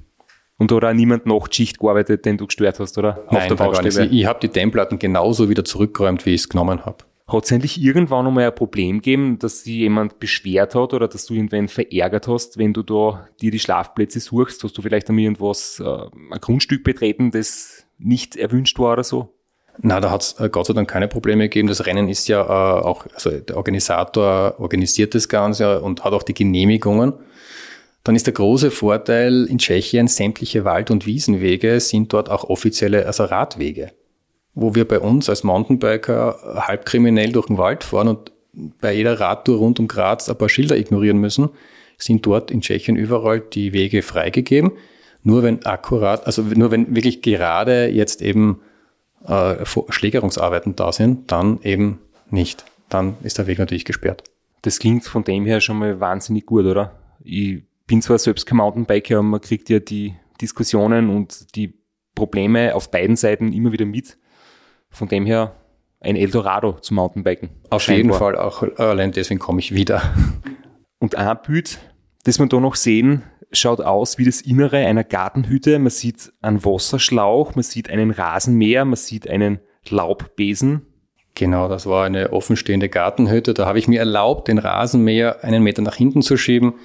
Und 0.57 0.71
da 0.71 0.75
hat 0.75 0.85
auch 0.85 0.93
niemand 0.93 1.25
Nachtschicht 1.25 1.79
gearbeitet, 1.79 2.25
den 2.25 2.37
du 2.37 2.47
gestört 2.47 2.79
hast, 2.79 2.97
oder? 2.97 3.25
Nein, 3.29 3.49
da 3.55 3.67
gar 3.67 3.81
nicht. 3.81 3.97
Ich, 3.97 4.11
ich 4.11 4.25
habe 4.25 4.39
die 4.39 4.47
Dämmplatten 4.47 4.99
genauso 4.99 5.49
wieder 5.49 5.65
zurückgeräumt, 5.65 6.25
wie 6.25 6.33
ich 6.33 6.41
es 6.41 6.49
genommen 6.49 6.85
habe. 6.85 6.97
Hat 7.27 7.43
es 7.43 7.51
eigentlich 7.51 7.81
irgendwann 7.81 8.27
einmal 8.27 8.45
ein 8.45 8.55
Problem 8.55 8.97
gegeben, 8.97 9.39
dass 9.39 9.63
sich 9.63 9.73
jemand 9.73 10.19
beschwert 10.19 10.75
hat 10.75 10.93
oder 10.93 11.07
dass 11.07 11.25
du 11.25 11.33
irgendwen 11.33 11.67
verärgert 11.67 12.27
hast, 12.27 12.59
wenn 12.59 12.71
du 12.71 12.83
da 12.83 13.27
dir 13.41 13.49
die 13.49 13.59
Schlafplätze 13.59 14.19
suchst? 14.19 14.63
Hast 14.63 14.77
du 14.77 14.81
vielleicht 14.83 15.09
einmal 15.09 15.23
irgendwas, 15.23 15.81
äh, 15.83 15.83
ein 15.85 16.39
Grundstück 16.39 16.83
betreten, 16.83 17.31
das 17.31 17.85
nicht 17.97 18.35
erwünscht 18.35 18.77
war 18.77 18.93
oder 18.93 19.03
so? 19.03 19.33
Na, 19.81 19.99
da 19.99 20.11
hat 20.11 20.21
es 20.21 20.39
äh, 20.39 20.49
Gott 20.49 20.67
sei 20.67 20.73
Dank 20.73 20.87
keine 20.87 21.07
Probleme 21.07 21.45
gegeben. 21.45 21.67
Das 21.67 21.85
Rennen 21.87 22.07
ist 22.09 22.27
ja 22.27 22.41
äh, 22.41 22.83
auch, 22.83 23.07
also 23.13 23.31
der 23.31 23.57
Organisator 23.57 24.55
organisiert 24.59 25.15
das 25.15 25.27
Ganze 25.27 25.81
und 25.81 26.03
hat 26.03 26.13
auch 26.13 26.23
die 26.23 26.33
Genehmigungen. 26.33 27.13
Dann 28.05 28.15
ist 28.15 28.27
der 28.27 28.35
große 28.35 28.69
Vorteil 28.69 29.45
in 29.45 29.57
Tschechien, 29.57 30.07
sämtliche 30.07 30.63
Wald- 30.63 30.91
und 30.91 31.07
Wiesenwege 31.07 31.79
sind 31.79 32.13
dort 32.13 32.29
auch 32.29 32.43
offizielle, 32.43 33.07
also 33.07 33.23
Radwege. 33.23 33.91
Wo 34.53 34.75
wir 34.75 34.87
bei 34.87 34.99
uns 34.99 35.27
als 35.27 35.43
Mountainbiker 35.43 36.37
halb 36.67 36.85
kriminell 36.85 37.31
durch 37.31 37.47
den 37.47 37.57
Wald 37.57 37.83
fahren 37.83 38.07
und 38.07 38.31
bei 38.79 38.93
jeder 38.93 39.19
Radtour 39.19 39.57
rund 39.57 39.79
um 39.79 39.87
Graz 39.87 40.29
ein 40.29 40.37
paar 40.37 40.49
Schilder 40.49 40.77
ignorieren 40.77 41.17
müssen, 41.17 41.49
sind 41.97 42.23
dort 42.27 42.51
in 42.51 42.61
Tschechien 42.61 42.95
überall 42.95 43.39
die 43.39 43.73
Wege 43.73 44.03
freigegeben. 44.03 44.73
Nur 45.23 45.41
wenn 45.41 45.65
akkurat, 45.65 46.27
also 46.27 46.43
nur 46.43 46.69
wenn 46.69 46.95
wirklich 46.95 47.23
gerade 47.23 47.87
jetzt 47.87 48.21
eben 48.21 48.61
äh, 49.27 49.65
Schlägerungsarbeiten 49.89 50.75
da 50.75 50.91
sind, 50.91 51.31
dann 51.31 51.59
eben 51.63 52.01
nicht. 52.29 52.65
Dann 52.87 53.15
ist 53.23 53.39
der 53.39 53.47
Weg 53.47 53.57
natürlich 53.57 53.85
gesperrt. 53.85 54.23
Das 54.61 54.77
klingt 54.77 55.05
von 55.05 55.23
dem 55.23 55.47
her 55.47 55.59
schon 55.59 55.79
mal 55.79 55.99
wahnsinnig 55.99 56.45
gut, 56.45 56.65
oder? 56.65 56.91
Ich 57.23 57.63
bin 57.87 58.01
zwar 58.01 58.17
selbst 58.17 58.45
kein 58.45 58.57
Mountainbiker, 58.57 59.15
aber 59.15 59.23
man 59.23 59.41
kriegt 59.41 59.69
ja 59.69 59.79
die 59.79 60.15
Diskussionen 60.41 61.09
und 61.09 61.55
die 61.55 61.79
Probleme 62.13 62.75
auf 62.75 62.91
beiden 62.91 63.15
Seiten 63.15 63.53
immer 63.53 63.71
wieder 63.71 63.85
mit. 63.85 64.17
Von 64.89 65.07
dem 65.07 65.25
her 65.25 65.55
ein 65.99 66.15
Eldorado 66.15 66.73
zum 66.73 66.95
Mountainbiken. 66.95 67.49
Auf 67.69 67.87
jeden 67.87 68.11
Scheinbar. 68.11 68.19
Fall 68.19 68.37
auch 68.37 68.63
allein 68.77 69.11
deswegen 69.11 69.39
komme 69.39 69.59
ich 69.59 69.73
wieder. 69.73 70.01
Und 70.99 71.15
ein 71.15 71.37
Bild, 71.45 71.79
das 72.23 72.39
wir 72.39 72.47
da 72.47 72.59
noch 72.59 72.75
sehen, 72.75 73.23
schaut 73.51 73.81
aus 73.81 74.17
wie 74.17 74.25
das 74.25 74.41
Innere 74.41 74.77
einer 74.77 75.03
Gartenhütte. 75.03 75.77
Man 75.77 75.89
sieht 75.89 76.31
einen 76.41 76.63
Wasserschlauch, 76.63 77.55
man 77.55 77.63
sieht 77.63 77.89
einen 77.89 78.11
Rasenmäher, 78.11 78.85
man 78.85 78.95
sieht 78.95 79.29
einen 79.29 79.59
Laubbesen. 79.89 80.87
Genau, 81.35 81.67
das 81.67 81.85
war 81.85 82.05
eine 82.05 82.31
offenstehende 82.31 82.87
Gartenhütte. 82.87 83.53
Da 83.53 83.65
habe 83.65 83.77
ich 83.77 83.87
mir 83.87 83.99
erlaubt, 83.99 84.47
den 84.47 84.57
Rasenmäher 84.57 85.43
einen 85.43 85.63
Meter 85.63 85.81
nach 85.81 85.95
hinten 85.95 86.21
zu 86.21 86.37
schieben, 86.37 86.75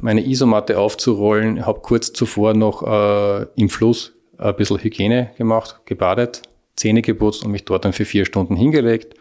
meine 0.00 0.26
Isomatte 0.26 0.78
aufzurollen, 0.78 1.66
habe 1.66 1.80
kurz 1.80 2.12
zuvor 2.12 2.54
noch 2.54 2.82
äh, 2.82 3.46
im 3.56 3.68
Fluss 3.68 4.12
ein 4.38 4.54
bisschen 4.56 4.78
Hygiene 4.78 5.30
gemacht, 5.36 5.80
gebadet, 5.86 6.42
Zähne 6.76 7.02
geputzt 7.02 7.44
und 7.44 7.50
mich 7.50 7.64
dort 7.64 7.84
dann 7.84 7.92
für 7.92 8.04
vier 8.04 8.24
Stunden 8.24 8.56
hingelegt 8.56 9.14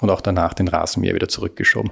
und 0.00 0.10
auch 0.10 0.20
danach 0.20 0.54
den 0.54 0.68
Rasenmäher 0.68 1.14
wieder 1.14 1.28
zurückgeschoben. 1.28 1.90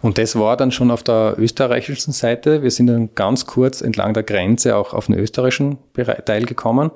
Und 0.00 0.18
das 0.18 0.38
war 0.38 0.56
dann 0.56 0.70
schon 0.70 0.90
auf 0.90 1.02
der 1.02 1.34
österreichischen 1.38 2.12
Seite. 2.12 2.62
Wir 2.62 2.70
sind 2.70 2.86
dann 2.86 3.14
ganz 3.14 3.46
kurz 3.46 3.80
entlang 3.80 4.14
der 4.14 4.22
Grenze 4.22 4.76
auch 4.76 4.94
auf 4.94 5.06
den 5.06 5.16
österreichischen 5.16 5.78
Teil 6.24 6.44
gekommen 6.44 6.90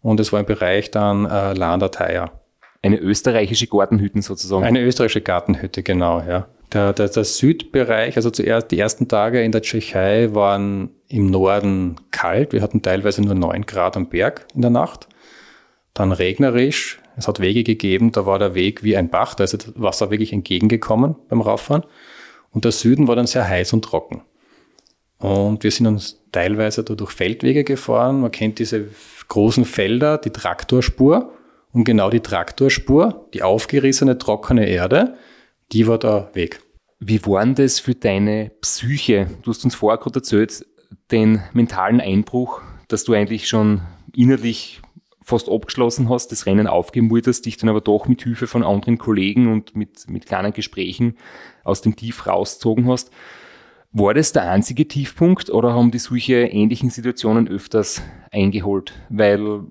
und 0.00 0.20
es 0.20 0.32
war 0.32 0.40
im 0.40 0.46
Bereich 0.46 0.90
dann 0.90 1.26
äh, 1.26 1.52
Landerteier. 1.52 2.32
Eine 2.86 2.98
österreichische 2.98 3.66
Gartenhütten 3.66 4.22
sozusagen. 4.22 4.64
Eine 4.64 4.82
österreichische 4.82 5.20
Gartenhütte, 5.20 5.82
genau, 5.82 6.20
ja. 6.20 6.46
Der, 6.72 6.92
der, 6.92 7.08
der 7.08 7.24
Südbereich, 7.24 8.16
also 8.16 8.30
zuerst 8.30 8.70
die 8.70 8.78
ersten 8.78 9.08
Tage 9.08 9.42
in 9.42 9.52
der 9.52 9.62
Tschechei 9.62 10.34
waren 10.34 10.90
im 11.08 11.26
Norden 11.30 11.96
kalt. 12.10 12.52
Wir 12.52 12.62
hatten 12.62 12.82
teilweise 12.82 13.22
nur 13.22 13.34
9 13.34 13.66
Grad 13.66 13.96
am 13.96 14.08
Berg 14.08 14.46
in 14.54 14.62
der 14.62 14.70
Nacht. 14.70 15.08
dann 15.94 16.12
regnerisch. 16.12 17.00
Es 17.16 17.26
hat 17.26 17.40
Wege 17.40 17.64
gegeben, 17.64 18.12
da 18.12 18.26
war 18.26 18.38
der 18.38 18.54
Weg 18.54 18.82
wie 18.82 18.96
ein 18.96 19.08
Bach, 19.08 19.34
da 19.34 19.44
ist 19.44 19.54
das 19.54 19.72
Wasser 19.74 20.10
wirklich 20.10 20.32
entgegengekommen 20.32 21.16
beim 21.28 21.40
Rauffahren. 21.40 21.84
Und 22.50 22.64
der 22.64 22.72
Süden 22.72 23.08
war 23.08 23.16
dann 23.16 23.26
sehr 23.26 23.48
heiß 23.48 23.72
und 23.72 23.84
trocken. 23.84 24.22
Und 25.18 25.64
wir 25.64 25.70
sind 25.70 25.86
uns 25.86 26.22
teilweise 26.32 26.84
da 26.84 26.94
durch 26.94 27.12
Feldwege 27.12 27.64
gefahren. 27.64 28.20
Man 28.20 28.30
kennt 28.30 28.58
diese 28.58 28.88
großen 29.28 29.64
Felder, 29.64 30.18
die 30.18 30.30
Traktorspur. 30.30 31.32
Und 31.72 31.84
genau 31.84 32.10
die 32.10 32.20
Traktorspur, 32.20 33.28
die 33.34 33.42
aufgerissene, 33.42 34.18
trockene 34.18 34.66
Erde, 34.66 35.16
die 35.72 35.86
war 35.86 35.98
der 35.98 36.30
Weg. 36.32 36.60
Wie 36.98 37.24
war 37.26 37.44
denn 37.44 37.54
das 37.54 37.78
für 37.78 37.94
deine 37.94 38.50
Psyche? 38.60 39.28
Du 39.42 39.50
hast 39.50 39.64
uns 39.64 39.74
vorher 39.74 39.98
gerade 39.98 40.20
erzählt, 40.20 40.64
den 41.10 41.42
mentalen 41.52 42.00
Einbruch, 42.00 42.62
dass 42.88 43.04
du 43.04 43.12
eigentlich 43.12 43.48
schon 43.48 43.82
innerlich 44.14 44.80
fast 45.22 45.48
abgeschlossen 45.48 46.08
hast, 46.08 46.30
das 46.30 46.46
Rennen 46.46 46.68
aufgeben 46.68 47.10
wolltest, 47.10 47.46
dich 47.46 47.56
dann 47.56 47.68
aber 47.68 47.80
doch 47.80 48.06
mit 48.06 48.22
Hilfe 48.22 48.46
von 48.46 48.62
anderen 48.62 48.96
Kollegen 48.96 49.52
und 49.52 49.74
mit, 49.74 50.08
mit 50.08 50.26
kleinen 50.26 50.52
Gesprächen 50.52 51.16
aus 51.64 51.82
dem 51.82 51.96
Tief 51.96 52.26
rausgezogen 52.26 52.88
hast. 52.88 53.10
War 53.90 54.14
das 54.14 54.32
der 54.32 54.48
einzige 54.48 54.86
Tiefpunkt 54.86 55.50
oder 55.50 55.74
haben 55.74 55.90
die 55.90 55.98
solche 55.98 56.34
ähnlichen 56.34 56.90
Situationen 56.90 57.48
öfters 57.48 58.02
eingeholt? 58.30 58.92
Weil 59.08 59.64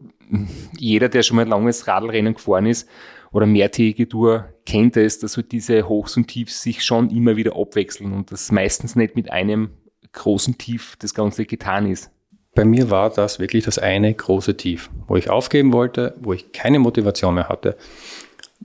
jeder, 0.78 1.10
der 1.10 1.24
schon 1.24 1.36
mal 1.38 1.44
ein 1.44 1.50
langes 1.50 1.88
Radlrennen 1.88 2.34
gefahren 2.34 2.66
ist 2.66 2.88
oder 3.32 3.46
mehrtägige 3.46 4.08
Tour, 4.08 4.46
kennt 4.66 4.98
es, 4.98 5.20
dass 5.20 5.38
halt 5.38 5.52
diese 5.52 5.88
Hochs 5.88 6.18
und 6.18 6.28
Tiefs 6.28 6.62
sich 6.62 6.84
schon 6.84 7.10
immer 7.10 7.36
wieder 7.36 7.56
abwechseln 7.56 8.14
und 8.14 8.32
das 8.32 8.52
meistens 8.52 8.96
nicht 8.96 9.16
mit 9.16 9.32
einem 9.32 9.70
großen 10.14 10.58
Tief 10.58 10.96
das 11.00 11.14
Ganze 11.14 11.46
getan 11.46 11.90
ist. 11.90 12.10
Bei 12.56 12.64
mir 12.64 12.90
war 12.90 13.10
das 13.10 13.40
wirklich 13.40 13.66
das 13.66 13.78
eine 13.78 14.14
große 14.14 14.56
Tief, 14.56 14.90
wo 15.08 15.18
ich 15.18 15.30
aufgeben 15.30 15.74
wollte, 15.74 16.16
wo 16.22 16.32
ich 16.32 16.54
keine 16.54 16.80
Motivation 16.80 17.36
mehr 17.36 17.50
hatte. 17.50 17.76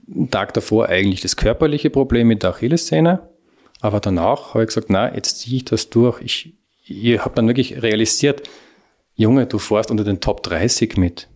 Einen 0.09 0.31
Tag 0.31 0.53
davor 0.53 0.87
eigentlich 0.87 1.19
das 1.19 1.35
körperliche 1.35 1.89
Problem 1.89 2.27
mit 2.27 2.43
der 2.43 2.51
Achillessehne, 2.51 3.27
aber 3.81 3.99
danach 3.99 4.53
habe 4.53 4.63
ich 4.63 4.67
gesagt, 4.67 4.89
na, 4.89 5.13
jetzt 5.13 5.39
ziehe 5.39 5.57
ich 5.57 5.65
das 5.65 5.89
durch. 5.89 6.21
Ich, 6.21 6.53
ich 6.85 7.19
habe 7.19 7.35
dann 7.35 7.47
wirklich 7.47 7.81
realisiert, 7.81 8.47
Junge, 9.15 9.45
du 9.45 9.59
fährst 9.59 9.91
unter 9.91 10.05
den 10.05 10.21
Top 10.21 10.41
30 10.43 10.95
mit. 10.97 11.27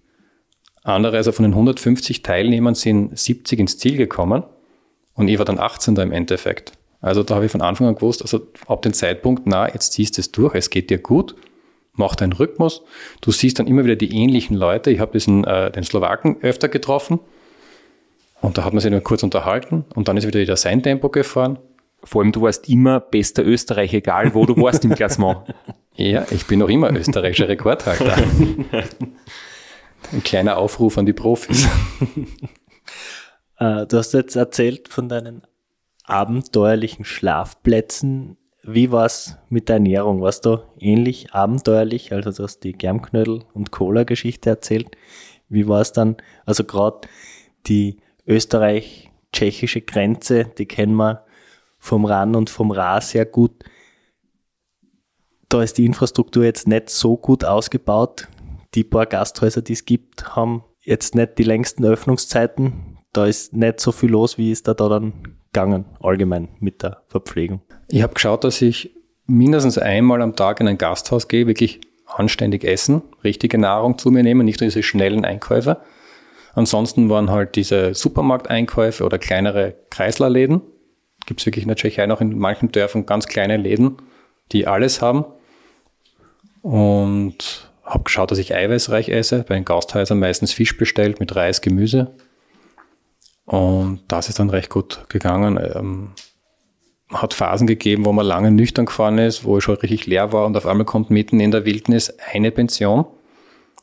Andere, 0.86 1.18
also 1.18 1.32
von 1.32 1.44
den 1.44 1.54
150 1.54 2.22
Teilnehmern 2.22 2.76
sind 2.76 3.18
70 3.18 3.60
ins 3.60 3.78
Ziel 3.80 3.98
gekommen 3.98 4.44
und 5.16 5.28
ich 5.28 5.40
war 5.40 5.46
dann 5.46 5.60
18. 5.60 5.96
im 5.98 6.12
Endeffekt. 6.12 6.74
Also 7.02 7.24
da 7.24 7.36
habe 7.36 7.46
ich 7.46 7.52
von 7.52 7.62
Anfang 7.62 7.88
an 7.88 7.96
gewusst, 7.96 8.22
also 8.22 8.42
ab 8.68 8.84
dem 8.84 8.94
Zeitpunkt, 8.94 9.48
na, 9.48 9.72
jetzt 9.72 9.94
ziehst 9.94 10.18
du 10.18 10.22
es 10.22 10.32
durch, 10.32 10.54
es 10.54 10.70
geht 10.70 10.92
dir 10.92 11.00
gut, 11.00 11.36
mach 11.94 12.16
deinen 12.16 12.34
Rhythmus. 12.34 12.84
Du 13.22 13.32
siehst 13.32 13.58
dann 13.58 13.66
immer 13.66 13.84
wieder 13.84 13.96
die 13.96 14.16
ähnlichen 14.16 14.56
Leute. 14.56 14.92
Ich 14.92 15.00
habe 15.00 15.12
diesen, 15.12 15.44
äh, 15.44 15.72
den 15.72 15.84
Slowaken 15.84 16.38
öfter 16.42 16.70
getroffen 16.70 17.20
und 18.42 18.58
da 18.58 18.64
hat 18.64 18.74
man 18.74 18.80
sich 18.80 18.92
nur 18.92 19.02
kurz 19.02 19.24
unterhalten 19.24 19.86
und 19.96 20.08
dann 20.08 20.18
ist 20.18 20.28
wieder 20.28 20.40
wieder 20.40 20.56
sein 20.56 20.84
Tempo 20.84 21.10
gefahren. 21.10 21.58
Vor 22.04 22.22
allem, 22.22 22.32
du 22.32 22.44
warst 22.44 22.70
immer 22.70 23.00
bester 23.00 23.44
Österreich, 23.44 23.92
egal 23.92 24.36
wo 24.36 24.46
du 24.46 24.56
warst 24.58 24.86
im 24.86 24.94
Klassement. 24.94 25.40
Ja, 25.98 26.26
ich 26.30 26.46
bin 26.46 26.60
noch 26.60 26.68
immer 26.68 26.92
österreichischer 26.92 27.48
Rekordhalter. 27.48 28.18
Ein 30.12 30.24
kleiner 30.24 30.58
Aufruf 30.58 30.98
an 30.98 31.06
die 31.06 31.14
Profis. 31.14 31.68
Äh, 33.58 33.86
du 33.88 33.98
hast 33.98 34.14
jetzt 34.14 34.36
erzählt 34.36 34.90
von 34.90 35.08
deinen 35.08 35.42
abenteuerlichen 36.04 37.06
Schlafplätzen. 37.06 38.38
Wie 38.64 38.92
war 38.92 39.06
es 39.06 39.38
mit 39.50 39.70
der 39.70 39.76
Ernährung? 39.76 40.22
Warst 40.22 40.46
du 40.46 40.64
ähnlich 40.78 41.34
abenteuerlich? 41.34 42.12
Also 42.12 42.32
du 42.32 42.44
hast 42.44 42.60
die 42.66 42.74
Germknödel- 42.74 43.46
und 43.54 43.72
Cola-Geschichte 43.72 44.50
erzählt. 44.50 44.98
Wie 45.48 45.68
war 45.68 45.82
es 45.82 45.94
dann? 45.94 46.18
Also 46.46 46.64
gerade 46.64 47.08
die 47.68 47.98
österreich-tschechische 48.26 49.82
Grenze, 49.82 50.46
die 50.58 50.66
kennen 50.66 50.96
wir 50.96 51.26
vom 51.78 52.06
RAN 52.06 52.36
und 52.36 52.50
vom 52.50 52.72
RA 52.72 53.00
sehr 53.02 53.26
gut. 53.26 53.64
Da 55.50 55.62
ist 55.62 55.78
die 55.78 55.86
Infrastruktur 55.86 56.44
jetzt 56.44 56.68
nicht 56.68 56.90
so 56.90 57.18
gut 57.18 57.46
ausgebaut. 57.46 58.28
Die 58.76 58.84
paar 58.84 59.06
Gasthäuser, 59.06 59.62
die 59.62 59.74
es 59.74 59.86
gibt, 59.86 60.36
haben 60.36 60.64
jetzt 60.82 61.16
nicht 61.16 61.38
die 61.38 61.44
längsten 61.44 61.86
Öffnungszeiten. 61.86 62.98
Da 63.14 63.26
ist 63.26 63.54
nicht 63.54 63.80
so 63.80 63.92
viel 63.92 64.12
los, 64.12 64.38
wie 64.38 64.52
ist 64.52 64.68
da, 64.68 64.74
da 64.74 64.90
dann 64.90 65.14
gegangen, 65.54 65.86
allgemein 66.02 66.50
mit 66.60 66.84
der 66.84 67.04
Verpflegung. 67.08 67.62
Ich 67.88 68.04
habe 68.04 68.14
geschaut, 68.14 68.44
dass 68.44 68.62
ich 68.62 68.92
mindestens 69.26 69.78
einmal 69.78 70.22
am 70.22 70.36
Tag 70.36 70.60
in 70.60 70.68
ein 70.68 70.78
Gasthaus 70.78 71.30
gehe, 71.30 71.48
wirklich 71.48 71.80
anständig 72.06 72.66
essen, 72.66 73.02
richtige 73.24 73.58
Nahrung 73.58 73.98
zu 73.98 74.12
mir 74.12 74.22
nehmen, 74.22 74.46
nicht 74.46 74.60
nur 74.60 74.68
diese 74.68 74.84
schnellen 74.84 75.24
Einkäufe. 75.24 75.78
Ansonsten 76.54 77.10
waren 77.10 77.32
halt 77.32 77.56
diese 77.56 77.94
Supermarkteinkäufe 77.94 79.04
oder 79.04 79.18
kleinere 79.18 79.76
Kreislerläden. 79.90 80.62
Gibt 81.26 81.40
es 81.40 81.46
wirklich 81.46 81.64
in 81.64 81.70
der 81.70 81.78
Tschechei 81.78 82.06
noch 82.06 82.22
in 82.22 82.38
manchen 82.38 82.72
Dörfern 82.72 83.06
ganz 83.06 83.28
kleine 83.28 83.58
Läden, 83.58 83.98
die 84.52 84.68
alles 84.68 85.02
haben. 85.02 85.26
Und 86.62 87.70
habe 87.86 88.04
geschaut, 88.04 88.32
dass 88.32 88.40
ich 88.40 88.56
eiweißreich 88.56 89.10
esse. 89.10 89.44
Bei 89.48 89.56
den 89.56 89.66
Gasthäusern 89.66 90.20
meistens 90.20 90.52
Fisch 90.52 90.78
bestellt 90.78 91.20
mit 91.20 91.36
Reis, 91.36 91.62
Gemüse. 91.62 92.16
Und 93.46 94.02
das 94.08 94.28
ist 94.28 94.40
dann 94.40 94.50
recht 94.50 94.70
gut 94.70 95.06
gegangen. 95.08 95.58
Ähm, 95.58 96.10
hat 97.12 97.34
Phasen 97.34 97.68
gegeben, 97.68 98.06
wo 98.06 98.12
man 98.12 98.26
lange 98.26 98.52
nüchtern 98.52 98.86
gefahren 98.86 99.20
ist, 99.20 99.44
wo 99.44 99.58
ich 99.58 99.64
schon 99.64 99.76
richtig 99.76 100.08
leer 100.08 100.32
war 100.32 100.46
und 100.46 100.58
auf 100.58 100.66
einmal 100.66 100.86
kommt 100.86 101.12
mitten 101.12 101.40
in 101.40 101.52
der 101.52 101.66
Wildnis 101.66 102.14
eine 102.34 102.52
Pension, 102.52 103.06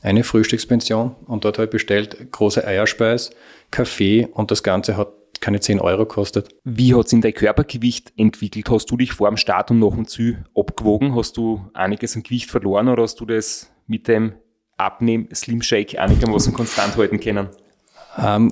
eine 0.00 0.24
Frühstückspension 0.24 1.14
und 1.26 1.44
dort 1.44 1.58
habe 1.58 1.66
ich 1.66 1.70
bestellt 1.70 2.32
große 2.32 2.66
Eierspeis, 2.66 3.30
Kaffee 3.70 4.26
und 4.32 4.50
das 4.50 4.64
Ganze 4.64 4.96
hat 4.96 5.12
keine 5.40 5.60
10 5.60 5.80
Euro 5.80 6.06
kostet. 6.06 6.54
Wie 6.62 6.94
hat 6.94 7.08
sich 7.08 7.20
dein 7.20 7.34
Körpergewicht 7.34 8.12
entwickelt? 8.16 8.70
Hast 8.70 8.90
du 8.90 8.96
dich 8.96 9.12
vor 9.12 9.28
dem 9.28 9.36
Start 9.36 9.70
und 9.70 9.80
nach 9.80 9.90
dem 9.90 10.06
Ziel 10.06 10.44
abgewogen? 10.54 11.16
Hast 11.16 11.36
du 11.36 11.68
einiges 11.74 12.14
an 12.14 12.22
Gewicht 12.22 12.50
verloren 12.50 12.88
oder 12.88 13.02
hast 13.02 13.18
du 13.20 13.26
das 13.26 13.71
mit 13.92 14.08
dem 14.08 14.32
Abnehmen 14.78 15.28
Slim 15.34 15.62
Shake 15.62 15.98
einigermaßen 15.98 16.52
konstant 16.54 16.96
halten 16.96 17.20
können? 17.20 17.48
Ähm, 18.18 18.50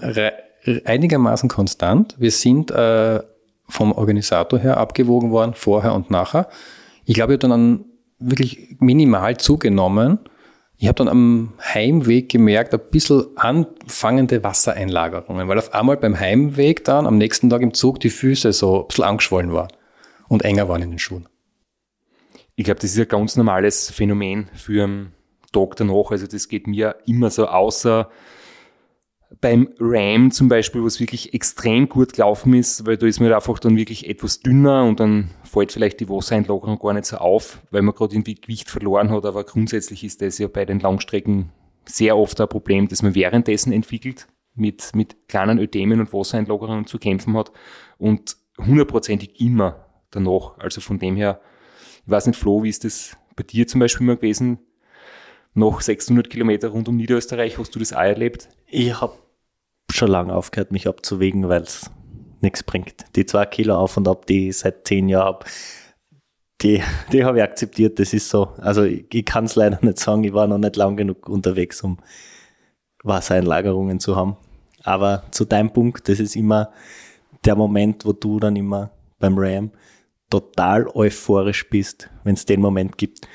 einigermaßen 0.85 1.49
konstant. 1.49 2.15
Wir 2.19 2.31
sind 2.31 2.71
äh, 2.71 3.21
vom 3.69 3.93
Organisator 3.93 4.59
her 4.59 4.77
abgewogen 4.77 5.31
worden, 5.31 5.55
vorher 5.55 5.95
und 5.95 6.11
nachher. 6.11 6.49
Ich 7.05 7.15
glaube, 7.15 7.33
ich 7.33 7.39
habe 7.43 7.49
dann 7.49 7.85
wirklich 8.19 8.77
minimal 8.81 9.39
zugenommen. 9.39 10.19
Ich 10.77 10.87
habe 10.87 10.97
dann 10.97 11.09
am 11.09 11.55
Heimweg 11.63 12.29
gemerkt, 12.29 12.75
ein 12.75 12.81
bisschen 12.91 13.25
anfangende 13.37 14.45
Wassereinlagerungen, 14.45 15.49
weil 15.49 15.59
auf 15.59 15.75
einmal 15.75 15.97
beim 15.97 16.19
Heimweg 16.19 16.85
dann 16.85 17.07
am 17.07 17.19
nächsten 17.19 17.51
Tag 17.51 17.63
im 17.63 17.75
Zug 17.75 18.01
die 18.01 18.11
Füße 18.11 18.53
so 18.53 18.83
ein 18.83 18.87
bisschen 18.89 19.05
angeschwollen 19.05 19.53
waren 19.53 19.73
und 20.29 20.45
enger 20.45 20.69
waren 20.69 20.83
in 20.83 20.91
den 20.91 20.99
Schuhen. 20.99 21.29
Ich 22.57 22.65
glaube, 22.65 22.81
das 22.81 22.93
ist 22.93 23.01
ein 23.01 23.09
ganz 23.09 23.37
normales 23.37 23.91
Phänomen 23.91 24.49
für 24.55 24.85
einen 24.85 25.13
Tag 25.53 25.77
danach. 25.77 26.11
Also 26.11 26.27
das 26.27 26.49
geht 26.49 26.67
mir 26.67 26.97
immer 27.07 27.31
so, 27.31 27.47
außer 27.47 28.11
beim 29.41 29.69
Ram 29.79 30.31
zum 30.33 30.49
Beispiel, 30.49 30.83
wo 30.83 30.87
es 30.87 30.99
wirklich 30.99 31.35
extrem 31.35 31.89
gut 31.89 32.15
gelaufen 32.15 32.53
ist, 32.55 32.85
weil 32.87 32.97
da 32.97 33.07
ist 33.07 33.21
man 33.21 33.33
einfach 33.33 33.59
dann 33.61 33.77
wirklich 33.77 34.09
etwas 34.09 34.41
dünner 34.41 34.85
und 34.85 34.99
dann 34.99 35.31
fällt 35.45 35.71
vielleicht 35.71 36.01
die 36.01 36.09
Wassereinlagerung 36.09 36.79
gar 36.79 36.95
nicht 36.95 37.07
so 37.07 37.19
auf, 37.19 37.61
weil 37.71 37.83
man 37.83 37.95
gerade 37.95 38.15
irgendwie 38.15 38.35
Gewicht 38.35 38.69
verloren 38.69 39.11
hat. 39.11 39.25
Aber 39.25 39.45
grundsätzlich 39.45 40.03
ist 40.03 40.21
das 40.21 40.39
ja 40.39 40.49
bei 40.49 40.65
den 40.65 40.81
Langstrecken 40.81 41.51
sehr 41.85 42.17
oft 42.17 42.41
ein 42.41 42.49
Problem, 42.49 42.89
das 42.89 43.03
man 43.03 43.15
währenddessen 43.15 43.73
entwickelt, 43.73 44.27
mit, 44.55 44.91
mit 44.95 45.29
kleinen 45.29 45.59
Ödemen 45.59 46.01
und 46.01 46.13
Wassereinlagerungen 46.13 46.87
zu 46.87 46.99
kämpfen 46.99 47.37
hat 47.37 47.53
und 47.99 48.37
hundertprozentig 48.59 49.41
immer 49.41 49.87
danach. 50.11 50.59
Also 50.59 50.81
von 50.81 50.99
dem 50.99 51.17
her, 51.17 51.41
ich 52.05 52.11
weiß 52.11 52.27
nicht, 52.27 52.39
Flo, 52.39 52.65
wie 52.65 52.69
ist 52.69 52.85
das 52.85 53.17
bei 53.37 53.45
dir 53.45 53.67
zum 53.69 53.79
Beispiel 53.79 54.07
mal 54.07 54.17
gewesen? 54.17 54.59
Noch 55.55 55.81
600 55.81 56.31
Kilometer 56.31 56.69
rund 56.69 56.89
um 56.89 56.97
Niederösterreich, 56.97 57.59
hast 57.59 57.75
du 57.75 57.79
das 57.79 57.93
auch 57.93 58.01
erlebt? 58.01 58.49
Ich 58.67 59.01
habe 59.01 59.15
schon 59.91 60.09
lange 60.09 60.35
aufgehört, 60.35 60.71
mich 60.71 60.87
abzuwägen, 60.87 61.49
weil 61.49 61.63
es 61.63 61.91
nichts 62.41 62.63
bringt. 62.63 63.05
Die 63.17 63.27
zwei 63.27 63.47
Kilo 63.47 63.77
auf 63.77 63.97
und 63.97 64.09
ab, 64.09 64.27
die 64.27 64.49
ich 64.49 64.59
seit 64.59 64.87
zehn 64.87 65.09
Jahren 65.09 65.27
habe, 65.27 65.45
die, 66.63 66.83
die 67.13 67.25
habe 67.25 67.39
ich 67.39 67.45
akzeptiert. 67.45 67.99
Das 67.99 68.13
ist 68.13 68.29
so. 68.29 68.51
Also 68.59 68.85
ich, 68.85 69.07
ich 69.13 69.25
kann 69.25 69.45
es 69.45 69.57
leider 69.57 69.79
nicht 69.83 69.99
sagen, 69.99 70.25
ich 70.25 70.33
war 70.33 70.47
noch 70.47 70.59
nicht 70.59 70.77
lang 70.77 70.97
genug 70.97 71.29
unterwegs, 71.29 71.83
um 71.83 71.99
Wassereinlagerungen 73.03 73.99
zu 73.99 74.17
haben. 74.17 74.37
Aber 74.83 75.25
zu 75.31 75.45
deinem 75.45 75.73
Punkt, 75.73 76.09
das 76.09 76.21
ist 76.21 76.37
immer 76.37 76.73
der 77.45 77.57
Moment, 77.57 78.05
wo 78.05 78.13
du 78.13 78.39
dann 78.39 78.57
immer 78.57 78.91
beim 79.19 79.37
Ram 79.37 79.71
total 80.31 80.87
euphorisch 80.95 81.69
bist, 81.69 82.09
wenn 82.25 82.35
es 82.35 82.47
den 82.47 82.61
Moment 82.61 82.97
gibt, 82.97 83.27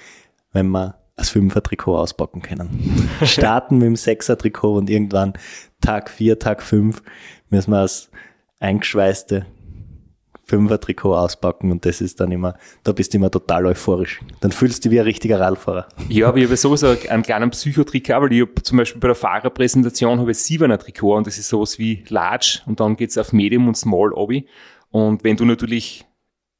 wenn 0.53 0.69
man 0.69 0.93
das 1.15 1.29
Fünfer-Trikot 1.29 1.97
auspacken 1.97 2.41
können. 2.41 3.09
Starten 3.23 3.77
mit 3.77 3.87
dem 3.87 3.95
Sechser-Trikot 3.95 4.75
und 4.75 4.89
irgendwann 4.89 5.33
Tag 5.81 6.09
vier, 6.09 6.39
Tag 6.39 6.61
fünf 6.61 7.01
müssen 7.49 7.71
wir 7.71 7.79
als 7.79 8.09
eingeschweißte 8.59 9.45
Fünfer-Trikot 10.47 11.15
auspacken 11.15 11.71
und 11.71 11.85
das 11.85 12.01
ist 12.01 12.19
dann 12.19 12.31
immer, 12.31 12.55
da 12.83 12.91
bist 12.91 13.13
du 13.13 13.17
immer 13.17 13.31
total 13.31 13.65
euphorisch. 13.65 14.19
Dann 14.41 14.51
fühlst 14.51 14.85
du 14.85 14.89
dich 14.89 14.95
wie 14.95 14.99
ein 14.99 15.05
richtiger 15.05 15.39
Radfahrer. 15.39 15.87
Ja, 16.07 16.27
aber 16.27 16.37
ich 16.37 16.45
habe 16.45 16.55
sowieso 16.55 16.95
einen 17.09 17.23
kleinen 17.23 17.49
Psychotrick, 17.49 18.09
weil 18.09 18.31
ich 18.31 18.41
hab 18.41 18.63
zum 18.63 18.77
Beispiel 18.77 18.99
bei 18.99 19.07
der 19.07 19.15
Fahrerpräsentation 19.15 20.19
habe 20.19 20.31
ich 20.31 20.37
Siebener 20.37 20.77
Trikot 20.77 21.17
und 21.17 21.27
das 21.27 21.37
ist 21.37 21.49
sowas 21.49 21.79
wie 21.79 22.03
Large 22.09 22.61
und 22.67 22.79
dann 22.79 22.95
geht's 22.95 23.17
auf 23.17 23.33
Medium 23.33 23.67
und 23.67 23.75
Small 23.75 24.13
obi. 24.13 24.47
Und 24.91 25.23
wenn 25.23 25.35
du 25.35 25.45
natürlich 25.45 26.05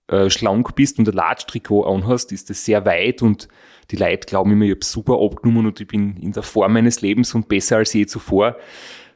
äh, 0.07 0.29
schlank 0.29 0.75
bist 0.75 0.97
und 0.97 1.07
ein 1.07 1.15
Large-Trikot 1.15 1.83
anhast, 1.83 2.31
ist 2.31 2.49
das 2.49 2.65
sehr 2.65 2.85
weit 2.85 3.21
und 3.21 3.47
die 3.91 3.95
Leute 3.95 4.25
glauben 4.25 4.51
immer, 4.51 4.65
ich 4.65 4.71
habe 4.71 4.85
super 4.85 5.19
abgenommen 5.19 5.67
und 5.67 5.79
ich 5.79 5.87
bin 5.87 6.17
in 6.17 6.31
der 6.31 6.43
Form 6.43 6.73
meines 6.73 7.01
Lebens 7.01 7.33
und 7.35 7.47
besser 7.47 7.77
als 7.77 7.93
je 7.93 8.05
zuvor. 8.05 8.57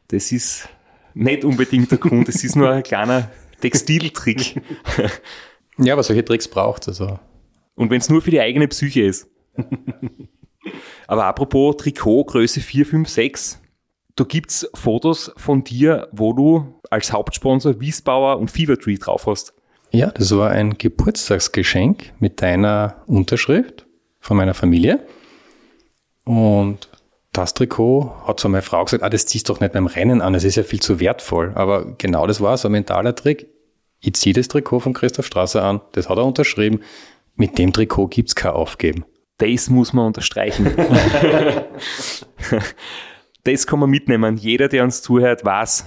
Das 0.10 0.32
ist 0.32 0.70
nicht 1.14 1.44
unbedingt 1.44 1.92
der 1.92 1.98
Grund, 1.98 2.28
das 2.28 2.44
ist 2.44 2.56
nur 2.56 2.70
ein 2.70 2.84
kleiner 2.84 3.30
Textiltrick. 3.62 4.62
Ja, 5.82 5.94
aber 5.94 6.04
solche 6.04 6.26
Tricks 6.26 6.48
braucht 6.48 6.88
es. 6.88 7.00
Also. 7.00 7.20
Und 7.76 7.90
wenn 7.90 8.00
es 8.00 8.10
nur 8.10 8.22
für 8.22 8.32
die 8.32 8.42
eigene 8.42 8.68
Psyche 8.68 9.04
ist. 9.04 9.30
Aber 11.08 11.26
apropos 11.26 11.78
Trikot, 11.78 12.26
Größe 12.26 12.60
4, 12.60 12.86
5, 12.86 13.10
6. 13.10 13.62
Da 14.16 14.26
gibt's 14.26 14.70
Fotos 14.74 15.32
von 15.38 15.64
dir, 15.64 16.10
wo 16.12 16.34
du 16.34 16.80
als 16.90 17.14
Hauptsponsor 17.14 17.80
Wiesbauer 17.80 18.38
und 18.38 18.52
Fevertree 18.52 18.98
drauf 18.98 19.26
hast. 19.26 19.54
Ja, 19.92 20.12
das 20.12 20.36
war 20.36 20.52
ein 20.52 20.78
Geburtstagsgeschenk 20.78 22.14
mit 22.20 22.42
deiner 22.42 23.02
Unterschrift 23.08 23.88
von 24.20 24.38
meiner 24.38 24.54
Familie. 24.54 25.00
Und 26.26 26.90
das 27.32 27.54
Trikot 27.54 28.12
hat 28.28 28.40
so 28.40 28.50
meine 28.50 28.62
Frau 28.62 28.84
gesagt, 28.84 29.04
ah, 29.04 29.10
das 29.10 29.26
ziehst 29.26 29.48
du 29.48 29.54
doch 29.54 29.60
nicht 29.60 29.74
beim 29.74 29.88
Rennen 29.88 30.22
an, 30.22 30.34
das 30.34 30.44
ist 30.44 30.56
ja 30.56 30.64
viel 30.64 30.80
zu 30.80 31.00
wertvoll. 31.00 31.54
Aber 31.56 31.96
genau 31.98 32.28
das 32.28 32.42
war 32.42 32.58
so 32.58 32.68
ein 32.68 32.74
mentaler 32.74 33.16
Trick. 33.16 33.48
Ich 34.02 34.14
ziehe 34.14 34.34
das 34.34 34.48
Trikot 34.48 34.80
von 34.80 34.94
Christoph 34.94 35.26
Strasser 35.26 35.64
an, 35.64 35.82
das 35.94 36.10
hat 36.10 36.18
er 36.18 36.26
unterschrieben. 36.26 36.82
Mit 37.36 37.58
dem 37.58 37.74
Trikot 37.74 38.08
gibt's 38.08 38.36
kein 38.36 38.52
Aufgeben. 38.52 39.06
Das 39.38 39.70
muss 39.70 39.94
man 39.94 40.08
unterstreichen. 40.08 40.74
das 43.44 43.68
kann 43.68 43.80
man 43.80 43.90
mitnehmen. 43.90 44.36
Jeder, 44.36 44.68
der 44.68 44.84
uns 44.84 45.02
zuhört, 45.02 45.46
weiß, 45.46 45.86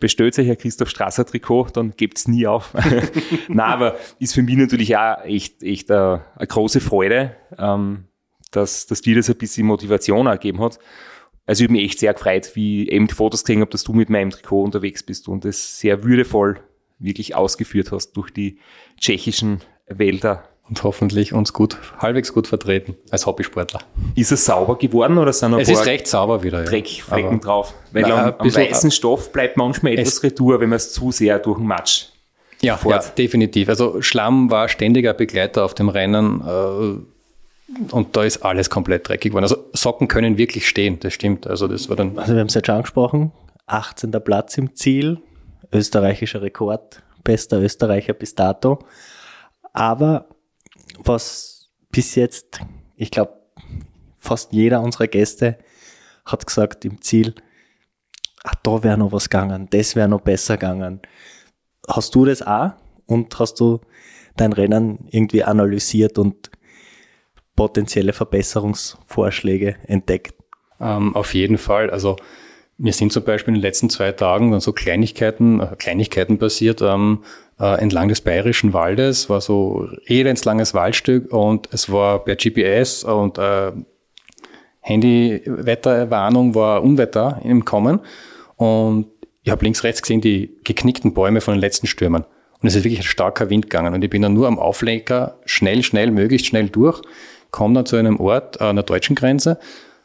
bestellt 0.00 0.34
sich 0.34 0.50
ein 0.50 0.58
Christoph 0.58 0.90
Strasser 0.90 1.24
Trikot, 1.24 1.68
dann 1.72 1.94
gebt's 1.96 2.28
nie 2.28 2.46
auf. 2.46 2.74
Na, 3.48 3.66
aber 3.66 3.96
ist 4.18 4.34
für 4.34 4.42
mich 4.42 4.56
natürlich 4.56 4.96
auch 4.96 5.24
echt, 5.24 5.62
echt 5.62 5.90
eine, 5.90 6.24
eine 6.36 6.46
große 6.46 6.80
Freude, 6.80 7.36
ähm, 7.58 8.04
dass, 8.50 8.86
dass 8.86 9.02
dir 9.02 9.16
das 9.16 9.30
ein 9.30 9.36
bisschen 9.36 9.66
Motivation 9.66 10.26
ergeben 10.26 10.60
hat. 10.60 10.78
Also 11.46 11.62
ich 11.62 11.68
habe 11.68 11.74
mich 11.74 11.84
echt 11.84 11.98
sehr 11.98 12.14
gefreut, 12.14 12.52
wie 12.54 12.88
eben 12.88 13.06
die 13.06 13.14
Fotos 13.14 13.44
gesehen 13.44 13.60
habe, 13.60 13.70
dass 13.70 13.84
du 13.84 13.92
mit 13.92 14.08
meinem 14.08 14.30
Trikot 14.30 14.62
unterwegs 14.62 15.02
bist 15.02 15.28
und 15.28 15.44
das 15.44 15.78
sehr 15.78 16.02
würdevoll 16.02 16.60
wirklich 16.98 17.34
ausgeführt 17.34 17.92
hast 17.92 18.12
durch 18.12 18.30
die 18.30 18.58
tschechischen 18.98 19.60
Wälder. 19.86 20.48
Und 20.66 20.82
hoffentlich 20.82 21.34
uns 21.34 21.52
gut, 21.52 21.76
halbwegs 21.98 22.32
gut 22.32 22.46
vertreten 22.46 22.96
als 23.10 23.26
Hobbysportler. 23.26 23.80
Ist 24.14 24.32
es 24.32 24.46
sauber 24.46 24.78
geworden 24.78 25.18
oder 25.18 25.32
sind 25.32 25.50
noch 25.50 25.58
Es 25.58 25.68
ist 25.68 25.84
recht 25.84 26.06
sauber 26.06 26.42
wieder. 26.42 26.60
Ja. 26.60 26.64
Dreckflecken 26.64 27.40
drauf? 27.40 27.74
Weil 27.92 28.02
Na, 28.02 28.28
am, 28.28 28.34
am 28.38 28.54
weißen 28.54 28.90
Stoff 28.90 29.30
bleibt 29.30 29.58
manchmal 29.58 29.92
etwas 29.92 30.22
Retour, 30.22 30.60
wenn 30.60 30.70
man 30.70 30.76
es 30.76 30.92
zu 30.92 31.12
sehr 31.12 31.38
durch 31.38 31.58
den 31.58 31.66
Matsch 31.66 32.06
Ja, 32.62 32.78
ja, 32.88 32.98
definitiv. 32.98 33.68
Also 33.68 34.00
Schlamm 34.00 34.50
war 34.50 34.68
ständiger 34.68 35.12
Begleiter 35.12 35.66
auf 35.66 35.74
dem 35.74 35.90
Rennen 35.90 36.40
äh, 36.40 37.92
und 37.92 38.16
da 38.16 38.24
ist 38.24 38.42
alles 38.42 38.70
komplett 38.70 39.06
dreckig 39.06 39.32
geworden. 39.32 39.44
Also 39.44 39.56
Socken 39.74 40.08
können 40.08 40.38
wirklich 40.38 40.66
stehen, 40.66 40.98
das 41.00 41.12
stimmt. 41.12 41.46
Also 41.46 41.68
das 41.68 41.90
war 41.90 41.96
dann 41.96 42.18
Also 42.18 42.32
wir 42.32 42.40
haben 42.40 42.48
es 42.48 42.54
jetzt 42.54 42.66
schon 42.66 42.76
angesprochen, 42.76 43.32
18. 43.66 44.12
Platz 44.12 44.56
im 44.56 44.74
Ziel, 44.74 45.18
österreichischer 45.72 46.40
Rekord, 46.40 47.02
bester 47.22 47.60
Österreicher 47.60 48.14
bis 48.14 48.34
dato. 48.34 48.78
Aber 49.74 50.26
was 50.98 51.70
bis 51.90 52.14
jetzt, 52.14 52.60
ich 52.96 53.10
glaube, 53.10 53.32
fast 54.18 54.52
jeder 54.52 54.80
unserer 54.82 55.06
Gäste 55.06 55.58
hat 56.24 56.46
gesagt 56.46 56.84
im 56.84 57.00
Ziel, 57.00 57.34
ah, 58.42 58.52
da 58.62 58.82
wäre 58.82 58.98
noch 58.98 59.12
was 59.12 59.28
gegangen, 59.28 59.68
das 59.70 59.96
wäre 59.96 60.08
noch 60.08 60.22
besser 60.22 60.56
gegangen. 60.56 61.00
Hast 61.88 62.14
du 62.14 62.24
das 62.24 62.42
auch 62.42 62.72
und 63.06 63.38
hast 63.38 63.60
du 63.60 63.80
dein 64.36 64.52
Rennen 64.52 65.06
irgendwie 65.10 65.44
analysiert 65.44 66.18
und 66.18 66.50
potenzielle 67.56 68.12
Verbesserungsvorschläge 68.12 69.76
entdeckt? 69.86 70.34
Ähm, 70.80 71.14
auf 71.14 71.34
jeden 71.34 71.58
Fall. 71.58 71.90
Also 71.90 72.16
mir 72.76 72.92
sind 72.92 73.12
zum 73.12 73.24
Beispiel 73.24 73.54
in 73.54 73.60
den 73.60 73.62
letzten 73.62 73.90
zwei 73.90 74.12
Tagen 74.12 74.50
dann 74.50 74.60
so 74.60 74.72
Kleinigkeiten, 74.72 75.60
äh, 75.60 75.76
Kleinigkeiten 75.78 76.38
passiert. 76.38 76.82
Ähm, 76.82 77.22
äh, 77.60 77.80
entlang 77.80 78.08
des 78.08 78.20
Bayerischen 78.20 78.72
Waldes 78.72 79.30
war 79.30 79.40
so 79.40 79.88
elendslanges 80.06 80.74
Waldstück 80.74 81.32
und 81.32 81.68
es 81.72 81.90
war 81.90 82.24
per 82.24 82.36
GPS 82.36 83.04
und 83.04 83.38
äh, 83.38 83.72
Handy-Wetterwarnung 84.80 86.54
war 86.54 86.82
Unwetter 86.82 87.40
im 87.44 87.64
Kommen 87.64 88.00
und 88.56 89.06
ich 89.42 89.50
habe 89.50 89.64
links, 89.64 89.84
rechts 89.84 90.02
gesehen 90.02 90.20
die 90.20 90.56
geknickten 90.64 91.14
Bäume 91.14 91.40
von 91.40 91.54
den 91.54 91.60
letzten 91.60 91.86
Stürmen. 91.86 92.24
Und 92.60 92.68
es 92.68 92.74
ist 92.74 92.84
wirklich 92.84 93.00
ein 93.00 93.04
starker 93.04 93.50
Wind 93.50 93.66
gegangen. 93.66 93.92
Und 93.92 94.02
ich 94.02 94.08
bin 94.08 94.22
dann 94.22 94.32
nur 94.32 94.46
am 94.48 94.58
Auflenker 94.58 95.38
schnell, 95.44 95.82
schnell, 95.82 96.10
möglichst 96.10 96.46
schnell 96.46 96.70
durch, 96.70 97.02
komme 97.50 97.74
dann 97.74 97.84
zu 97.84 97.96
einem 97.96 98.18
Ort 98.20 98.62
an 98.62 98.76
der 98.76 98.84
deutschen 98.84 99.14
Grenze. 99.14 99.58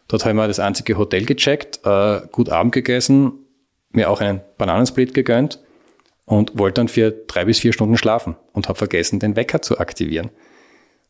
Dort 0.09 0.23
habe 0.25 0.31
ich 0.31 0.35
mir 0.35 0.47
das 0.47 0.59
einzige 0.59 0.97
Hotel 0.97 1.25
gecheckt, 1.25 1.79
äh, 1.85 2.19
gut 2.33 2.49
Abend 2.49 2.73
gegessen, 2.73 3.31
mir 3.91 4.09
auch 4.09 4.19
einen 4.19 4.41
Bananensplit 4.57 5.13
gegönnt 5.13 5.59
und 6.29 6.59
wollte 6.59 6.75
dann 6.75 6.87
für 6.87 7.09
drei 7.09 7.45
bis 7.45 7.57
vier 7.57 7.73
Stunden 7.73 7.97
schlafen 7.97 8.35
und 8.53 8.69
habe 8.69 8.77
vergessen, 8.77 9.19
den 9.19 9.35
Wecker 9.35 9.63
zu 9.63 9.79
aktivieren. 9.79 10.29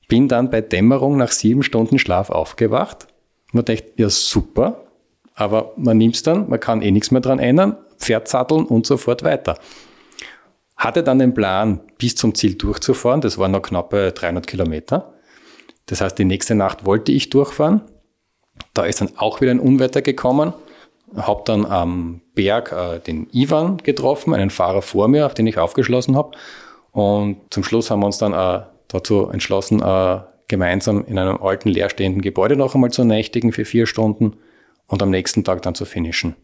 Bin 0.08 0.30
dann 0.30 0.50
bei 0.50 0.62
Dämmerung 0.62 1.18
nach 1.18 1.32
sieben 1.32 1.62
Stunden 1.62 2.00
Schlaf 2.00 2.30
aufgewacht. 2.30 3.08
Man 3.52 3.66
denkt, 3.66 4.00
ja 4.00 4.10
super, 4.10 4.86
aber 5.36 5.74
man 5.76 5.98
nimmt's 5.98 6.24
dann, 6.24 6.48
man 6.48 6.62
kann 6.62 6.82
eh 6.82 6.92
nichts 6.92 7.12
mehr 7.12 7.20
dran 7.20 7.38
ändern, 7.38 7.76
Pferd 7.98 8.30
satteln 8.30 8.66
und 8.66 8.88
so 8.88 8.96
fort 8.96 9.24
weiter. 9.24 9.60
Hatte 10.78 11.04
dann 11.04 11.20
den 11.20 11.34
Plan, 11.34 11.82
bis 11.98 12.16
zum 12.16 12.34
Ziel 12.34 12.56
durchzufahren. 12.56 13.20
Das 13.20 13.38
waren 13.38 13.52
noch 13.52 13.62
knappe 13.62 14.14
300 14.14 14.48
Kilometer. 14.48 15.16
Das 15.88 16.00
heißt, 16.00 16.18
die 16.18 16.24
nächste 16.24 16.56
Nacht 16.56 16.86
wollte 16.86 17.12
ich 17.12 17.30
durchfahren. 17.30 17.82
Da 18.74 18.86
ist 18.86 19.02
dann 19.02 19.12
auch 19.18 19.42
wieder 19.42 19.52
ein 19.52 19.60
Unwetter 19.60 20.02
gekommen. 20.02 20.54
Hab 21.16 21.46
dann 21.46 21.66
am 21.66 22.22
Berg 22.36 22.72
äh, 22.72 23.00
den 23.00 23.28
Ivan 23.32 23.78
getroffen, 23.78 24.34
einen 24.34 24.50
Fahrer 24.50 24.82
vor 24.82 25.08
mir, 25.08 25.26
auf 25.26 25.34
den 25.34 25.48
ich 25.48 25.58
aufgeschlossen 25.58 26.16
habe. 26.16 26.38
Und 26.92 27.38
zum 27.50 27.64
Schluss 27.64 27.90
haben 27.90 28.02
wir 28.02 28.06
uns 28.06 28.18
dann 28.18 28.34
äh, 28.34 28.66
dazu 28.88 29.30
entschlossen, 29.30 29.82
äh, 29.82 30.20
gemeinsam 30.48 31.06
in 31.06 31.18
einem 31.18 31.38
alten 31.38 31.70
leerstehenden 31.70 32.22
Gebäude 32.22 32.56
noch 32.56 32.76
einmal 32.76 32.92
zu 32.92 33.04
nächtigen 33.04 33.52
für 33.52 33.66
vier 33.66 33.86
Stunden 33.86 34.38
und 34.88 35.02
am 35.02 35.10
nächsten 35.10 35.44
Tag 35.44 35.62
dann 35.62 35.76
zu 35.76 35.86
finishen. 35.86 36.36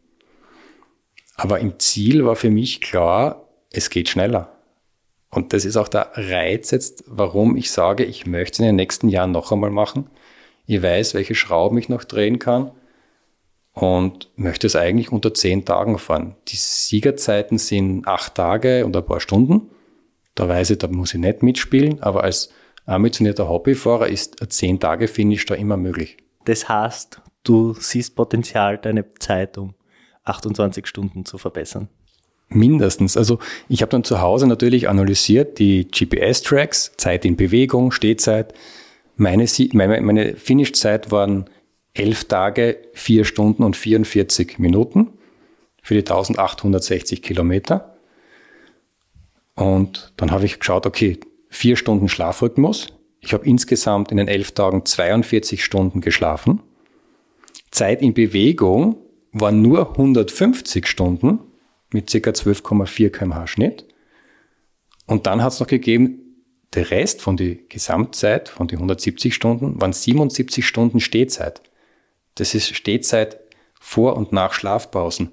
Aber 1.36 1.60
im 1.60 1.80
Ziel 1.80 2.26
war 2.26 2.36
für 2.36 2.50
mich 2.50 2.82
klar, 2.82 3.48
es 3.72 3.90
geht 3.90 4.10
schneller. 4.10 4.52
Und 5.32 5.52
das 5.52 5.66
ist 5.66 5.76
auch 5.76 5.90
der 5.90 6.12
Reiz 6.14 6.72
jetzt, 6.72 7.04
warum 7.08 7.58
ich 7.58 7.72
sage, 7.72 8.06
ich 8.06 8.26
möchte 8.26 8.54
es 8.54 8.60
in 8.60 8.66
den 8.68 8.76
nächsten 8.78 9.10
Jahren 9.10 9.32
noch 9.32 9.52
einmal 9.52 9.72
machen. 9.72 10.10
Ich 10.66 10.82
weiß, 10.82 11.14
welche 11.14 11.36
Schrauben 11.36 11.78
ich 11.78 11.90
noch 11.90 12.06
drehen 12.06 12.40
kann 12.40 12.72
und 13.76 14.30
möchte 14.38 14.68
es 14.68 14.76
eigentlich 14.76 15.12
unter 15.12 15.34
zehn 15.34 15.66
Tagen 15.66 16.00
fahren. 16.00 16.36
Die 16.48 16.56
Siegerzeiten 16.56 17.58
sind 17.58 18.08
acht 18.08 18.36
Tage 18.36 18.86
und 18.86 18.96
ein 18.96 19.06
paar 19.06 19.20
Stunden. 19.20 19.70
Da 20.34 20.48
weiß 20.48 20.72
ich, 20.72 20.78
da 20.78 20.88
muss 20.88 21.14
ich 21.14 21.20
nicht 21.20 21.44
mitspielen, 21.44 22.02
aber 22.02 22.24
als 22.24 22.50
ambitionierter 22.86 23.50
Hobbyfahrer 23.50 24.08
ist 24.08 24.42
ein 24.42 24.50
zehn 24.50 24.80
Tage 24.80 25.08
Finish 25.08 25.46
da 25.46 25.56
immer 25.56 25.78
möglich. 25.78 26.18
Das 26.46 26.70
heißt, 26.70 27.22
du 27.44 27.74
siehst 27.74 28.16
Potenzial, 28.16 28.78
deine 28.78 29.10
Zeit 29.16 29.58
um 29.58 29.74
28 30.24 30.88
Stunden 30.88 31.26
zu 31.26 31.38
verbessern. 31.38 31.90
Mindestens. 32.48 33.18
Also 33.18 33.40
ich 33.68 33.82
habe 33.82 33.90
dann 33.90 34.04
zu 34.04 34.22
Hause 34.22 34.48
natürlich 34.48 34.88
analysiert 34.88 35.60
die 35.60 35.88
GPS-Tracks, 35.88 36.94
Zeit 36.96 37.26
in 37.26 37.36
Bewegung, 37.36 37.92
Stehzeit. 37.92 38.54
Meine, 39.18 39.46
meine, 39.74 40.02
meine 40.02 40.36
Finish-Zeit 40.36 41.12
waren 41.12 41.50
11 41.96 42.26
Tage, 42.26 42.78
4 42.94 43.26
Stunden 43.26 43.64
und 43.64 43.76
44 43.76 44.60
Minuten 44.60 45.08
für 45.82 45.96
die 45.96 46.02
1860 46.02 47.22
Kilometer. 47.22 47.98
Und 49.56 50.14
dann 50.18 50.32
habe 50.32 50.46
ich 50.46 50.60
geschaut, 50.60 50.86
okay, 50.86 51.20
4 51.50 51.78
Stunden 51.78 52.10
Schlafrhythmus. 52.10 52.88
Ich 53.22 53.34
habe 53.34 53.46
insgesamt 53.46 54.12
in 54.12 54.18
den 54.18 54.28
11 54.28 54.52
Tagen 54.52 54.86
42 54.86 55.64
Stunden 55.64 56.02
geschlafen. 56.02 56.62
Zeit 57.72 58.02
in 58.02 58.14
Bewegung 58.14 58.98
waren 59.32 59.62
nur 59.62 59.92
150 59.92 60.88
Stunden 60.88 61.40
mit 61.92 62.12
ca. 62.12 62.18
12,4 62.18 63.10
kmh 63.10 63.48
Schnitt. 63.48 63.86
Und 65.08 65.28
dann 65.28 65.42
hat 65.42 65.54
es 65.54 65.60
noch 65.60 65.68
gegeben, 65.68 66.44
der 66.74 66.92
Rest 66.92 67.22
von 67.22 67.38
der 67.38 67.56
Gesamtzeit, 67.56 68.50
von 68.50 68.68
den 68.68 68.78
170 68.80 69.34
Stunden, 69.34 69.80
waren 69.80 69.94
77 69.94 70.68
Stunden 70.68 71.00
Stehzeit. 71.00 71.62
Das 72.36 72.54
ist 72.54 72.76
Stehzeit 72.76 73.40
vor 73.80 74.16
und 74.16 74.32
nach 74.32 74.54
Schlafpausen. 74.54 75.32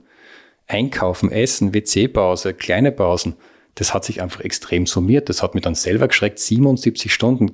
Einkaufen, 0.66 1.30
Essen, 1.30 1.74
WC-Pause, 1.74 2.55
kleine 2.55 2.92
Pausen. 2.92 3.36
das 3.74 3.94
hat 3.94 4.05
sich 4.05 4.22
einfach 4.22 4.40
extrem 4.42 4.86
summiert. 4.86 5.28
Das 5.28 5.42
hat 5.42 5.55
mich 5.55 5.62
dann 5.62 5.74
selber 5.74 6.09
geschreckt, 6.09 6.38
77 6.38 7.12
Stunden. 7.12 7.53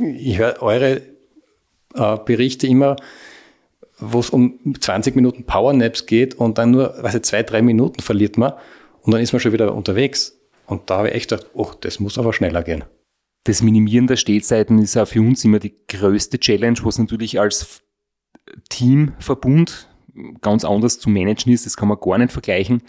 Ich 0.00 0.38
höre 0.38 0.62
eure 0.62 1.02
äh, 1.94 2.16
Berichte 2.24 2.66
immer, 2.66 2.96
wo 3.98 4.20
es 4.20 4.30
um 4.30 4.58
20 4.78 5.14
Minuten 5.14 5.44
Powernaps 5.44 6.06
geht 6.06 6.34
und 6.34 6.58
dann 6.58 6.70
nur, 6.70 7.02
weiß 7.02 7.14
ich, 7.14 7.22
zwei, 7.22 7.42
drei 7.42 7.62
Minuten 7.62 8.02
verliert 8.02 8.36
man 8.36 8.52
und 9.02 9.12
dann 9.12 9.20
ist 9.20 9.32
man 9.32 9.40
schon 9.40 9.52
wieder 9.52 9.74
unterwegs. 9.74 10.38
Und 10.66 10.90
da 10.90 10.98
habe 10.98 11.08
ich 11.08 11.14
echt 11.14 11.30
gedacht, 11.30 11.46
oh, 11.54 11.70
das 11.80 12.00
muss 12.00 12.18
aber 12.18 12.32
schneller 12.32 12.62
gehen. 12.62 12.84
Das 13.44 13.62
Minimieren 13.62 14.08
der 14.08 14.16
Stehzeiten 14.16 14.80
ist 14.80 14.96
auch 14.96 15.06
für 15.06 15.20
uns 15.20 15.44
immer 15.44 15.60
die 15.60 15.74
größte 15.88 16.40
Challenge, 16.40 16.78
was 16.82 16.98
natürlich 16.98 17.38
als 17.38 17.82
Teamverbund 18.68 19.88
ganz 20.40 20.64
anders 20.64 20.98
zu 20.98 21.10
managen 21.10 21.52
ist. 21.52 21.66
Das 21.66 21.76
kann 21.76 21.88
man 21.88 21.98
gar 22.00 22.18
nicht 22.18 22.32
vergleichen. 22.32 22.82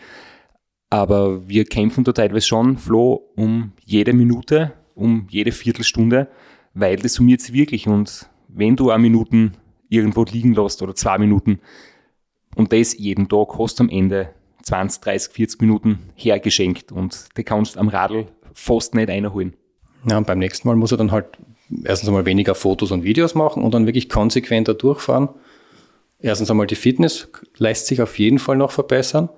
Aber 0.90 1.48
wir 1.48 1.66
kämpfen 1.66 2.04
da 2.04 2.14
teilweise 2.14 2.48
schon, 2.48 2.78
Flo, 2.78 3.32
um 3.36 3.74
jede 3.84 4.14
Minute, 4.14 4.74
um 4.96 5.28
jede 5.30 5.52
Viertelstunde, 5.52 6.30
weil 6.74 6.96
das 6.96 7.16
summiert 7.16 7.42
sich 7.42 7.54
wirklich. 7.54 7.88
Und 7.88 8.30
wenn 8.48 8.76
du 8.76 8.90
eine 8.90 9.02
Minuten 9.02 9.54
irgendwo 9.90 10.24
liegen 10.24 10.54
lässt 10.54 10.82
oder 10.82 10.96
zwei 10.96 11.18
Minuten 11.18 11.60
und 12.56 12.72
das 12.72 12.98
jeden 12.98 13.28
Tag 13.28 13.58
hast 13.58 13.82
am 13.82 13.90
Ende 13.90 14.30
20, 14.64 15.02
30, 15.02 15.34
40 15.34 15.62
Minuten 15.62 16.00
hergeschenkt 16.16 16.92
und 16.92 17.30
die 17.38 17.44
kannst 17.44 17.78
am 17.78 17.90
Radl 17.90 18.28
fast 18.54 18.96
nicht 18.96 19.10
einholen. 19.10 19.54
Ja, 20.10 20.18
und 20.18 20.28
beim 20.28 20.40
nächsten 20.40 20.68
Mal 20.68 20.76
muss 20.76 20.92
er 20.92 20.98
dann 20.98 21.12
halt 21.12 21.38
erstens 21.84 22.10
einmal 22.10 22.26
weniger 22.26 22.56
Fotos 22.56 22.92
und 22.92 23.04
Videos 23.04 23.36
machen 23.36 23.64
und 23.64 23.74
dann 23.74 23.86
wirklich 23.86 24.10
konsequenter 24.10 24.74
durchfahren. 24.74 25.30
Erstens 26.20 26.50
einmal 26.50 26.68
die 26.68 26.76
Fitness 26.76 27.28
lässt 27.58 27.88
sich 27.88 28.02
auf 28.02 28.18
jeden 28.18 28.40
Fall 28.40 28.58
noch 28.58 28.72
verbessern 28.72 29.30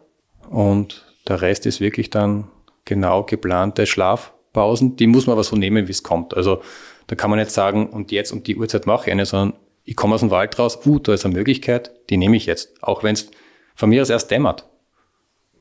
und 0.49 1.05
der 1.27 1.41
Rest 1.41 1.65
ist 1.65 1.81
wirklich 1.81 2.09
dann 2.09 2.49
genau 2.85 3.23
geplante 3.23 3.85
Schlafpausen. 3.85 4.95
Die 4.95 5.07
muss 5.07 5.27
man 5.27 5.33
aber 5.33 5.43
so 5.43 5.55
nehmen, 5.55 5.87
wie 5.87 5.91
es 5.91 6.03
kommt. 6.03 6.35
Also 6.35 6.61
da 7.07 7.15
kann 7.15 7.29
man 7.29 7.39
nicht 7.39 7.51
sagen, 7.51 7.89
und 7.89 8.11
jetzt 8.11 8.31
um 8.31 8.43
die 8.43 8.55
Uhrzeit 8.55 8.85
mache 8.85 9.07
ich 9.07 9.11
eine, 9.11 9.25
sondern 9.25 9.57
ich 9.83 9.95
komme 9.95 10.15
aus 10.15 10.21
dem 10.21 10.29
Wald 10.29 10.57
raus, 10.59 10.85
uh, 10.85 10.99
da 10.99 11.13
ist 11.13 11.25
eine 11.25 11.33
Möglichkeit, 11.33 11.91
die 12.09 12.17
nehme 12.17 12.37
ich 12.37 12.45
jetzt. 12.45 12.83
Auch 12.83 13.03
wenn 13.03 13.13
es 13.13 13.31
von 13.75 13.89
mir 13.89 14.01
aus 14.01 14.09
erst 14.09 14.29
dämmert. 14.29 14.67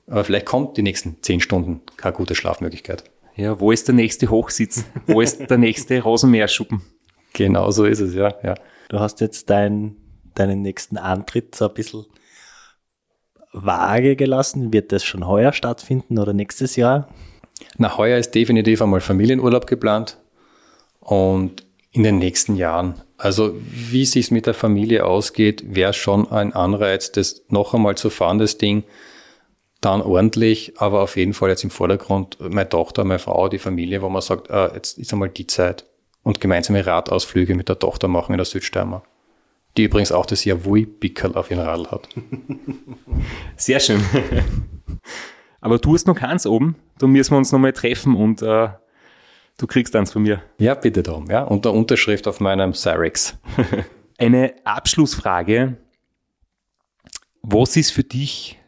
Aber 0.07 0.25
vielleicht 0.25 0.47
kommt 0.47 0.77
die 0.77 0.83
nächsten 0.83 1.17
zehn 1.23 1.41
Stunden 1.41 1.83
keine 1.97 2.15
gute 2.15 2.35
Schlafmöglichkeit. 2.35 3.05
Ja, 3.37 3.61
wo 3.61 3.71
ist 3.71 3.87
der 3.87 3.95
nächste 3.95 4.31
Hochsitz? 4.31 4.85
Wo 5.07 5.21
ist 5.21 5.49
der 5.49 5.59
nächste 5.59 6.01
Rosenmeerschuppen? 6.03 6.83
Genau 7.33 7.71
so 7.71 7.85
ist 7.85 8.01
es, 8.01 8.15
ja. 8.15 8.35
ja. 8.43 8.55
Du 8.89 8.99
hast 8.99 9.21
jetzt 9.21 9.49
dein, 9.49 9.97
deinen 10.35 10.63
nächsten 10.63 10.97
Antritt 10.97 11.55
so 11.55 11.69
ein 11.69 11.75
bisschen 11.75 12.07
vage 13.53 14.17
gelassen. 14.17 14.73
Wird 14.73 14.93
das 14.93 15.05
schon 15.05 15.27
heuer 15.27 15.53
stattfinden 15.53 16.19
oder 16.19 16.33
nächstes 16.33 16.77
Jahr? 16.77 17.09
Na, 17.77 17.97
heuer 17.97 18.19
ist 18.19 18.35
definitiv 18.35 18.83
einmal 18.83 19.01
Familienurlaub 19.01 19.67
geplant 19.67 20.19
und 21.01 21.65
in 21.91 22.03
den 22.03 22.19
nächsten 22.19 22.57
Jahren. 22.57 22.95
Also 23.17 23.55
wie 23.61 24.03
es 24.03 24.13
sich 24.13 24.31
mit 24.31 24.47
der 24.47 24.55
Familie 24.55 25.05
ausgeht, 25.05 25.65
wäre 25.67 25.93
schon 25.93 26.31
ein 26.31 26.53
Anreiz, 26.53 27.11
das 27.11 27.43
noch 27.49 27.75
einmal 27.75 27.97
zu 27.97 28.11
fahren, 28.11 28.39
das 28.39 28.59
Ding 28.59 28.85
dann 29.81 30.03
ordentlich, 30.03 30.75
aber 30.79 31.03
auf 31.03 31.17
jeden 31.17 31.35
Fall 31.35 31.51
jetzt 31.51 31.65
im 31.65 31.71
Vordergrund 31.71 32.37
meine 32.41 32.69
Tochter, 32.69 33.05
meine 33.05 33.19
Frau, 33.19 33.49
die 33.49 33.59
Familie, 33.59 34.03
wo 34.03 34.09
man 34.09 34.23
sagt, 34.23 34.51
äh, 34.51 34.75
jetzt 34.75 34.99
ist 34.99 35.13
einmal 35.13 35.29
die 35.29 35.47
Zeit 35.47 35.85
und 36.23 36.41
gemeinsame 36.41 36.85
Radausflüge 36.85 37.55
mit 37.55 37.69
der 37.69 37.79
Tochter 37.79 38.09
machen 38.09 38.33
in 38.33 38.39
der 38.39 38.45
Südsteiermark. 38.45 39.05
Die 39.79 39.85
übrigens 39.85 40.11
auch 40.11 40.27
das 40.27 40.45
Javui-Pickel 40.45 41.37
auf 41.37 41.53
ihrem 41.53 41.61
Radl 41.61 41.87
hat. 41.93 42.09
Sehr 43.57 43.79
schön. 43.79 44.03
Aber 45.61 45.79
du 45.79 45.95
hast 45.95 46.09
noch 46.09 46.17
keins 46.17 46.49
oben. 46.49 46.75
Da 46.99 47.07
müssen 47.07 47.31
wir 47.31 47.39
uns 47.39 47.53
nochmal 47.53 47.73
treffen 47.73 48.17
und 48.17 48.43
äh, 48.43 48.71
du 49.57 49.67
kriegst 49.69 49.95
eins 49.95 50.13
von 50.13 50.23
mir. 50.23 50.43
Ja, 50.59 50.75
bitte 50.75 51.05
darum. 51.05 51.31
Ja, 51.31 51.45
unter 51.45 51.73
Unterschrift 51.73 52.27
auf 52.27 52.41
meinem 52.41 52.75
Cyrex. 52.75 53.39
Eine 54.19 54.55
Abschlussfrage. 54.65 55.77
Was 57.43 57.77
ist 57.77 57.93
für 57.93 58.03
dich 58.03 58.59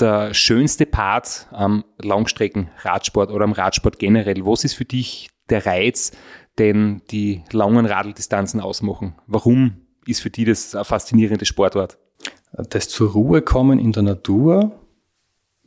der 0.00 0.34
schönste 0.34 0.86
Part 0.86 1.46
am 1.52 1.84
Langstreckenradsport 1.98 3.30
oder 3.30 3.44
am 3.44 3.52
Radsport 3.52 4.00
generell? 4.00 4.44
Was 4.44 4.64
ist 4.64 4.74
für 4.74 4.84
dich 4.84 5.30
der 5.50 5.66
Reiz, 5.66 6.10
den 6.58 7.02
die 7.12 7.44
langen 7.52 7.86
Radldistanzen 7.86 8.60
ausmachen? 8.60 9.14
Warum 9.28 9.84
ist 10.08 10.20
für 10.20 10.30
dich 10.30 10.46
das 10.46 10.74
ein 10.74 10.84
faszinierende 10.84 11.44
Sportart? 11.44 11.98
Das 12.52 12.88
zur 12.88 13.12
Ruhe 13.12 13.42
kommen 13.42 13.78
in 13.78 13.92
der 13.92 14.02
Natur. 14.02 14.72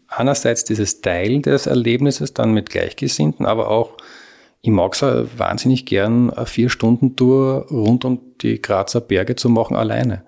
Einerseits 0.08 0.66
dieses 0.66 1.02
Teilen 1.02 1.42
des 1.42 1.68
Erlebnisses 1.68 2.34
dann 2.34 2.54
mit 2.54 2.70
Gleichgesinnten, 2.70 3.46
aber 3.46 3.70
auch, 3.70 3.98
ich 4.62 4.72
mag 4.72 4.94
es 4.94 5.02
wahnsinnig 5.38 5.86
gern, 5.86 6.30
eine 6.32 6.46
Vier-Stunden-Tour 6.46 7.68
rund 7.72 8.04
um 8.04 8.20
die 8.42 8.62
Grazer 8.62 9.02
Berge 9.02 9.36
zu 9.36 9.50
machen, 9.50 9.78
alleine. 9.78 10.24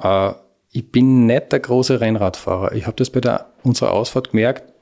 Äh, 0.00 0.32
ich 0.70 0.90
bin 0.90 1.26
nicht 1.26 1.52
der 1.52 1.60
große 1.60 2.00
Rennradfahrer. 2.00 2.72
Ich 2.72 2.86
habe 2.86 2.96
das 2.96 3.10
bei 3.10 3.20
der, 3.20 3.52
unserer 3.62 3.92
Ausfahrt 3.92 4.30
gemerkt. 4.30 4.72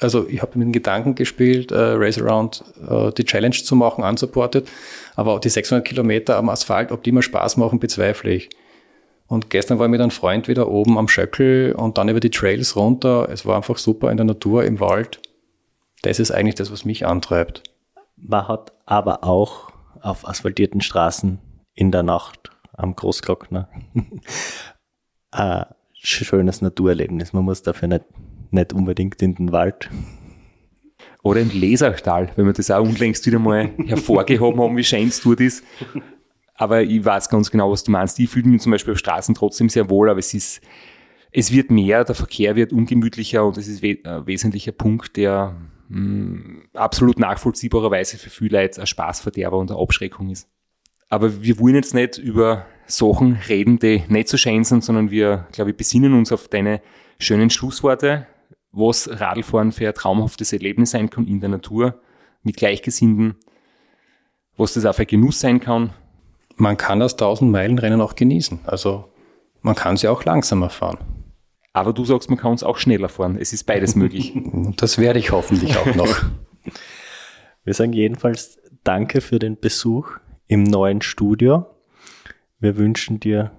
Also 0.00 0.26
ich 0.28 0.40
habe 0.40 0.58
mit 0.58 0.66
dem 0.66 0.72
Gedanken 0.72 1.14
gespielt, 1.14 1.72
äh, 1.72 1.78
Race 1.78 2.18
Around 2.18 2.64
äh, 2.88 3.12
die 3.12 3.24
Challenge 3.24 3.56
zu 3.56 3.74
machen, 3.76 4.04
unsupported. 4.04 4.68
Aber 5.20 5.34
auch 5.34 5.40
die 5.40 5.50
600 5.50 5.86
Kilometer 5.86 6.38
am 6.38 6.48
Asphalt, 6.48 6.90
ob 6.92 7.02
die 7.02 7.12
mir 7.12 7.20
Spaß 7.20 7.58
machen, 7.58 7.78
bezweifle 7.78 8.30
ich. 8.30 8.48
Und 9.26 9.50
gestern 9.50 9.78
war 9.78 9.84
ich 9.84 9.90
mit 9.90 10.00
einem 10.00 10.10
Freund 10.10 10.48
wieder 10.48 10.70
oben 10.70 10.96
am 10.96 11.08
Schöckel 11.08 11.74
und 11.74 11.98
dann 11.98 12.08
über 12.08 12.20
die 12.20 12.30
Trails 12.30 12.74
runter. 12.74 13.28
Es 13.30 13.44
war 13.44 13.56
einfach 13.56 13.76
super 13.76 14.10
in 14.10 14.16
der 14.16 14.24
Natur, 14.24 14.64
im 14.64 14.80
Wald. 14.80 15.20
Das 16.00 16.20
ist 16.20 16.30
eigentlich 16.30 16.54
das, 16.54 16.72
was 16.72 16.86
mich 16.86 17.04
antreibt. 17.04 17.64
Man 18.16 18.48
hat 18.48 18.72
aber 18.86 19.22
auch 19.22 19.70
auf 20.00 20.26
asphaltierten 20.26 20.80
Straßen 20.80 21.38
in 21.74 21.92
der 21.92 22.02
Nacht 22.02 22.50
am 22.72 22.96
Großglockner 22.96 23.68
ein 25.32 25.66
schönes 25.92 26.62
Naturerlebnis. 26.62 27.34
Man 27.34 27.44
muss 27.44 27.60
dafür 27.60 27.88
nicht, 27.88 28.06
nicht 28.52 28.72
unbedingt 28.72 29.20
in 29.20 29.34
den 29.34 29.52
Wald. 29.52 29.90
Oder 31.22 31.40
im 31.40 31.50
Laserstahl, 31.52 32.30
wenn 32.36 32.46
wir 32.46 32.52
das 32.52 32.70
auch 32.70 32.82
unlängst 32.82 33.26
wieder 33.26 33.38
mal 33.38 33.70
hervorgehoben 33.86 34.60
haben, 34.60 34.76
wie 34.76 34.84
schön 34.84 35.08
es 35.08 35.20
dort 35.20 35.40
ist. 35.40 35.64
Aber 36.54 36.82
ich 36.82 37.04
weiß 37.04 37.28
ganz 37.28 37.50
genau, 37.50 37.70
was 37.70 37.84
du 37.84 37.90
meinst. 37.90 38.18
Ich 38.18 38.28
fühle 38.28 38.48
mich 38.48 38.62
zum 38.62 38.72
Beispiel 38.72 38.92
auf 38.92 38.98
Straßen 38.98 39.34
trotzdem 39.34 39.68
sehr 39.68 39.88
wohl, 39.88 40.10
aber 40.10 40.18
es 40.18 40.34
ist, 40.34 40.60
es 41.32 41.52
wird 41.52 41.70
mehr, 41.70 42.04
der 42.04 42.14
Verkehr 42.14 42.56
wird 42.56 42.72
ungemütlicher 42.72 43.44
und 43.46 43.56
das 43.56 43.66
ist 43.66 43.82
ein 43.82 44.26
wesentlicher 44.26 44.72
Punkt, 44.72 45.16
der 45.16 45.56
mh, 45.88 45.96
hm, 45.96 46.62
absolut 46.74 47.18
nachvollziehbarerweise 47.18 48.18
für 48.18 48.30
viele 48.30 48.60
Leute 48.60 48.80
ein 48.80 48.86
Spaßverderber 48.86 49.58
und 49.58 49.70
eine 49.70 49.80
Abschreckung 49.80 50.30
ist. 50.30 50.48
Aber 51.08 51.42
wir 51.42 51.58
wollen 51.58 51.74
jetzt 51.74 51.94
nicht 51.94 52.18
über 52.18 52.66
Sachen 52.86 53.38
reden, 53.48 53.78
die 53.78 54.04
nicht 54.08 54.28
so 54.28 54.36
schön 54.36 54.64
sind, 54.64 54.84
sondern 54.84 55.10
wir, 55.10 55.46
glaube 55.52 55.70
ich, 55.70 55.76
besinnen 55.76 56.14
uns 56.14 56.30
auf 56.30 56.48
deine 56.48 56.80
schönen 57.18 57.50
Schlussworte, 57.50 58.26
was 58.72 59.08
Radlfahren 59.20 59.72
für 59.72 59.88
ein 59.88 59.94
traumhaftes 59.94 60.52
Erlebnis 60.52 60.92
sein 60.92 61.10
kann 61.10 61.26
in 61.26 61.40
der 61.40 61.48
Natur, 61.48 62.00
mit 62.42 62.56
Gleichgesinnten, 62.56 63.36
was 64.56 64.74
das 64.74 64.84
auch 64.84 64.94
für 64.94 65.02
ein 65.02 65.08
Genuss 65.08 65.40
sein 65.40 65.60
kann. 65.60 65.92
Man 66.56 66.76
kann 66.76 67.00
das 67.00 67.14
1000 67.14 67.50
Meilen 67.50 67.78
Rennen 67.78 68.00
auch 68.00 68.14
genießen. 68.14 68.60
Also 68.64 69.12
man 69.62 69.74
kann 69.74 69.96
sie 69.96 70.08
auch 70.08 70.24
langsamer 70.24 70.70
fahren. 70.70 70.98
Aber 71.72 71.92
du 71.92 72.04
sagst, 72.04 72.28
man 72.30 72.38
kann 72.38 72.54
es 72.54 72.62
auch 72.62 72.78
schneller 72.78 73.08
fahren. 73.08 73.38
Es 73.38 73.52
ist 73.52 73.64
beides 73.64 73.94
möglich. 73.94 74.34
das 74.76 74.98
werde 74.98 75.18
ich 75.18 75.30
hoffentlich 75.30 75.76
auch 75.76 75.94
noch. 75.94 76.24
Wir 77.64 77.74
sagen 77.74 77.92
jedenfalls 77.92 78.58
Danke 78.82 79.20
für 79.20 79.38
den 79.38 79.60
Besuch 79.60 80.12
im 80.46 80.62
neuen 80.62 81.02
Studio. 81.02 81.66
Wir 82.58 82.76
wünschen 82.78 83.20
dir 83.20 83.52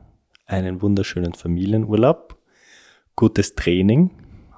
einen 0.48 0.81
wunderschönen 0.81 1.34
Familienurlaub, 1.34 2.38
gutes 3.15 3.53
Training, 3.53 4.10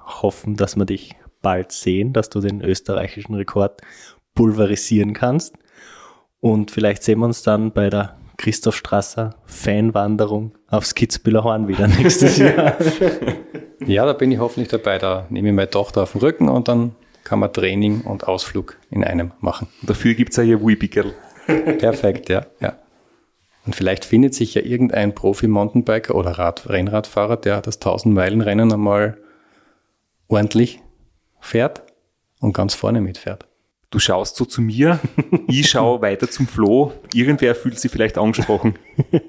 hoffen, 0.04 0.56
dass 0.56 0.76
wir 0.76 0.84
dich 0.84 1.16
bald 1.42 1.72
sehen, 1.72 2.12
dass 2.12 2.30
du 2.30 2.40
den 2.40 2.60
österreichischen 2.62 3.34
Rekord 3.34 3.80
pulverisieren 4.34 5.12
kannst. 5.12 5.54
Und 6.40 6.70
vielleicht 6.70 7.02
sehen 7.02 7.20
wir 7.20 7.26
uns 7.26 7.42
dann 7.42 7.72
bei 7.72 7.90
der 7.90 8.16
Christoph 8.36 8.76
Strasser 8.76 9.36
Fanwanderung 9.46 10.52
aufs 10.68 10.94
Kitzbühler 10.94 11.44
Horn 11.44 11.68
wieder 11.68 11.86
nächstes 11.86 12.38
Jahr. 12.38 12.76
ja, 13.86 14.04
da 14.04 14.12
bin 14.12 14.32
ich 14.32 14.38
hoffentlich 14.38 14.68
dabei. 14.68 14.98
Da 14.98 15.26
nehme 15.30 15.48
ich 15.48 15.54
meine 15.54 15.70
Tochter 15.70 16.02
auf 16.02 16.12
den 16.12 16.20
Rücken 16.20 16.48
und 16.48 16.68
dann 16.68 16.96
kann 17.22 17.38
man 17.38 17.52
Training 17.52 18.02
und 18.02 18.28
Ausflug 18.28 18.76
in 18.90 19.04
einem 19.04 19.32
machen. 19.40 19.68
Dafür 19.82 20.14
gibt 20.14 20.30
es 20.30 20.36
ja 20.36 20.42
hier 20.42 20.60
Wibickel. 20.60 21.14
Perfekt, 21.46 22.28
ja, 22.28 22.46
ja. 22.60 22.74
Und 23.66 23.74
vielleicht 23.74 24.04
findet 24.04 24.34
sich 24.34 24.54
ja 24.54 24.62
irgendein 24.62 25.14
Profi-Mountainbiker 25.14 26.14
oder 26.14 26.32
Rad 26.32 26.68
Rennradfahrer, 26.68 27.38
der 27.38 27.62
das 27.62 27.80
1000-Meilen-Rennen 27.80 28.72
einmal 28.72 29.16
ordentlich 30.28 30.80
fährt 31.40 31.82
und 32.40 32.52
ganz 32.52 32.74
vorne 32.74 33.00
mitfährt. 33.00 33.46
Du 33.90 34.00
schaust 34.00 34.36
so 34.36 34.44
zu 34.44 34.60
mir, 34.60 34.98
ich 35.46 35.70
schaue 35.70 36.00
weiter 36.02 36.28
zum 36.28 36.48
Flo. 36.48 36.92
Irgendwer 37.12 37.54
fühlt 37.54 37.78
sich 37.78 37.92
vielleicht 37.92 38.18
angesprochen. 38.18 38.74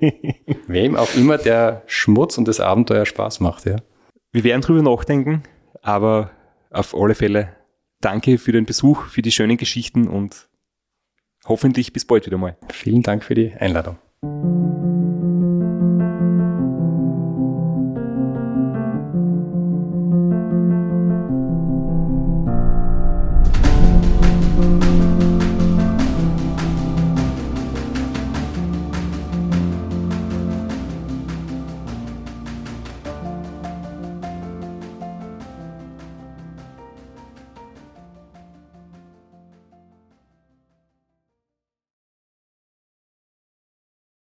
Wem 0.68 0.96
auch 0.96 1.14
immer 1.16 1.38
der 1.38 1.84
Schmutz 1.86 2.38
und 2.38 2.48
das 2.48 2.60
Abenteuer 2.60 3.06
Spaß 3.06 3.42
macht, 3.42 3.66
ja. 3.66 3.76
Wir 4.32 4.44
werden 4.44 4.62
drüber 4.62 4.82
nachdenken, 4.82 5.44
aber 5.82 6.32
auf 6.72 6.96
alle 6.96 7.16
Fälle 7.16 7.56
danke 8.02 8.38
für 8.38 8.52
den 8.52 8.66
Besuch, 8.66 9.06
für 9.06 9.22
die 9.22 9.32
schönen 9.32 9.58
Geschichten 9.58 10.08
und 10.08 10.48
hoffentlich 11.46 11.94
bis 11.94 12.06
bald 12.06 12.26
wieder 12.26 12.38
mal. 12.38 12.58
Vielen 12.72 13.04
Dank 13.04 13.24
für 13.24 13.36
die 13.36 13.54
Einladung. 13.54 13.98